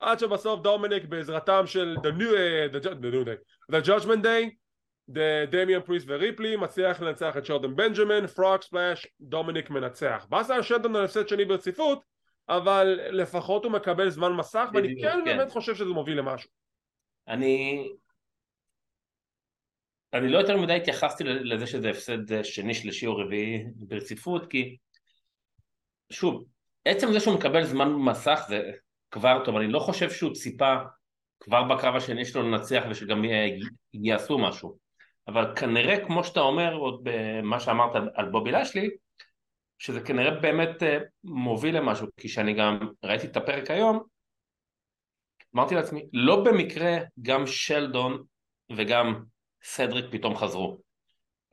עד 0.00 0.18
שבסוף 0.18 0.60
דומיניק 0.60 1.04
בעזרתם 1.04 1.66
של 1.66 1.96
The 1.98 2.20
New, 2.20 2.32
uh, 2.32 2.74
the, 2.74 2.88
the, 2.88 3.12
new 3.12 3.24
day, 3.24 3.72
the 3.72 3.86
Judgment 3.86 4.22
Day, 4.22 4.50
the 5.10 5.50
דמיאן 5.50 5.80
פריסט 5.80 6.06
וריפלי 6.08 6.56
מצליח 6.56 7.00
לנצח 7.00 7.36
את 7.36 7.46
שלטון 7.46 7.76
בנג'מן, 7.76 8.26
frog 8.26 8.62
splash, 8.62 9.06
דומיניק 9.20 9.70
מנצח. 9.70 10.26
באסה 10.28 10.54
על 10.54 10.62
שלטון 10.62 10.96
על 10.96 11.04
הפסד 11.04 11.28
שני 11.28 11.44
ברציפות, 11.44 12.02
אבל 12.48 13.00
לפחות 13.10 13.64
הוא 13.64 13.72
מקבל 13.72 14.10
זמן 14.10 14.32
מסך, 14.32 14.68
ואני 14.74 15.02
כן, 15.02 15.08
כן 15.08 15.24
באמת 15.24 15.50
חושב 15.50 15.74
שזה 15.74 15.90
מוביל 15.90 16.18
למשהו. 16.18 16.50
אני... 17.28 17.88
אני 20.14 20.28
לא 20.28 20.38
יותר 20.38 20.56
מדי 20.56 20.72
התייחסתי 20.72 21.24
לזה 21.24 21.66
שזה 21.66 21.90
הפסד 21.90 22.44
שני, 22.44 22.74
שלישי 22.74 23.06
או 23.06 23.16
רביעי 23.16 23.64
ברציפות, 23.74 24.50
כי 24.50 24.76
שוב, 26.10 26.44
עצם 26.84 27.12
זה 27.12 27.20
שהוא 27.20 27.34
מקבל 27.34 27.64
זמן 27.64 27.92
מסך 27.92 28.44
זה 28.48 28.70
כבר 29.10 29.44
טוב, 29.44 29.56
אני 29.56 29.68
לא 29.68 29.78
חושב 29.78 30.10
שהוא 30.10 30.34
ציפה 30.34 30.74
כבר 31.40 31.62
בקרב 31.62 31.96
השני 31.96 32.24
שלו 32.24 32.42
לנצח 32.42 32.82
ושגם 32.90 33.22
יעשו 33.94 34.38
משהו. 34.38 34.78
אבל 35.28 35.56
כנראה 35.56 36.06
כמו 36.06 36.24
שאתה 36.24 36.40
אומר 36.40 36.74
עוד 36.74 37.00
במה 37.02 37.60
שאמרת 37.60 37.90
על 38.14 38.30
בובי 38.30 38.50
לשלי 38.50 38.90
שזה 39.78 40.00
כנראה 40.00 40.40
באמת 40.40 40.82
אה, 40.82 40.98
מוביל 41.24 41.76
למשהו 41.76 42.06
כי 42.16 42.28
שאני 42.28 42.54
גם 42.54 42.78
ראיתי 43.04 43.26
את 43.26 43.36
הפרק 43.36 43.70
היום 43.70 44.02
אמרתי 45.54 45.74
לעצמי 45.74 46.06
לא 46.12 46.44
במקרה 46.44 46.98
גם 47.22 47.46
שלדון 47.46 48.22
וגם 48.76 49.24
סדריק 49.62 50.04
פתאום 50.10 50.36
חזרו. 50.36 50.78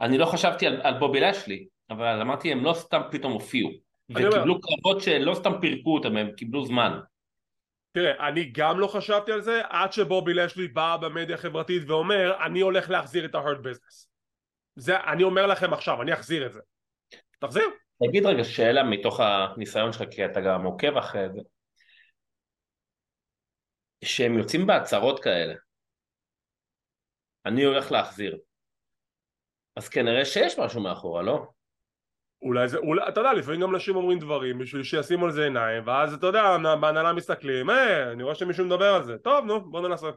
אני 0.02 0.18
לא 0.18 0.26
חשבתי 0.26 0.68
על, 0.68 0.82
על 0.82 1.00
בובי 1.00 1.20
לשלי 1.20 1.68
אבל 1.90 2.22
אמרתי 2.22 2.52
הם 2.52 2.64
לא 2.64 2.74
סתם 2.74 3.02
פתאום 3.12 3.34
הופיעו. 3.34 3.70
וקיבלו 4.10 4.62
קרבות 4.62 5.02
שלא 5.02 5.34
סתם 5.36 5.52
פירקו 5.62 5.94
אותם 5.94 6.18
הם 6.18 6.32
קיבלו 6.32 6.66
זמן. 6.66 7.00
תראה, 7.92 8.28
אני 8.28 8.52
גם 8.52 8.80
לא 8.80 8.88
חשבתי 8.88 9.32
על 9.32 9.42
זה 9.42 9.62
עד 9.70 9.94
שבובי 9.94 10.34
לשלי 10.34 10.68
בא 10.68 10.98
במדיה 10.98 11.36
החברתית 11.36 11.84
ואומר 11.88 12.46
אני 12.46 12.60
הולך 12.60 12.90
להחזיר 12.90 13.26
את 13.26 13.36
ה-hurt 13.36 13.60
business. 13.64 14.08
זה, 14.76 15.00
אני 15.00 15.24
אומר 15.24 15.48
לכם 15.48 15.74
עכשיו, 15.74 16.02
אני 16.02 16.14
אחזיר 16.14 16.46
את 16.46 16.54
זה. 16.54 16.60
תחזיר. 17.40 17.64
תגיד 18.08 18.26
רגע 18.26 18.44
שאלה 18.44 18.84
מתוך 18.84 19.20
הניסיון 19.20 19.94
שלך 19.94 20.04
כי 20.12 20.26
אתה 20.26 20.42
גם 20.42 20.64
עוקב 20.64 20.98
אחרי 20.98 21.30
זה. 21.30 21.42
שהם 24.04 24.38
יוצאים 24.38 24.68
בהצהרות 24.68 25.24
כאלה 25.24 25.54
אני 27.46 27.64
הולך 27.64 27.92
להחזיר 27.92 28.38
אז 29.76 29.90
כנראה 29.90 30.26
שיש 30.26 30.60
משהו 30.60 30.82
מאחורה, 30.82 31.22
לא? 31.22 31.48
אולי 32.42 32.68
זה, 32.68 32.78
אולי, 32.78 33.08
אתה 33.08 33.20
יודע, 33.20 33.34
לפעמים 33.34 33.62
גם 33.62 33.76
נשים 33.76 33.96
אומרים 33.96 34.20
דברים 34.20 34.60
בשביל 34.60 34.84
שישימו 34.84 35.26
על 35.26 35.32
זה 35.32 35.44
עיניים 35.44 35.88
ואז 35.88 36.14
אתה 36.14 36.28
יודע, 36.28 36.58
בהנהלה 36.82 37.14
מסתכלים, 37.14 37.70
אה, 37.70 38.12
אני 38.12 38.24
רואה 38.24 38.36
שמישהו 38.36 38.66
מדבר 38.66 38.94
על 38.94 39.04
זה, 39.04 39.18
טוב 39.18 39.46
נו, 39.46 39.72
בוא 39.72 39.88
ננסה. 39.88 40.08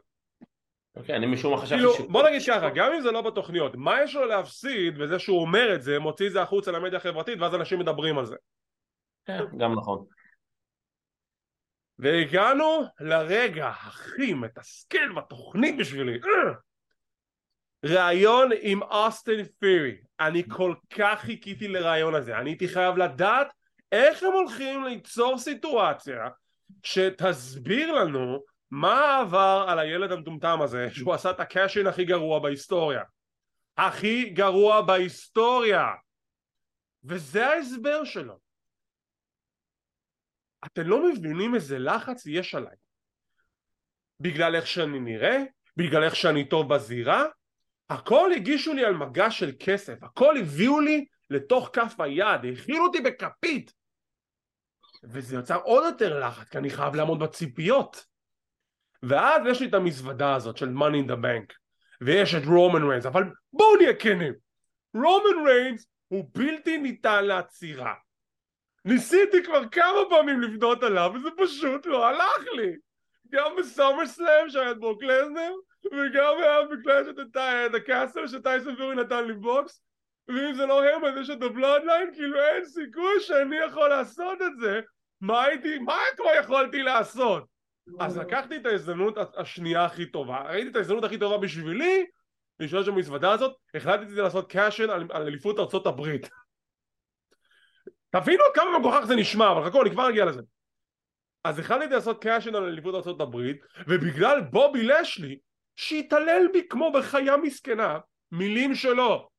אוקיי, 0.95 1.15
אני 1.15 1.25
משום 1.25 1.53
מה 1.53 1.61
חשבתי 1.61 1.81
כאילו. 1.81 2.09
בוא 2.09 2.29
נגיד 2.29 2.41
ככה, 2.47 2.69
גם 2.69 2.91
אם 2.93 3.01
זה 3.01 3.11
לא 3.11 3.21
בתוכניות, 3.21 3.75
מה 3.75 4.03
יש 4.03 4.15
לו 4.15 4.25
להפסיד 4.25 4.97
בזה 4.97 5.19
שהוא 5.19 5.41
אומר 5.41 5.75
את 5.75 5.81
זה, 5.81 5.99
מוציא 5.99 6.27
את 6.27 6.31
זה 6.31 6.41
החוצה 6.41 6.71
למדיה 6.71 6.97
החברתית 6.97 7.39
ואז 7.39 7.55
אנשים 7.55 7.79
מדברים 7.79 8.17
על 8.17 8.25
זה. 8.25 8.35
כן, 9.25 9.43
גם 9.57 9.73
נכון. 9.73 10.05
והגענו 11.99 12.83
לרגע 12.99 13.67
הכי 13.67 14.33
מתסכל 14.33 15.13
בתוכנית 15.15 15.77
בשבילי. 15.77 16.19
ראיון 17.85 18.49
עם 18.61 18.81
אוסטין 18.83 19.45
פירי. 19.59 19.97
אני 20.19 20.43
כל 20.49 20.75
כך 20.89 21.19
חיכיתי 21.19 21.67
לראיון 21.67 22.15
הזה. 22.15 22.37
אני 22.37 22.49
הייתי 22.49 22.67
חייב 22.67 22.97
לדעת 22.97 23.47
איך 23.91 24.23
הם 24.23 24.31
הולכים 24.31 24.83
ליצור 24.83 25.37
סיטואציה 25.37 26.29
שתסביר 26.83 27.91
לנו 27.91 28.43
מה 28.71 29.19
עבר 29.19 29.65
על 29.69 29.79
הילד 29.79 30.11
המטומטם 30.11 30.61
הזה 30.61 30.87
שהוא 30.91 31.13
עשה 31.13 31.31
את 31.31 31.39
הקאשין 31.39 31.87
הכי 31.87 32.05
גרוע 32.05 32.39
בהיסטוריה. 32.39 33.01
הכי 33.77 34.29
גרוע 34.29 34.81
בהיסטוריה. 34.81 35.87
וזה 37.03 37.47
ההסבר 37.47 38.03
שלו. 38.03 38.39
אתם 40.65 40.81
לא 40.81 41.09
מבינים 41.09 41.55
איזה 41.55 41.79
לחץ 41.79 42.25
יש 42.25 42.55
עליי. 42.55 42.75
בגלל 44.19 44.55
איך 44.55 44.67
שאני 44.67 44.99
נראה, 44.99 45.37
בגלל 45.77 46.03
איך 46.03 46.15
שאני 46.15 46.49
טוב 46.49 46.73
בזירה 46.73 47.25
הכל 47.89 48.31
הגישו 48.35 48.73
לי 48.73 48.85
על 48.85 48.93
מגע 48.93 49.31
של 49.31 49.51
כסף, 49.59 50.03
הכל 50.03 50.37
הביאו 50.37 50.79
לי 50.79 51.05
לתוך 51.29 51.69
כף 51.73 51.95
היד, 51.99 52.45
הכילו 52.53 52.85
אותי 52.85 53.01
בכפית. 53.01 53.73
וזה 55.03 55.35
יוצר 55.35 55.61
עוד 55.63 55.83
יותר 55.83 56.19
לחץ 56.19 56.49
כי 56.49 56.57
אני 56.57 56.69
חייב 56.69 56.95
לעמוד 56.95 57.19
בציפיות. 57.19 58.05
ואז 59.03 59.41
יש 59.49 59.61
לי 59.61 59.67
את 59.67 59.73
המזוודה 59.73 60.35
הזאת 60.35 60.57
של 60.57 60.69
money 60.69 61.05
in 61.05 61.11
the 61.11 61.15
bank 61.15 61.53
ויש 62.01 62.35
את 62.35 62.45
רומן 62.45 62.83
ריינס 62.83 63.05
אבל 63.05 63.23
בואו 63.53 63.75
נהיה 63.77 63.95
כנים. 63.95 64.33
רומן 64.93 65.47
ריינס 65.47 65.87
הוא 66.07 66.29
בלתי 66.33 66.77
ניתן 66.77 67.25
לעצירה. 67.25 67.93
ניסיתי 68.85 69.43
כבר 69.43 69.69
כמה 69.69 69.99
פעמים 70.09 70.41
לבנות 70.41 70.83
עליו 70.83 71.11
וזה 71.15 71.29
פשוט 71.37 71.85
לא 71.85 72.05
הלך 72.05 72.47
לי. 72.55 72.75
גם 73.29 73.51
בסומר 73.57 74.07
סלאם 74.07 74.49
שהיה 74.49 74.71
את 74.71 74.79
ברוק 74.79 75.03
לזנר 75.03 75.51
וגם 75.85 76.33
היה 76.37 76.63
בקלאש 76.63 77.07
אט 77.65 77.70
דה 77.70 77.75
קאסל 77.75 78.27
שטייסון 78.27 78.75
פיורי 78.75 78.95
נתן 78.95 79.27
לי 79.27 79.33
בוקס 79.33 79.83
ואם 80.27 80.53
זה 80.53 80.65
לא 80.65 80.83
אז 81.07 81.17
יש 81.21 81.29
את 81.29 81.41
הבלודליין 81.41 82.13
כאילו 82.13 82.39
אין 82.39 82.65
סיכוי 82.65 83.19
שאני 83.19 83.55
יכול 83.55 83.89
לעשות 83.89 84.41
את 84.41 84.59
זה. 84.59 84.81
מה 85.21 85.43
הייתי, 85.43 85.79
מה 85.79 85.97
כבר 86.17 86.31
יכולתי 86.39 86.83
לעשות? 86.83 87.43
אז 87.99 88.17
לקחתי 88.17 88.57
את 88.57 88.65
ההזדמנות 88.65 89.17
השנייה 89.37 89.85
הכי 89.85 90.05
טובה. 90.05 90.41
ראיתי 90.41 90.69
את 90.69 90.75
ההזדמנות 90.75 91.03
הכי 91.03 91.17
טובה 91.17 91.37
בשבילי 91.37 92.05
לשאול 92.59 92.83
שם 92.83 92.95
במזוודה 92.95 93.31
הזאת 93.31 93.57
החלטתי 93.75 94.15
לעשות 94.15 94.51
cash 94.51 94.76
in 94.76 94.89
על, 94.89 95.07
על 95.11 95.21
אליפות 95.21 95.59
ארצות 95.59 95.87
הברית. 95.87 96.29
תבינו 98.09 98.43
כמה 98.53 98.79
מגוחך 98.79 99.05
זה 99.05 99.15
נשמע 99.15 99.51
אבל 99.51 99.69
חכו 99.69 99.81
אני 99.81 99.91
כבר 99.91 100.09
אגיע 100.09 100.25
לזה. 100.25 100.41
אז 101.43 101.59
החלטתי 101.59 101.93
לעשות 101.93 102.23
cash 102.23 102.44
in 102.44 102.55
על 102.55 102.63
אליפות 102.63 102.95
ארצות 102.95 103.21
הברית 103.21 103.61
ובגלל 103.87 104.41
בובי 104.41 104.83
לאשלי 104.83 105.39
שהתעלל 105.75 106.47
בי 106.53 106.67
כמו 106.69 106.91
בחיה 106.91 107.37
מסכנה 107.37 107.99
מילים 108.31 108.75
שלו 108.75 109.29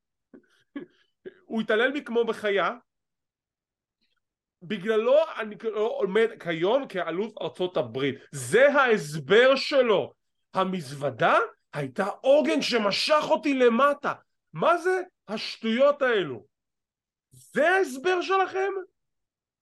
הוא 1.44 1.60
התעלל 1.60 1.92
בי 1.92 2.04
כמו 2.04 2.24
בחיה 2.24 2.70
בגללו 4.62 5.16
אני 5.38 5.56
עומד 5.74 6.28
כיום 6.40 6.88
כאלוף 6.88 7.32
ארצות 7.42 7.76
הברית 7.76 8.14
זה 8.32 8.72
ההסבר 8.72 9.56
שלו 9.56 10.12
המזוודה 10.54 11.38
הייתה 11.72 12.04
עוגן 12.04 12.62
שמשך 12.62 13.24
אותי 13.30 13.54
למטה 13.54 14.12
מה 14.52 14.78
זה 14.78 15.02
השטויות 15.28 16.02
האלו? 16.02 16.46
זה 17.32 17.70
ההסבר 17.70 18.20
שלכם? 18.20 18.72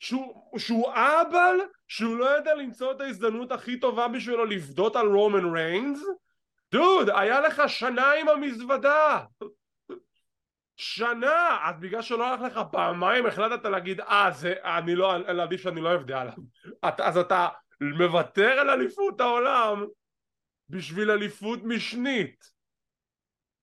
שהוא, 0.01 0.59
שהוא 0.59 0.91
אהבל? 0.91 1.57
שהוא 1.89 2.17
לא 2.17 2.25
יודע 2.25 2.55
למצוא 2.55 2.93
את 2.93 3.01
ההזדמנות 3.01 3.53
הכי 3.53 3.81
טובה 3.81 4.09
בשבילו 4.09 4.45
לבדות 4.45 4.97
על 4.97 5.07
רומן 5.07 5.55
ריינס? 5.55 6.01
דוד, 6.73 7.11
היה 7.15 7.41
לך 7.41 7.63
שנה 7.69 8.13
עם 8.13 8.29
המזוודה. 8.29 9.25
שנה! 10.77 11.59
אז 11.65 11.81
בגלל 11.81 12.03
שלא 12.03 12.27
הלך 12.27 12.41
לך 12.41 12.61
פעמיים 12.73 13.27
החלטת 13.27 13.65
להגיד 13.65 14.01
אה 14.01 14.31
זה 14.31 14.55
אני 14.65 14.95
לא, 14.95 15.15
עדיף 15.43 15.61
שאני 15.61 15.81
לא 15.81 15.95
אבדה 15.95 16.21
עליו. 16.21 16.35
אז 16.83 17.19
אתה 17.19 17.49
מוותר 17.81 18.51
על 18.51 18.71
אליפות 18.71 19.21
העולם 19.21 19.87
בשביל 20.69 21.11
אליפות 21.11 21.61
משנית. 21.63 22.45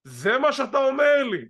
זה 0.03 0.37
מה 0.37 0.51
שאתה 0.51 0.77
אומר 0.77 1.23
לי. 1.23 1.45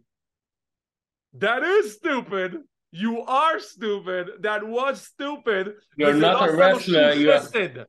That 1.35 1.61
is 1.61 1.93
stupid. 1.97 2.51
You 2.91 3.23
are 3.27 3.59
stupid. 3.59 4.25
That 4.41 4.63
was 4.63 4.95
stupid. 5.11 5.65
You're 5.97 6.13
not 6.13 6.49
a 6.49 6.51
wrestler 6.57 7.13
You 7.13 7.31
are, 7.31 7.87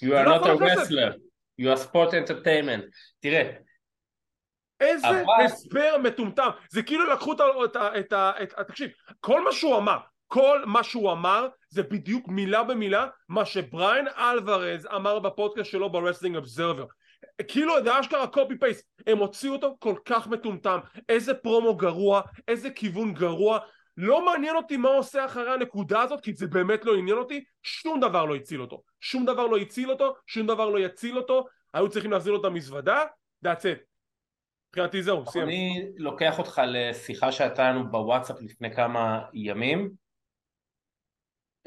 you 0.00 0.14
are 0.16 0.24
not 0.24 0.46
a 0.48 0.56
wrestler 0.56 1.12
You 1.60 1.68
are 1.68 1.76
sport 1.76 2.10
entertainment. 2.12 2.84
תראה 3.20 3.50
איזה 4.80 5.08
אבל... 5.08 5.44
הסבר 5.44 5.96
מטומטם. 6.02 6.48
זה 6.70 6.82
כאילו 6.82 7.12
לקחו 7.12 7.32
את 7.32 7.40
ה... 7.76 7.98
את 7.98 8.12
ה, 8.12 8.32
את 8.42 8.54
ה, 8.58 8.64
תקשיב 8.64 8.90
כל 9.20 9.44
מה 9.44 9.52
שהוא 9.52 9.76
אמר 9.76 9.98
כל 10.32 10.62
מה 10.66 10.82
שהוא 10.82 11.12
אמר 11.12 11.48
זה 11.68 11.82
בדיוק 11.82 12.28
מילה 12.28 12.62
במילה 12.62 13.06
מה 13.28 13.44
שבריין 13.44 14.06
אלוורז 14.18 14.88
אמר 14.94 15.18
בפודקאסט 15.18 15.70
שלו 15.70 15.92
ב 15.92 15.96
Wrestling 15.96 16.36
Observer 16.36 16.84
כאילו 17.48 17.84
זה 17.84 18.00
אשכרה 18.00 18.26
copy 18.26 18.58
paste 18.58 18.86
הם 19.06 19.18
הוציאו 19.18 19.52
אותו 19.52 19.76
כל 19.78 19.94
כך 20.04 20.26
מטומטם. 20.26 20.78
איזה 21.08 21.34
פרומו 21.34 21.76
גרוע 21.76 22.20
איזה 22.48 22.70
כיוון 22.70 23.14
גרוע 23.14 23.58
לא 24.02 24.24
מעניין 24.24 24.56
אותי 24.56 24.76
מה 24.76 24.88
עושה 24.88 25.24
אחרי 25.24 25.54
הנקודה 25.54 26.02
הזאת 26.02 26.20
כי 26.20 26.34
זה 26.34 26.46
באמת 26.46 26.84
לא 26.84 26.96
עניין 26.96 27.16
אותי 27.16 27.44
שום 27.62 28.00
דבר 28.00 28.24
לא 28.24 28.34
הציל 28.34 28.60
אותו 28.60 28.82
שום 29.00 29.24
דבר 29.24 29.46
לא 29.46 29.56
הציל 29.56 29.90
אותו 29.90 30.14
שום 30.26 30.46
דבר 30.46 30.68
לא 30.68 30.78
יציל 30.78 31.18
אותו 31.18 31.46
היו 31.74 31.88
צריכים 31.88 32.10
להחזיר 32.10 32.32
לו 32.32 32.40
את 32.40 32.44
המזוודה 32.44 33.04
that's 33.46 33.62
it 33.62 33.90
מבחינתי 34.70 35.02
זהו, 35.02 35.26
סיימת. 35.26 35.48
אני 35.48 35.92
לוקח 35.96 36.38
אותך 36.38 36.62
לשיחה 36.66 37.32
שהייתה 37.32 37.70
לנו 37.70 37.90
בוואטסאפ 37.90 38.36
לפני 38.40 38.74
כמה 38.74 39.24
ימים 39.32 39.90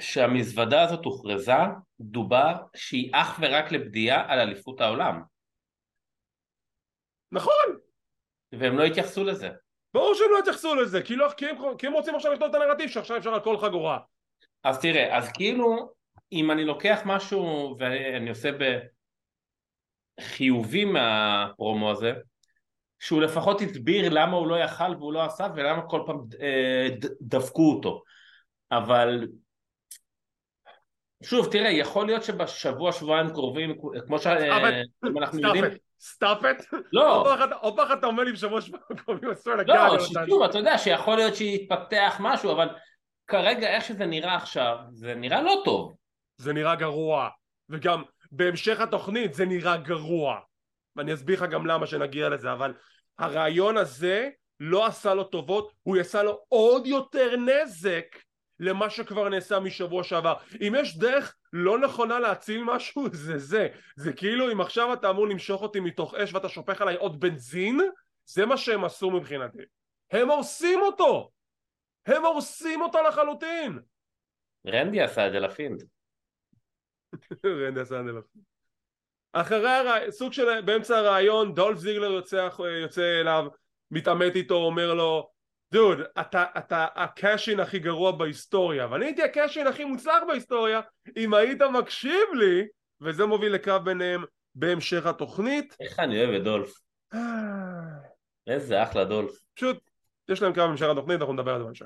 שהמזוודה 0.01 0.83
הזאת 0.83 1.05
הוכרזה, 1.05 1.53
דובר 1.99 2.53
שהיא 2.75 3.11
אך 3.13 3.39
ורק 3.41 3.71
לבדיעה 3.71 4.31
על 4.33 4.39
אליפות 4.39 4.81
העולם. 4.81 5.23
נכון. 7.31 7.79
והם 8.51 8.77
לא 8.77 8.83
התייחסו 8.83 9.23
לזה. 9.23 9.49
ברור 9.93 10.15
שהם 10.15 10.27
לא 10.31 10.39
התייחסו 10.39 10.75
לזה, 10.75 11.01
כי, 11.01 11.15
לא, 11.15 11.29
כי, 11.37 11.49
הם, 11.49 11.55
כי 11.77 11.87
הם 11.87 11.93
רוצים 11.93 12.15
עכשיו 12.15 12.33
לכתוב 12.33 12.55
את 12.55 12.55
הנרטיב 12.55 12.89
שעכשיו 12.89 13.17
אפשר 13.17 13.33
על 13.33 13.39
כל 13.39 13.57
חגורה. 13.57 13.99
אז 14.63 14.79
תראה, 14.79 15.17
אז 15.17 15.31
כאילו, 15.31 15.93
אם 16.31 16.51
אני 16.51 16.65
לוקח 16.65 17.01
משהו 17.05 17.75
ואני 17.79 18.29
עושה 18.29 18.49
בחיובי 20.19 20.85
מהפרומו 20.85 21.91
הזה, 21.91 22.13
שהוא 22.99 23.21
לפחות 23.21 23.61
הסביר 23.61 24.09
למה 24.09 24.37
הוא 24.37 24.47
לא 24.47 24.59
יכל 24.59 24.95
והוא 24.99 25.13
לא 25.13 25.25
עשה 25.25 25.47
ולמה 25.55 25.81
כל 25.81 26.01
פעם 26.05 26.17
אה, 26.41 26.87
דפקו 27.21 27.71
אותו 27.73 28.01
אבל 28.71 29.27
שוב 31.23 31.51
תראה 31.51 31.69
יכול 31.69 32.05
להיות 32.05 32.23
שבשבוע 32.23 32.91
שבועיים 32.91 33.29
קרובים 33.29 33.75
כמו 34.07 34.19
שאנחנו 34.19 35.39
יודעים 35.39 35.63
stop 36.03 36.37
it? 36.51 36.65
לא. 36.93 37.25
עוד 37.61 37.75
פעם 37.75 37.97
אתה 37.99 38.07
אומר 38.07 38.23
לי 38.23 38.31
בשבוע 38.31 38.61
שבועיים 38.61 38.87
קרובים 39.05 39.29
לא 39.29 39.99
שוב 40.27 40.43
אתה 40.43 40.57
יודע 40.57 40.77
שיכול 40.77 41.15
להיות 41.15 41.35
שיתפתח 41.35 42.17
משהו 42.19 42.51
אבל 42.51 42.69
כרגע 43.27 43.67
איך 43.67 43.85
שזה 43.85 44.05
נראה 44.05 44.35
עכשיו 44.35 44.77
זה 44.91 45.15
נראה 45.15 45.41
לא 45.41 45.61
טוב. 45.65 45.95
זה 46.37 46.53
נראה 46.53 46.75
גרוע. 46.75 47.29
וגם 47.69 48.03
בהמשך 48.31 48.79
התוכנית 48.79 49.33
זה 49.33 49.45
נראה 49.45 49.77
גרוע. 49.77 50.39
ואני 50.95 51.13
אסביר 51.13 51.43
לך 51.43 51.49
גם 51.49 51.65
למה 51.65 51.87
שנגיע 51.87 52.29
לזה 52.29 52.53
אבל 52.53 52.73
הרעיון 53.19 53.77
הזה 53.77 54.29
לא 54.59 54.85
עשה 54.85 55.13
לו 55.13 55.23
טובות, 55.23 55.71
הוא 55.83 55.97
יעשה 55.97 56.23
לו 56.23 56.39
עוד 56.49 56.87
יותר 56.87 57.35
נזק 57.35 58.05
למה 58.59 58.89
שכבר 58.89 59.29
נעשה 59.29 59.59
משבוע 59.59 60.03
שעבר. 60.03 60.33
אם 60.61 60.73
יש 60.79 60.97
דרך 60.97 61.35
לא 61.53 61.79
נכונה 61.79 62.19
להציל 62.19 62.63
משהו, 62.63 63.05
זה 63.25 63.37
זה. 63.37 63.67
זה 63.95 64.13
כאילו 64.13 64.51
אם 64.51 64.61
עכשיו 64.61 64.93
אתה 64.93 65.09
אמור 65.09 65.27
למשוך 65.27 65.61
אותי 65.61 65.79
מתוך 65.79 66.13
אש 66.13 66.33
ואתה 66.33 66.49
שופך 66.49 66.81
עליי 66.81 66.95
עוד 66.95 67.19
בנזין, 67.19 67.79
זה 68.25 68.45
מה 68.45 68.57
שהם 68.57 68.83
עשו 68.83 69.11
מבחינתי. 69.11 69.63
הם 70.11 70.29
הורסים 70.29 70.81
אותו! 70.81 71.31
הם 72.05 72.25
הורסים 72.25 72.81
אותו 72.81 72.99
לחלוטין! 73.07 73.79
רנדי 74.67 75.01
עשה 75.01 75.27
את 75.27 75.31
זה 75.31 75.39
ל 75.39 75.45
Fiend. 75.45 75.83
רנדי 77.45 77.79
עשה 77.79 77.99
את 77.99 78.05
זה 78.05 78.11
ל 78.11 78.16
Fiend. 78.16 78.43
אחרי 79.33 79.69
הר... 79.69 80.11
סוג 80.11 80.33
של 80.33 80.61
באמצע 80.61 80.97
הריאיון 80.97 81.53
דולף 81.53 81.77
זיגלר 81.77 82.11
יוצא, 82.11 82.49
יוצא 82.81 83.21
אליו 83.21 83.45
מתעמת 83.91 84.35
איתו 84.35 84.55
אומר 84.55 84.93
לו 84.93 85.32
דוד 85.73 85.99
אתה, 86.19 86.45
אתה 86.57 86.87
ה 86.95 87.04
cash 87.04 87.41
in 87.41 87.59
הכי 87.59 87.79
גרוע 87.79 88.11
בהיסטוריה 88.11 88.87
ואני 88.91 89.05
הייתי 89.05 89.23
ה 89.23 89.29
cash 89.29 89.55
in 89.55 89.67
הכי 89.67 89.85
מוצלח 89.85 90.23
בהיסטוריה 90.27 90.81
אם 91.17 91.33
היית 91.33 91.61
מקשיב 91.61 92.33
לי 92.33 92.67
וזה 93.01 93.25
מוביל 93.25 93.53
לקרב 93.53 93.85
ביניהם 93.85 94.23
בהמשך 94.55 95.05
התוכנית. 95.05 95.75
איך 95.79 95.99
אני 95.99 96.23
אוהב 96.23 96.33
את 96.35 96.43
דולף. 96.43 96.73
איזה 98.47 98.83
אחלה 98.83 99.05
דולף. 99.05 99.31
פשוט 99.55 99.77
יש 100.29 100.41
להם 100.41 100.53
קרב 100.53 100.67
בהמשך 100.67 100.85
התוכנית 100.91 101.19
אנחנו 101.19 101.33
נדבר 101.33 101.51
על 101.51 101.59
זה 101.59 101.65
בהמשך. 101.65 101.85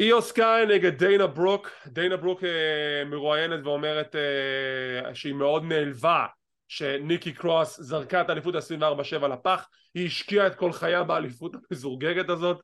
איו 0.00 0.22
סקאי 0.22 0.66
נגד 0.66 0.98
דיינה 0.98 1.26
ברוק, 1.26 1.70
דיינה 1.86 2.16
ברוק 2.16 2.44
אה, 2.44 3.04
מרואיינת 3.06 3.60
ואומרת 3.64 4.16
אה, 4.16 5.14
שהיא 5.14 5.34
מאוד 5.34 5.64
נעלבה 5.64 6.26
שניקי 6.68 7.32
קרוס 7.32 7.80
זרקה 7.80 8.20
את 8.20 8.28
האליפות 8.28 8.54
ה-24-7 8.54 9.26
לפח, 9.26 9.68
היא 9.94 10.06
השקיעה 10.06 10.46
את 10.46 10.54
כל 10.54 10.72
חייה 10.72 11.04
באליפות 11.04 11.52
המזורגגת 11.70 12.28
הזאת, 12.28 12.60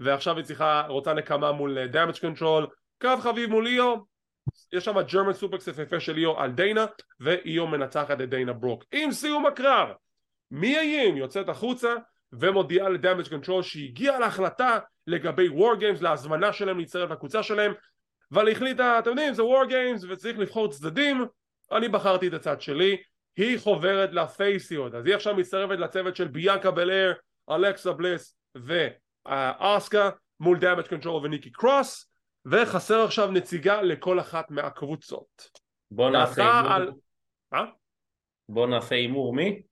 ועכשיו 0.00 0.36
היא 0.36 0.44
צריכה, 0.44 0.86
רוצה 0.88 1.14
נקמה 1.14 1.52
מול 1.52 1.86
Damage 1.86 2.18
Control, 2.18 2.66
קרב 2.98 3.20
חביב 3.20 3.50
מול 3.50 3.66
איו, 3.66 3.96
יש 4.72 4.84
שם 4.84 5.00
German 5.00 5.32
suplex 5.32 5.66
יפהפה 5.66 6.00
של 6.00 6.16
איו 6.16 6.40
על 6.40 6.50
דיינה, 6.52 6.86
ואיו 7.20 7.66
מנצחת 7.66 8.20
את 8.20 8.30
דיינה 8.30 8.52
ברוק. 8.52 8.84
עם 8.92 9.12
סיום 9.12 9.46
הקרב, 9.46 9.88
מיה 10.50 10.76
ים 10.76 11.16
יוצאת 11.16 11.48
החוצה 11.48 11.94
ומודיעה 12.32 12.88
ל 12.88 12.94
Damage 12.94 13.28
Control 13.28 13.62
שהיא 13.62 13.88
הגיעה 13.88 14.18
להחלטה 14.18 14.78
לגבי 15.06 15.48
War 15.48 15.74
Games, 15.74 16.02
להזמנה 16.02 16.52
שלהם 16.52 16.78
להצטרף 16.78 17.10
לקבוצה 17.10 17.42
שלהם, 17.42 17.72
אבל 18.32 18.50
החליטה, 18.50 18.98
אתם 18.98 19.10
יודעים, 19.10 19.34
זה 19.34 19.44
War 19.44 19.64
Games 19.64 20.04
וצריך 20.04 20.38
לבחור 20.38 20.70
צדדים, 20.70 21.24
אני 21.72 21.88
בחרתי 21.88 22.28
את 22.28 22.32
הצד 22.32 22.60
שלי, 22.60 22.96
היא 23.40 23.58
חוברת 23.58 24.12
לפייסיות, 24.12 24.94
אז 24.94 25.06
היא 25.06 25.14
עכשיו 25.14 25.34
מצטרפת 25.34 25.78
לצוות 25.78 26.16
של 26.16 26.28
ביאנקה 26.28 26.70
בלייר, 26.70 27.12
אלכסה 27.50 27.92
בליס 27.92 28.36
ואסקה 28.54 30.10
מול 30.40 30.58
Damage 30.58 30.88
Control 30.88 31.24
וניקי 31.24 31.50
קרוס, 31.50 32.10
וחסר 32.46 33.04
עכשיו 33.04 33.30
נציגה 33.30 33.82
לכל 33.82 34.20
אחת 34.20 34.50
מהקבוצות. 34.50 35.50
בוא 35.90 36.10
נעשה 36.10 36.56
הימור. 36.58 36.72
על- 36.72 36.92
מה? 37.52 37.64
בוא 38.48 38.66
נעשה 38.66 38.94
הימור 38.94 39.34
מי? 39.34 39.62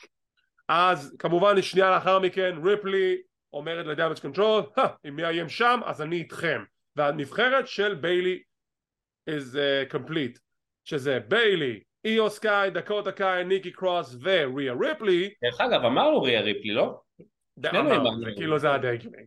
אז 0.69 1.17
כמובן 1.19 1.63
שנייה 1.63 1.91
לאחר 1.91 2.19
מכן 2.19 2.57
ריפלי 2.65 3.23
אומרת 3.53 3.87
ל 3.87 3.91
Damage 3.91 4.19
Control 4.19 4.63
אם 5.09 5.17
מיה 5.17 5.25
ים 5.25 5.49
שם 5.49 5.81
אז 5.85 6.03
אני 6.03 6.17
איתכם 6.17 6.65
והנבחרת 6.97 7.69
של 7.69 7.95
ביילי 7.95 8.43
is 9.31 9.55
uh, 9.55 9.95
complete 9.95 10.39
שזה 10.85 11.19
ביילי, 11.29 11.81
איו 12.05 12.31
סקאי, 12.31 12.71
דקוטה 12.71 13.13
קאי, 13.13 13.45
ניקי 13.45 13.71
קרוס 13.71 14.17
וריה 14.23 14.73
ריפלי 14.81 15.35
דרך 15.43 15.61
אגב, 15.61 15.85
אמרנו 15.85 16.23
ריה 16.23 16.41
ריפלי, 16.41 16.75
לא? 16.75 17.01
אמרנו, 17.67 18.25
כאילו 18.37 18.59
זה 18.59 18.75
הדי 18.75 18.89
הגיוני 18.89 19.23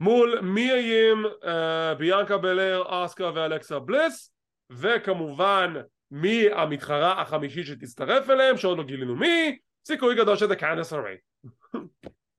מול 0.00 0.40
מיה 0.40 0.72
ים 0.72 1.24
אה, 1.44 1.94
ביאנקה 1.94 2.38
בלייר, 2.38 3.04
אסקה 3.04 3.30
ואלכסה 3.34 3.78
בליס 3.78 4.34
וכמובן 4.70 5.74
מי 6.10 6.50
המתחרה 6.52 7.20
החמישית 7.20 7.66
שתצטרף 7.66 8.30
אליהם 8.30 8.56
שעוד 8.56 8.78
לא 8.78 8.84
גילינו 8.84 9.16
מי 9.16 9.58
סיכוי 9.86 10.14
גדול 10.14 10.36
שזה 10.36 10.56
קאנס 10.56 10.92
הרי 10.92 11.16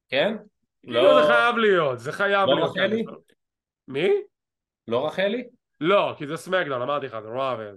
כן? 0.10 0.36
כאילו 0.82 1.22
זה 1.22 1.28
חייב 1.28 1.58
להיות, 1.58 2.00
זה 2.00 2.12
חייב 2.12 2.48
לא 2.48 2.56
להיות. 2.56 2.70
רקל? 2.70 3.04
מי? 3.88 4.10
לא 4.88 5.08
רקל? 5.08 5.48
לא, 5.82 6.14
כי 6.18 6.28
זה 6.28 6.38
SmackDown, 6.38 6.82
אמרתי 6.82 7.06
לך, 7.06 7.18
זה 7.20 7.30
Raw... 7.30 7.72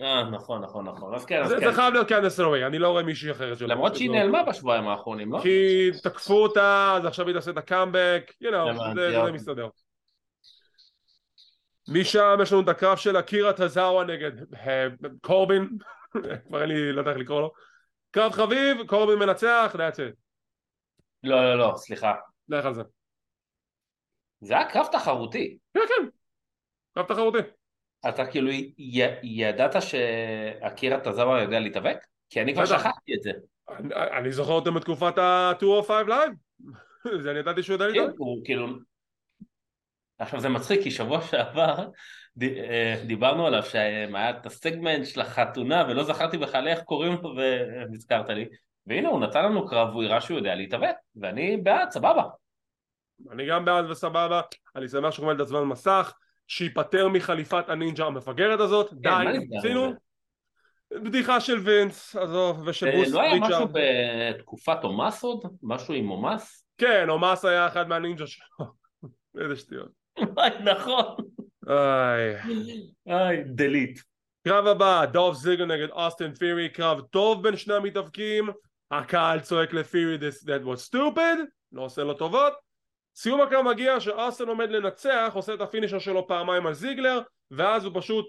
אה, 0.00 0.30
נכון, 0.30 0.62
נכון, 0.62 0.88
נכון. 0.88 1.14
אז 1.14 1.24
כן, 1.24 1.42
אז 1.42 1.48
זה 1.48 1.56
כן. 1.60 1.70
זה 1.70 1.76
חייב 1.76 1.92
להיות 1.94 2.08
קנדיס 2.08 2.40
לריי, 2.40 2.66
אני 2.66 2.78
לא 2.78 2.88
רואה 2.88 3.02
מישהי 3.02 3.30
אחרת 3.30 3.58
שלא. 3.58 3.68
למרות 3.68 3.96
שהיא 3.96 4.10
נעלמה 4.10 4.42
בשבועיים 4.42 4.88
האחרונים, 4.88 5.32
לא? 5.32 5.38
כי 5.42 5.90
תקפו 6.02 6.34
אותה, 6.42 6.94
אז 6.96 7.06
עכשיו 7.06 7.26
היא 7.26 7.34
תעשה 7.34 7.50
את 7.50 7.56
הקאמבק, 7.56 8.32
זה- 8.40 8.50
זה 8.94 9.16
אוקיי. 9.18 9.32
מסתדר. 9.32 9.68
משם 11.88 12.38
יש 12.42 12.52
לנו 12.52 12.62
את 12.62 12.68
הקרב 12.68 12.96
של 12.96 13.16
אקירה 13.16 13.52
טזאווה 13.52 14.04
נגד 14.04 14.54
אה, 14.54 14.86
קורבין, 15.20 15.68
כבר 16.48 16.60
אין 16.60 16.68
לי, 16.68 16.92
לא 16.92 17.00
יודע 17.00 17.10
איך 17.10 17.18
לקרוא 17.20 17.40
לו. 17.40 17.50
קרב 18.10 18.32
חביב, 18.32 18.86
קורבין 18.86 19.18
מנצח, 19.18 19.74
that's 19.74 19.96
it. 19.96 20.14
לא, 21.22 21.42
לא, 21.44 21.58
לא, 21.58 21.72
סליחה. 21.76 22.14
לך 22.48 22.64
על 22.64 22.74
זה. 22.74 22.82
זה 24.40 24.54
היה 24.54 24.70
קרב 24.70 24.86
תחרותי. 24.92 25.58
כן, 25.74 25.80
כן. 25.88 26.08
קרב 26.94 27.06
תחרותי. 27.06 27.38
אתה 28.08 28.26
כאילו 28.26 28.50
י- 28.50 28.72
ידעת 29.22 29.82
שאקירה 29.82 31.00
טזאווה 31.00 31.42
יודע 31.42 31.60
להתאבק? 31.60 31.96
כי 32.30 32.42
אני 32.42 32.54
כבר. 32.54 32.66
שכחתי 32.66 33.14
את 33.14 33.22
זה. 33.22 33.30
אני- 33.68 33.94
אני 33.94 34.32
זוכר 34.32 34.52
אותו 34.52 34.72
מתקופת 34.72 35.18
ה-205 35.18 35.92
Live. 36.08 36.32
זה 37.22 37.30
אני 37.30 37.38
ידעתי 37.38 37.62
שהוא 37.62 37.74
יודע 37.74 37.86
כן, 37.86 37.92
להתאבק. 38.00 38.14
הוא 38.18 38.44
כאילו... 38.44 38.66
עכשיו 40.18 40.40
זה 40.40 40.48
מצחיק 40.48 40.82
כי 40.82 40.90
שבוע 40.90 41.20
שעבר 41.22 41.88
ד- 42.36 42.42
אה, 42.58 43.02
דיברנו 43.06 43.46
עליו 43.46 43.62
שהיה 43.62 44.30
את 44.30 44.46
הסגמנט 44.46 45.06
של 45.06 45.20
החתונה 45.20 45.84
ולא 45.88 46.04
זכרתי 46.04 46.38
בכלל 46.38 46.68
איך 46.68 46.80
קוראים 46.82 47.12
לו 47.22 47.34
והזכרת 47.36 48.28
לי 48.28 48.44
והנה 48.86 49.08
הוא 49.08 49.20
נתן 49.20 49.44
לנו 49.44 49.66
קרב 49.68 49.88
והוא 49.90 50.04
הראה 50.04 50.20
שהוא 50.20 50.36
יודע 50.38 50.54
להתאבק 50.54 50.94
ואני 51.16 51.56
בעד 51.56 51.90
סבבה 51.90 52.22
אני 53.30 53.46
גם 53.46 53.64
בעד 53.64 53.90
וסבבה, 53.90 54.40
אני 54.76 54.88
שמח 54.88 55.10
שהוא 55.10 55.26
עומד 55.26 55.38
לעצמם 55.40 55.68
מסך, 55.68 56.12
שייפטר 56.52 57.08
מחליפת 57.08 57.64
הנינג'ה 57.68 58.06
המפגרת 58.06 58.60
הזאת, 58.60 58.92
די, 58.92 59.08
נסגר 59.08 59.30
עם 59.30 59.58
עשינו. 59.58 59.92
בדיחה 60.90 61.40
של 61.40 61.58
וינס, 61.58 62.16
עזוב, 62.16 62.62
ושל 62.66 62.86
אה, 62.86 62.92
ברוס 62.92 63.08
לא 63.08 63.20
היה 63.20 63.34
משהו 63.34 63.54
ריצ'ארד. 63.54 63.70
בתקופת 64.34 64.78
אומאס 64.84 65.22
עוד? 65.22 65.44
משהו 65.62 65.94
עם 65.94 66.10
אומאס? 66.10 66.66
כן, 66.78 67.08
אומאס 67.08 67.44
היה 67.44 67.66
אחד 67.66 67.88
מהנינג'ה 67.88 68.26
שלו. 68.26 68.66
איזה 69.42 69.56
שטויות. 69.56 69.88
נכון 70.72 71.16
איי. 71.68 72.36
איי 73.08 73.44
דלית 73.46 74.02
קרב 74.48 74.66
הבא, 74.66 75.04
דולף 75.04 75.34
זיגלר 75.34 75.64
נגד 75.64 75.90
אוסטין 75.90 76.34
פירי, 76.34 76.68
קרב 76.68 77.00
טוב 77.00 77.42
בין 77.42 77.56
שני 77.56 77.74
המתאבקים, 77.74 78.48
הקהל 78.90 79.40
צועק 79.40 79.72
ל 79.72 79.79
Theory 79.79 80.18
that 80.44 80.64
was 80.66 80.90
stupid, 80.90 81.38
לא 81.72 81.82
עושה 81.82 82.02
לו 82.02 82.14
טובות, 82.14 82.52
סיום 83.16 83.40
הקרב 83.40 83.64
מגיע 83.64 84.00
שאוסטין 84.00 84.48
עומד 84.48 84.70
לנצח, 84.70 85.32
עושה 85.34 85.54
את 85.54 85.60
ה 85.60 85.64
finisher 85.64 85.98
שלו 85.98 86.26
פעמיים 86.26 86.66
על 86.66 86.74
זיגלר, 86.74 87.20
ואז 87.50 87.84
הוא 87.84 87.92
פשוט 87.94 88.26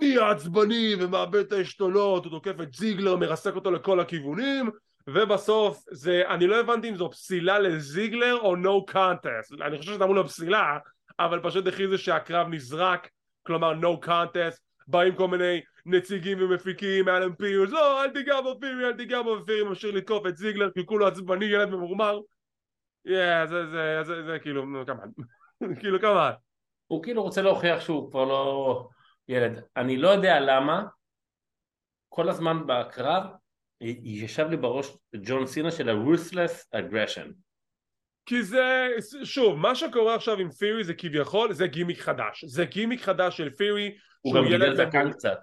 נהיה 0.00 0.30
עצבני 0.30 0.94
ומאבד 1.00 1.40
את 1.40 1.52
העשתונות, 1.52 2.24
הוא 2.24 2.30
תוקף 2.30 2.60
את 2.62 2.72
זיגלר, 2.72 3.16
מרסק 3.16 3.54
אותו 3.54 3.70
לכל 3.70 4.00
הכיוונים, 4.00 4.70
ובסוף 5.06 5.84
זה, 5.90 6.22
אני 6.28 6.46
לא 6.46 6.60
הבנתי 6.60 6.88
אם 6.88 6.96
זו 6.96 7.10
פסילה 7.10 7.58
לזיגלר 7.58 8.36
או 8.36 8.56
no 8.56 8.92
contest, 8.92 9.64
אני 9.66 9.78
חושב 9.78 9.92
שזה 9.92 10.04
אמור 10.04 10.14
להיות 10.14 10.26
פסילה, 10.26 10.78
אבל 11.18 11.40
פשוט 11.42 11.66
הכריזו 11.66 11.98
שהקרב 11.98 12.48
נזרק, 12.48 13.08
כלומר 13.46 13.72
no 13.72 14.06
contest, 14.06 14.58
באים 14.86 15.14
כל 15.14 15.28
מיני 15.28 15.60
נציגים 15.86 16.38
ומפיקים, 16.40 17.08
אלן 17.08 17.34
פירס, 17.34 17.70
לא, 17.70 18.04
אל 18.04 18.10
תיגע 18.10 18.40
בו 18.40 18.60
פירי, 18.60 18.86
אל 18.86 18.92
תיגע 18.92 19.22
בו, 19.22 19.38
ופירי 19.42 19.62
ממשיך 19.62 19.94
לתקוף 19.94 20.26
את 20.26 20.36
זיגלר, 20.36 20.70
כי 20.70 20.86
כולו 20.86 21.06
עצבני, 21.06 21.44
ילד 21.44 21.68
ממורמר. 21.68 22.20
כן, 23.06 23.46
זה, 23.46 23.66
זה, 23.66 24.02
זה, 24.02 24.22
זה, 24.22 24.38
כאילו, 24.38 24.62
כמובן. 24.86 25.08
כאילו, 25.80 26.00
כמובן. 26.00 26.30
הוא 26.86 27.02
כאילו 27.02 27.22
רוצה 27.22 27.42
להוכיח 27.42 27.80
שהוא 27.80 28.10
כבר 28.10 28.24
לא 28.24 28.88
ילד 29.28 29.62
אני 29.76 29.96
לא 29.96 30.08
יודע 30.08 30.40
למה 30.40 30.84
כל 32.08 32.28
הזמן 32.28 32.66
בקרב 32.66 33.22
ישב 33.80 34.46
לי 34.50 34.56
בראש 34.56 34.96
ג'ון 35.16 35.46
סינה 35.46 35.70
של 35.70 35.88
ה-ruthless 35.88 36.76
aggression 36.76 37.32
כי 38.26 38.42
זה, 38.42 38.88
שוב, 39.24 39.58
מה 39.58 39.74
שקורה 39.74 40.14
עכשיו 40.14 40.38
עם 40.38 40.50
פירי 40.50 40.84
זה 40.84 40.94
כביכול, 40.94 41.52
זה 41.52 41.66
גימיק 41.66 42.00
חדש. 42.00 42.44
זה 42.44 42.64
גימיק 42.64 43.02
חדש 43.02 43.36
של 43.36 43.50
פירי, 43.50 43.96
הוא 44.20 44.34
גם 44.34 44.44
גידל 44.48 44.74
זקן 44.76 45.12
קצת 45.12 45.38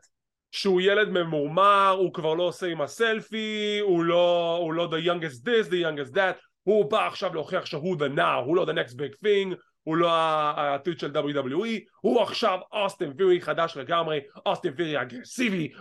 שהוא 0.51 0.81
ילד 0.81 1.09
ממורמר, 1.09 1.95
הוא 1.99 2.13
כבר 2.13 2.33
לא 2.33 2.43
עושה 2.43 2.67
עם 2.67 2.81
הסלפי, 2.81 3.79
הוא 3.81 4.03
לא, 4.03 4.57
הוא 4.61 4.73
לא 4.73 4.89
the 4.91 5.05
youngest 5.05 5.45
this, 5.45 5.69
the 5.69 5.81
youngest 5.85 6.13
that, 6.13 6.50
הוא 6.63 6.91
בא 6.91 7.07
עכשיו 7.07 7.33
להוכיח 7.33 7.65
שהוא 7.65 7.95
the 7.95 8.17
now, 8.17 8.45
הוא 8.45 8.55
לא 8.55 8.65
the 8.65 8.73
next 8.73 8.93
big 8.93 9.25
thing, 9.25 9.55
הוא 9.83 9.97
לא 9.97 10.11
העתיד 10.11 10.99
של 10.99 11.11
WWE, 11.11 11.79
הוא 12.01 12.21
עכשיו 12.21 12.59
אוסטין 12.71 13.13
פירי 13.17 13.41
חדש 13.41 13.77
לגמרי, 13.77 14.19
אוסטין 14.45 14.75
פירי 14.75 15.01
אגרסיבי, 15.01 15.71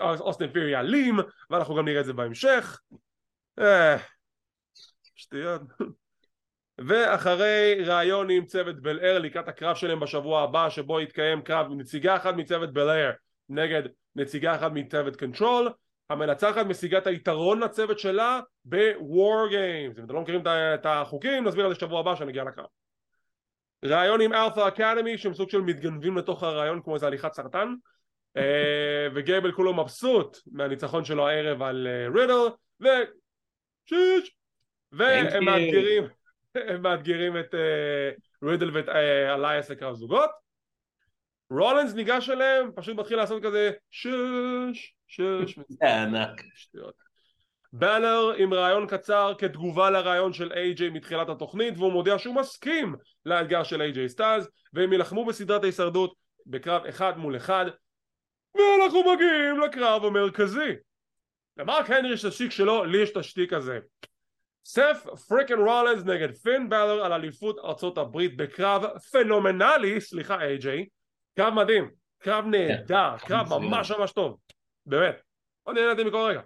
אוסטין 0.00 0.52
פירי 0.52 0.76
אלים, 0.76 1.18
ואנחנו 1.50 1.74
גם 1.74 1.84
נראה 1.84 2.00
את 2.00 2.06
זה 2.06 2.12
בהמשך. 2.12 2.80
אה, 3.58 3.96
שטויות. 5.14 5.62
ואחרי 6.88 7.74
ראיון 7.86 8.30
עם 8.30 8.46
צוות 8.46 8.80
בלייר 8.80 9.18
לקראת 9.18 9.48
הקרב 9.48 9.76
שלהם 9.76 10.00
בשבוע 10.00 10.42
הבא 10.42 10.70
שבו 10.70 11.00
יתקיים 11.00 11.42
קרב 11.42 11.66
נציגה 11.70 12.16
אחת 12.16 12.34
מצוות 12.34 12.72
בלייר 12.72 13.10
נגד 13.48 13.82
נציגה 14.16 14.54
אחת 14.54 14.72
מצוות 14.72 15.16
Control 15.16 15.68
המנצחת 16.12 16.66
משיגה 16.66 16.98
את 16.98 17.06
היתרון 17.06 17.60
לצוות 17.60 17.98
שלה 17.98 18.40
ב-War 18.64 19.50
Games. 19.50 19.98
אם 19.98 20.04
אתם 20.04 20.14
לא 20.14 20.20
מכירים 20.20 20.42
את 20.46 20.86
החוקים 20.86 21.44
נסביר 21.44 21.64
על 21.64 21.74
זה 21.74 21.80
שבוע 21.80 22.00
הבא 22.00 22.14
כשנגיע 22.14 22.44
לקרב. 22.44 22.66
ראיון 23.84 24.20
עם 24.20 24.32
Alpha 24.32 24.68
Academy 24.68 25.18
שהם 25.18 25.34
סוג 25.34 25.50
של 25.50 25.60
מתגנבים 25.60 26.16
לתוך 26.16 26.42
הראיון 26.42 26.82
כמו 26.82 26.94
איזה 26.94 27.06
הליכת 27.06 27.32
סרטן. 27.32 27.74
אה, 28.36 29.08
וגייבל 29.14 29.52
כולו 29.52 29.74
מבסוט 29.74 30.38
מהניצחון 30.52 31.04
שלו 31.04 31.28
הערב 31.28 31.62
על 31.62 31.86
אה, 31.86 32.08
רידל 32.14 32.54
ו... 32.82 32.86
שיש 33.86 34.34
והם. 34.92 35.44
מאתגרים 35.44 36.04
הם 36.68 36.82
מאתגרים 36.82 37.38
את 37.38 37.54
אה, 37.54 38.10
רידל 38.42 38.76
ואת 38.76 38.88
אה, 38.88 39.34
אלייאס 39.34 39.70
לקרב 39.70 39.94
זוגות 39.94 40.41
רולינס 41.52 41.94
ניגש 41.94 42.30
אליהם 42.30 42.70
פשוט 42.74 42.96
מתחיל 42.96 43.16
לעשות 43.16 43.42
כזה 43.42 43.70
שש 43.90 44.94
שש 45.06 45.58
ענק. 45.82 46.42
בלור 47.72 48.32
עם 48.36 48.54
ריאיון 48.54 48.86
קצר 48.86 49.32
כתגובה 49.38 49.90
לריאיון 49.90 50.32
של 50.32 50.52
איי-ג'יי 50.52 50.90
מתחילת 50.90 51.28
התוכנית 51.28 51.74
והוא 51.78 51.92
מודיע 51.92 52.18
שהוא 52.18 52.34
מסכים 52.34 52.94
לאתגר 53.26 53.62
של 53.62 53.82
איי-ג'יי 53.82 54.08
סטיילס 54.08 54.48
והם 54.72 54.92
יילחמו 54.92 55.24
בסדרת 55.24 55.62
ההישרדות 55.62 56.14
בקרב 56.46 56.86
אחד 56.86 57.18
מול 57.18 57.36
אחד 57.36 57.66
ואנחנו 58.54 59.12
מגיעים 59.12 59.60
לקרב 59.60 60.04
המרכזי 60.04 60.74
למרק 61.56 61.90
הנרי 61.90 62.12
יש 62.12 62.24
את 62.24 62.28
השטיק 62.28 62.50
שלו, 62.50 62.84
לי 62.84 62.98
יש 62.98 63.10
את 63.10 63.16
השטיק 63.16 63.52
הזה. 63.52 63.78
סת' 64.64 65.06
freakin' 65.28 65.58
רולינס 65.58 66.04
נגד 66.04 66.36
פין 66.36 66.68
באלור 66.68 67.04
על 67.04 67.12
אליפות 67.12 67.58
ארצות 67.58 67.98
הברית 67.98 68.36
בקרב 68.36 68.84
פנומנלי, 69.12 70.00
סליחה 70.00 70.40
איי-ג'יי, 70.40 70.86
קרב 71.36 71.54
מדהים, 71.54 71.90
קרב 72.18 72.44
נהדר, 72.46 73.18
כן, 73.18 73.26
קרב 73.26 73.48
ממש 73.48 73.90
ממש 73.90 74.12
טוב, 74.12 74.38
באמת, 74.86 75.22
אני 75.68 75.80
נהניתי 75.80 76.04
מכל 76.04 76.26
רגע. 76.28 76.40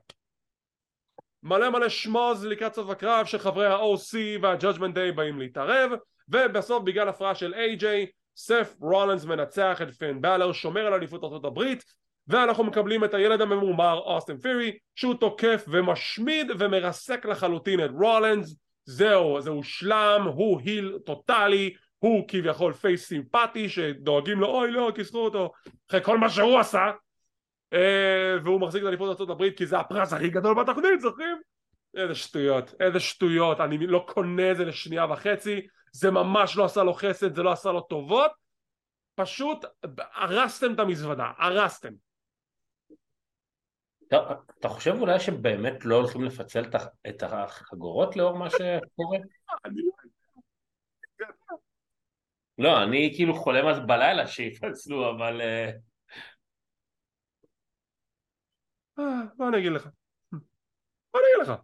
מלא 1.43 1.71
מלא 1.71 1.89
schmozz 1.89 2.47
לקראת 2.47 2.75
סוף 2.75 2.91
הקרב 2.91 3.27
שחברי 3.27 3.67
ה-OC 3.67 4.17
וה-Judgment 4.43 4.95
Day 4.95 5.15
באים 5.15 5.39
להתערב 5.39 5.91
ובסוף 6.29 6.83
בגלל 6.83 7.09
הפרעה 7.09 7.35
של 7.35 7.55
איי-ג'יי 7.55 8.07
סת' 8.37 8.75
רולינס 8.81 9.25
מנצח 9.25 9.83
את 9.83 9.95
פין 9.95 10.21
באלור 10.21 10.53
שומר 10.53 10.87
על 10.87 10.95
אליפות 10.95 11.25
ארצות 11.25 11.45
הברית 11.45 11.85
ואנחנו 12.29 12.65
מקבלים 12.65 13.05
את 13.05 13.15
הילד 13.15 13.41
הממומר 13.41 13.99
אוסטין 13.99 14.39
פירי 14.39 14.79
שהוא 14.95 15.15
תוקף 15.15 15.65
ומשמיד 15.69 16.51
ומרסק 16.59 17.27
לחלוטין 17.27 17.85
את 17.85 17.91
רולינס 17.91 18.57
זהו, 18.85 19.41
זה 19.41 19.51
הושלם, 19.51 20.29
הוא 20.35 20.61
heel 20.61 20.99
טוטאלי 21.07 21.75
הוא 22.07 22.25
כביכול 22.29 22.73
face 22.73 23.07
סימפטי 23.07 23.69
שדואגים 23.69 24.41
לו 24.41 24.47
אוי 24.47 24.71
לא 24.71 24.93
כיסחו 24.95 25.19
אותו. 25.19 25.53
אחרי 25.91 26.03
כל 26.03 26.19
מה 26.19 26.31
שהוא 26.31 26.59
עשה 26.59 26.91
אה, 27.73 28.37
והוא 28.45 28.61
מחזיק 28.61 28.83
את 28.83 28.89
אליפות 28.89 29.21
הברית 29.31 29.59
כי 29.59 29.67
זה 29.67 29.79
הפרס 29.79 30.13
הכי 30.13 30.29
גדול 30.29 30.63
בתוכנית 30.63 31.01
זוכרים? 31.01 31.37
איזה 31.95 32.15
שטויות, 32.15 32.75
איזה 32.81 33.01
שטויות, 33.01 33.61
אני 33.61 33.87
לא 33.87 34.07
קונה 34.09 34.51
את 34.51 34.57
זה 34.57 34.65
לשנייה 34.65 35.07
וחצי. 35.13 35.67
זה 35.93 36.11
ממש 36.11 36.57
לא 36.57 36.65
עשה 36.65 36.83
לו 36.83 36.95
חסד, 36.95 37.35
זה 37.35 37.43
לא 37.43 37.53
עשה 37.53 37.73
לו 37.73 37.81
טובות. 37.81 38.31
פשוט 39.15 39.65
הרסתם 40.15 40.75
את 40.75 40.79
המזוודה, 40.79 41.33
הרסתם. 41.39 41.93
אתה, 44.09 44.35
אתה 44.61 44.69
חושב 44.69 44.95
אולי 45.01 45.21
שבאמת 45.21 45.85
לא 45.85 45.95
הולכים 45.97 46.25
לפצל 46.25 46.65
את 47.09 47.23
החגורות 47.23 48.17
לאור 48.17 48.39
מה 48.39 48.51
שקורה? 48.51 49.19
לא, 52.59 52.83
אני 52.83 53.13
כאילו 53.17 53.35
חולם 53.35 53.67
אז 53.67 53.81
בלילה 53.87 54.27
שיפצלו, 54.27 55.11
אבל... 55.11 55.41
אה, 55.41 55.71
אה, 58.99 59.23
מה 59.39 59.49
אני 59.49 59.59
אגיד 59.59 59.73
לך? 59.73 59.89
מה 60.33 61.21
אני 61.21 61.27
אגיד 61.37 61.49
לך? 61.49 61.61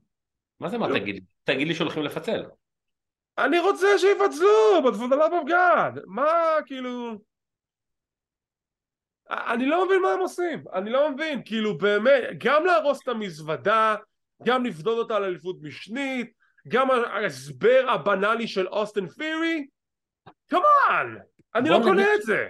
מה 0.61 0.69
זה 0.69 0.79
מה 0.79 0.89
תגיד 1.01 1.15
לי? 1.15 1.21
תגיד 1.45 1.69
לי 1.69 1.75
שהולכים 1.75 2.03
לפצל. 2.03 2.45
אני 3.39 3.59
רוצה 3.59 3.87
שיפצלו, 3.99 4.83
בתפודלה 4.87 5.29
בבגד. 5.29 5.93
מה 6.07 6.33
כאילו... 6.67 7.19
אני 9.31 9.67
לא 9.67 9.87
מבין 9.87 10.03
מה 10.03 10.09
הם 10.11 10.21
עושים, 10.21 10.65
אני 10.75 10.91
לא 10.91 11.11
מבין, 11.11 11.43
כאילו 11.45 11.79
באמת, 11.79 12.23
גם 12.39 12.67
להרוס 12.67 13.03
את 13.03 13.09
המזוודה, 13.09 13.97
גם 14.43 14.65
לפדות 14.65 14.99
אותה 14.99 15.17
על 15.17 15.25
אליפות 15.25 15.57
משנית, 15.63 16.33
גם 16.69 16.91
ההסבר 16.91 17.87
הבנאלי 17.89 18.49
של 18.49 18.69
אוסטן 18.69 19.07
פירי, 19.07 19.67
כמובן, 20.49 21.15
אני 21.55 21.69
לא 21.69 21.81
קונה 21.83 22.15
את 22.15 22.23
זה. 22.23 22.47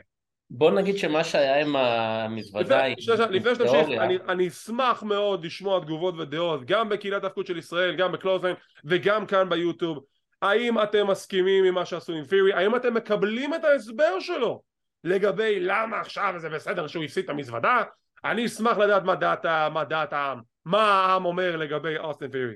בוא 0.51 0.71
נגיד 0.71 0.97
שמה 0.97 1.25
שהיה 1.25 1.61
עם 1.61 1.77
המזוודה... 1.77 2.87
לפני 3.31 3.55
שתמשיך, 3.55 3.89
אני 4.29 4.49
אשמח 4.49 5.03
מאוד 5.03 5.45
לשמוע 5.45 5.81
תגובות 5.81 6.15
ודעות, 6.19 6.65
גם 6.65 6.89
בקהילת 6.89 7.25
ההאבקות 7.25 7.47
של 7.47 7.59
ישראל, 7.59 7.97
גם 7.97 8.13
בקלוזליין 8.13 8.57
וגם 8.85 9.27
כאן 9.27 9.49
ביוטיוב. 9.49 10.05
האם 10.43 10.83
אתם 10.83 11.07
מסכימים 11.07 11.65
עם 11.65 11.75
מה 11.75 11.85
שעשו 11.85 12.13
עם 12.13 12.25
פירי? 12.25 12.53
האם 12.53 12.77
אתם 12.77 12.95
מקבלים 12.95 13.55
את 13.55 13.65
ההסבר 13.65 14.21
שלו? 14.21 14.63
לגבי 15.05 15.61
למה 15.61 16.01
עכשיו 16.01 16.35
זה 16.37 16.49
בסדר 16.49 16.87
שהוא 16.87 17.05
הפסיד 17.05 17.25
את 17.25 17.31
המזוודה 17.31 17.83
אני 18.25 18.47
אשמח 18.47 18.79
לדעת 18.79 19.03
מה 19.03 19.15
דעת, 19.15 19.47
מה 19.73 19.85
דעת 19.85 20.13
העם 20.13 20.41
מה 20.65 20.83
העם 20.83 21.25
אומר 21.25 21.57
לגבי 21.57 21.99
אוסטין 21.99 22.31
פירי 22.31 22.55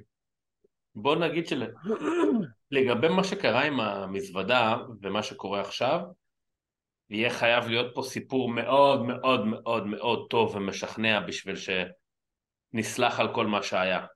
בוא 0.97 1.17
נגיד 1.17 1.47
שלגבי 1.47 3.09
מה 3.09 3.25
שקרה 3.25 3.65
עם 3.65 3.81
המזוודה 3.81 4.77
ומה 5.03 5.23
שקורה 5.23 5.61
עכשיו 5.61 6.01
יהיה 7.11 7.31
חייב 7.31 7.69
להיות 7.69 7.95
פה 7.95 8.03
סיפור 8.03 8.49
מאוד 8.49 9.03
מאוד 9.03 9.47
מאוד 9.47 9.87
מאוד 9.87 10.27
טוב 10.31 10.57
ומשכנע 10.57 11.21
בשביל 11.21 11.55
שנסלח 11.57 13.21
על 13.21 13.35
כל 13.35 13.47
מה 13.47 13.63
שהיה. 13.63 14.07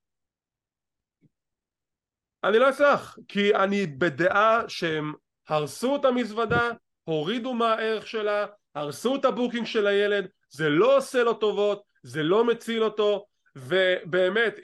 אני 2.45 2.59
לא 2.59 2.70
אסלח 2.70 3.18
כי 3.28 3.55
אני 3.55 3.87
בדעה 3.87 4.62
שהם 4.68 5.12
הרסו 5.49 5.97
את 5.97 6.05
המזוודה 6.05 6.70
הורידו 7.05 7.55
מהערך 7.55 8.07
שלה, 8.07 8.47
הרסו 8.74 9.16
את 9.16 9.24
ה 9.24 9.30
booking 9.30 9.66
של 9.66 9.87
הילד, 9.87 10.28
זה 10.51 10.68
לא 10.68 10.97
עושה 10.97 11.22
לו 11.22 11.35
טובות, 11.35 11.83
זה 12.03 12.22
לא 12.22 12.45
מציל 12.45 12.85
אותו, 12.85 13.26
ובאמת, 13.57 14.59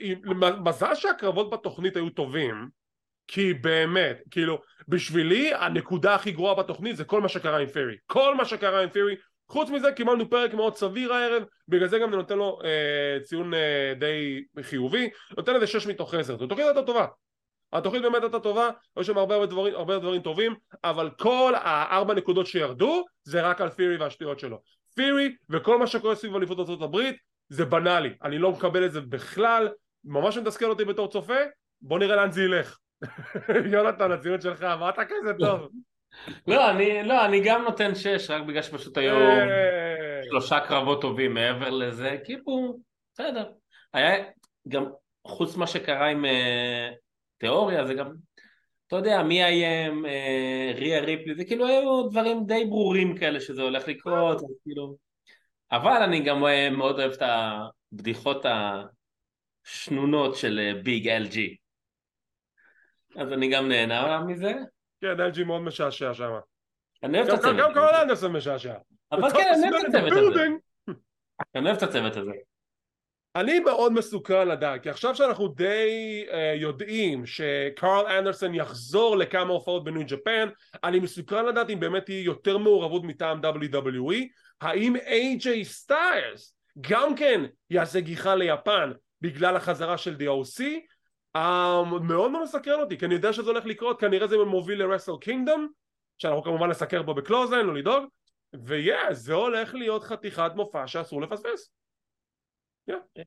מזל 0.65 0.95
שהקרבות 0.95 1.49
בתוכנית 1.49 1.95
היו 1.95 2.09
טובים, 2.09 2.69
כי 3.27 3.53
באמת, 3.53 4.17
כאילו, 4.31 4.61
בשבילי 4.87 5.53
הנקודה 5.53 6.15
הכי 6.15 6.31
גרועה 6.31 6.55
בתוכנית 6.55 6.97
זה 6.97 7.03
כל 7.03 7.21
מה 7.21 7.29
שקרה 7.29 7.59
עם 7.59 7.67
פרי, 7.67 7.95
כל 8.05 8.35
מה 8.35 8.45
שקרה 8.45 8.83
עם 8.83 8.89
פרי, 8.89 9.15
חוץ 9.49 9.69
מזה 9.69 9.91
קיבלנו 9.91 10.29
פרק 10.29 10.53
מאוד 10.53 10.75
סביר 10.75 11.13
הערב, 11.13 11.43
בגלל 11.67 11.87
זה 11.87 11.99
גם 11.99 12.09
אני 12.09 12.17
נותן 12.17 12.37
לו 12.37 12.59
אה, 12.63 13.23
ציון 13.23 13.53
אה, 13.53 13.93
די 13.99 14.43
חיובי, 14.61 15.09
נותן 15.37 15.55
לזה 15.55 15.67
6 15.67 15.87
מתוך 15.87 16.13
10, 16.13 16.37
זו 16.37 16.47
תוכנית 16.47 16.67
הייתה 16.67 16.83
טובה, 16.83 17.05
התוכנית 17.73 18.01
באמת 18.01 18.23
הייתה 18.23 18.39
טובה, 18.39 18.69
היו 18.95 19.03
שם 19.03 19.17
הרבה 19.17 19.45
דברים, 19.45 19.75
הרבה 19.75 19.99
דברים 19.99 20.21
טובים, 20.21 20.55
אבל 20.83 21.09
כל 21.19 21.53
הארבע 21.55 22.13
נקודות 22.13 22.47
שירדו 22.47 23.05
זה 23.23 23.41
רק 23.41 23.61
על 23.61 23.69
פירי 23.69 23.97
והשטויות 23.97 24.39
שלו. 24.39 24.61
פירי 24.95 25.35
וכל 25.49 25.79
מה 25.79 25.87
שקורה 25.87 26.15
סביב 26.15 26.35
אליפות 26.35 26.59
ארצות 26.59 26.81
הברית 26.81 27.15
זה 27.49 27.65
בנאלי, 27.65 28.13
אני 28.23 28.37
לא 28.37 28.51
מקבל 28.51 28.85
את 28.85 28.91
זה 28.91 29.01
בכלל, 29.01 29.69
ממש 30.03 30.37
מתסכל 30.37 30.65
אותי 30.65 30.85
בתור 30.85 31.07
צופה, 31.07 31.37
בוא 31.81 31.99
נראה 31.99 32.15
לאן 32.15 32.31
זה 32.31 32.43
ילך. 32.43 32.77
יונתן, 33.73 34.11
הציון 34.11 34.41
שלך, 34.41 34.63
אמרת 34.63 34.95
כזה 34.99 35.33
טוב. 35.39 35.67
לא, 36.47 36.69
אני, 36.69 37.03
לא, 37.03 37.25
אני 37.25 37.41
גם 37.45 37.63
נותן 37.63 37.95
שש, 37.95 38.29
רק 38.29 38.43
בגלל 38.43 38.61
שפשוט 38.61 38.97
היו 38.97 39.15
אה. 39.15 40.21
שלושה 40.29 40.59
קרבות 40.59 41.01
טובים 41.01 41.33
מעבר 41.33 41.69
לזה, 41.69 42.17
כאילו, 42.23 42.77
בסדר. 43.13 43.51
היה 43.93 44.25
גם, 44.67 44.85
חוץ 45.27 45.55
מה 45.55 45.67
שקרה 45.67 46.07
עם 46.07 46.25
אה, 46.25 46.89
תיאוריה 47.37 47.85
זה 47.85 47.93
גם, 47.93 48.11
אתה 48.87 48.95
יודע, 48.95 49.23
מי 49.23 49.43
איים, 49.43 50.05
אה, 50.05 50.71
ריה 50.75 50.99
ריפלי, 50.99 51.35
זה 51.35 51.45
כאילו 51.45 51.67
היו 51.67 52.09
דברים 52.09 52.45
די 52.45 52.65
ברורים 52.65 53.17
כאלה 53.17 53.41
שזה 53.41 53.61
הולך 53.61 53.87
לקרות, 53.87 54.41
כאילו... 54.63 55.06
אבל 55.71 56.03
אני 56.03 56.23
גם 56.23 56.45
אה, 56.45 56.69
מאוד 56.69 56.99
אוהב 56.99 57.11
את 57.11 57.21
הבדיחות 57.21 58.45
השנונות 59.65 60.35
של 60.35 60.59
אה, 60.59 60.81
ביג 60.83 61.09
LG. 61.09 61.37
אז 63.15 63.33
אני 63.33 63.49
גם 63.49 63.67
נהנה 63.67 64.23
מזה. 64.27 64.53
כן, 65.01 65.15
LG 65.31 65.43
מאוד 65.43 65.61
משעשע 65.61 66.13
שם. 66.13 66.31
אני 67.03 67.17
אוהב 67.17 67.29
את 67.29 67.33
הצוות. 67.33 67.55
גם 67.59 67.73
קורל 67.73 67.95
אנדרסון 68.01 68.31
משעשע. 68.31 68.73
אבל 69.11 69.31
כן, 69.31 69.53
אני 69.53 69.71
אוהב 69.71 69.85
את 69.85 69.95
הצוות 69.95 70.11
הזה. 70.11 70.45
אני 71.55 71.65
אוהב 71.65 71.77
את 71.77 71.83
הצוות 71.83 72.15
הזה. 72.15 72.31
אני 73.37 73.59
מאוד 73.59 73.93
מסוכן 73.93 74.47
לדעת, 74.47 74.83
כי 74.83 74.89
עכשיו 74.89 75.15
שאנחנו 75.15 75.47
די 75.47 76.25
uh, 76.27 76.33
יודעים 76.55 77.25
שקרל 77.25 78.05
אנדרסון 78.05 78.55
יחזור 78.55 79.17
לכמה 79.17 79.53
הופעות 79.53 79.83
בניו 79.83 80.01
ג'פן, 80.07 80.49
אני 80.83 80.99
מסוכן 80.99 81.45
לדעת 81.45 81.69
אם 81.69 81.79
באמת 81.79 82.05
תהיה 82.05 82.23
יותר 82.23 82.57
מעורבות 82.57 83.03
מטעם 83.03 83.41
WWE, 83.41 84.15
האם 84.61 84.95
סטיילס 85.63 86.57
גם 86.81 87.15
כן 87.15 87.41
יעשה 87.69 87.99
גיחה 87.99 88.35
ליפן 88.35 88.91
בגלל 89.21 89.55
החזרה 89.55 89.97
של 89.97 90.15
DOC, 90.15 90.61
um, 91.37 91.39
מאוד 92.01 92.31
מאוד 92.31 92.43
מסקרן 92.43 92.79
אותי, 92.79 92.97
כי 92.97 93.05
אני 93.05 93.13
יודע 93.13 93.33
שזה 93.33 93.49
הולך 93.49 93.65
לקרות, 93.65 93.99
כנראה 93.99 94.27
זה 94.27 94.37
מוביל 94.37 94.83
לרסל 94.83 95.11
קינגדום, 95.21 95.67
שאנחנו 96.17 96.43
כמובן 96.43 96.69
נסקר 96.69 97.03
פה 97.05 97.13
בקלוזן, 97.13 97.65
לא 97.65 97.73
לדאוג, 97.73 98.05
ויהיה, 98.65 99.13
זה 99.13 99.33
הולך 99.33 99.75
להיות 99.75 100.03
חתיכת 100.03 100.51
מופע 100.55 100.87
שאסור 100.87 101.21
לפספס. 101.21 101.77
אה, 102.95 103.23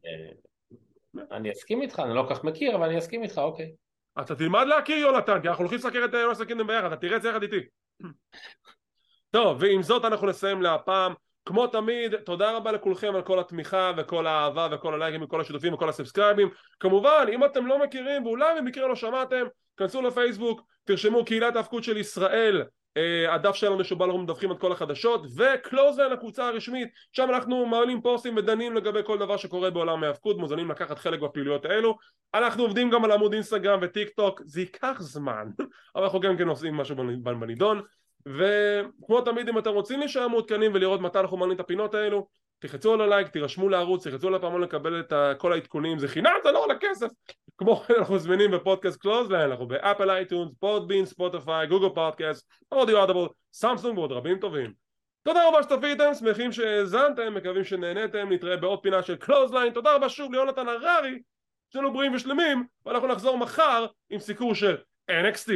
אני 1.30 1.52
אסכים 1.52 1.82
איתך, 1.82 2.02
אני 2.04 2.14
לא 2.14 2.24
כל 2.28 2.34
כך 2.34 2.44
מכיר, 2.44 2.76
אבל 2.76 2.88
אני 2.88 2.98
אסכים 2.98 3.22
איתך, 3.22 3.38
אוקיי. 3.38 3.72
אתה 4.20 4.34
תלמד 4.34 4.66
להכיר 4.66 4.96
יונתן, 4.96 5.40
כי 5.42 5.48
אנחנו 5.48 5.64
הולכים 5.64 5.78
לסקר 5.78 6.04
את 6.04 6.14
Wrestle 6.14 6.44
Kingdom 6.44 6.66
ביחד, 6.66 6.92
אתה 6.92 6.96
תראה 6.96 7.16
את 7.16 7.22
זה 7.22 7.28
יחד 7.28 7.42
איתי. 7.42 7.60
טוב, 9.30 9.56
ועם 9.60 9.82
זאת 9.82 10.04
אנחנו 10.04 10.26
נסיים 10.26 10.62
להפעם. 10.62 11.14
כמו 11.44 11.66
תמיד, 11.66 12.16
תודה 12.16 12.56
רבה 12.56 12.72
לכולכם 12.72 13.14
על 13.14 13.22
כל 13.22 13.40
התמיכה 13.40 13.92
וכל 13.96 14.26
האהבה 14.26 14.68
וכל 14.72 14.94
הלייקים 14.94 15.22
וכל 15.22 15.40
השיתופים 15.40 15.74
וכל 15.74 15.88
הסאבסקרייבים. 15.88 16.48
כמובן, 16.80 17.26
אם 17.32 17.44
אתם 17.44 17.66
לא 17.66 17.78
מכירים 17.78 18.26
ואולי 18.26 18.60
במקרה 18.60 18.88
לא 18.88 18.94
שמעתם, 18.94 19.46
כנסו 19.76 20.02
לפייסבוק, 20.02 20.60
תרשמו 20.84 21.24
קהילת 21.24 21.56
ההאבקות 21.56 21.84
של 21.84 21.96
ישראל 21.96 22.64
הדף 23.28 23.54
שלנו 23.54 23.84
שבו 23.84 24.04
אנחנו 24.04 24.18
מדווחים 24.18 24.52
את 24.52 24.58
כל 24.58 24.72
החדשות 24.72 25.26
וקלוזליין 25.36 26.12
הקבוצה 26.12 26.48
הרשמית. 26.48 26.88
שם 27.12 27.26
אנחנו 27.30 27.66
מעלים 27.66 28.02
פוסטים 28.02 28.36
ודנים 28.36 28.74
לגבי 28.74 29.00
כל 29.04 29.18
דבר 29.18 29.36
שקורה 29.36 29.70
בעולם 29.70 30.04
ההאבקות 30.04 30.38
מוזמנים 30.38 30.70
לקחת 30.70 30.98
חלק 30.98 31.20
בפעילויות 31.20 31.64
האלו. 31.64 31.96
אנחנו 32.34 32.62
עובדים 32.62 32.90
גם 32.90 33.04
על 33.04 33.12
עמוד 33.12 33.32
אינסטגרם 33.32 33.78
וטיק 33.82 34.08
טוק 34.08 34.42
זה 34.44 34.60
ייקח 34.60 34.96
זמן 35.00 35.48
אבל 35.94 36.04
אנחנו 36.04 36.20
גם 36.20 36.36
כן 36.36 36.48
עושים 36.48 36.74
משהו 36.74 36.96
בנידון 37.22 37.80
וכמו 38.26 39.20
תמיד 39.20 39.48
אם 39.48 39.58
אתם 39.58 39.70
רוצים 39.70 40.00
להישאר 40.00 40.28
מעודכנים 40.28 40.74
ולראות 40.74 41.00
מתי 41.00 41.18
אנחנו 41.18 41.36
מעלים 41.36 41.54
את 41.54 41.60
הפינות 41.60 41.94
האלו 41.94 42.26
תחצו 42.60 42.94
על 42.94 43.00
הלייק, 43.00 43.28
תירשמו 43.28 43.68
לערוץ, 43.68 44.06
תחצו 44.06 44.28
על 44.28 44.34
הפעמון 44.34 44.60
לקבל 44.60 45.00
את 45.00 45.12
כל 45.38 45.52
העדכונים, 45.52 45.98
זה 45.98 46.08
חינם, 46.08 46.32
זה 46.44 46.50
לא 46.52 46.64
עולה 46.64 46.74
כסף. 46.80 47.08
כמו 47.58 47.76
כן 47.76 47.94
אנחנו 47.98 48.18
זמינים 48.18 48.50
בפודקאסט 48.50 49.00
קלוזליין, 49.00 49.50
אנחנו 49.50 49.68
באפל 49.68 50.10
אייטיונס, 50.10 50.52
פודבין, 50.58 51.06
ספוטיפיי, 51.06 51.66
גוגל 51.66 51.88
פודקאסט, 51.94 52.48
אודיבל, 52.72 53.28
סמסונג 53.52 53.98
ועוד 53.98 54.12
רבים 54.12 54.38
טובים. 54.38 54.72
תודה 55.22 55.48
רבה 55.48 55.62
שצפיתם, 55.62 56.14
שמחים 56.14 56.52
שהאזנתם, 56.52 57.34
מקווים 57.34 57.64
שנהנתם, 57.64 58.32
נתראה 58.32 58.56
בעוד 58.56 58.82
פינה 58.82 59.02
של 59.02 59.16
קלוזליין, 59.16 59.72
תודה 59.72 59.94
רבה 59.94 60.08
שוב 60.08 60.32
ליונתן 60.32 60.68
הררי, 60.68 61.22
שתהיו 61.70 61.92
בריאים 61.92 62.14
ושלמים, 62.14 62.64
ואנחנו 62.86 63.08
נחזור 63.08 63.38
מחר 63.38 63.86
עם 64.10 64.18
סיקור 64.18 64.54
של 64.54 64.76
NXT 65.10 65.50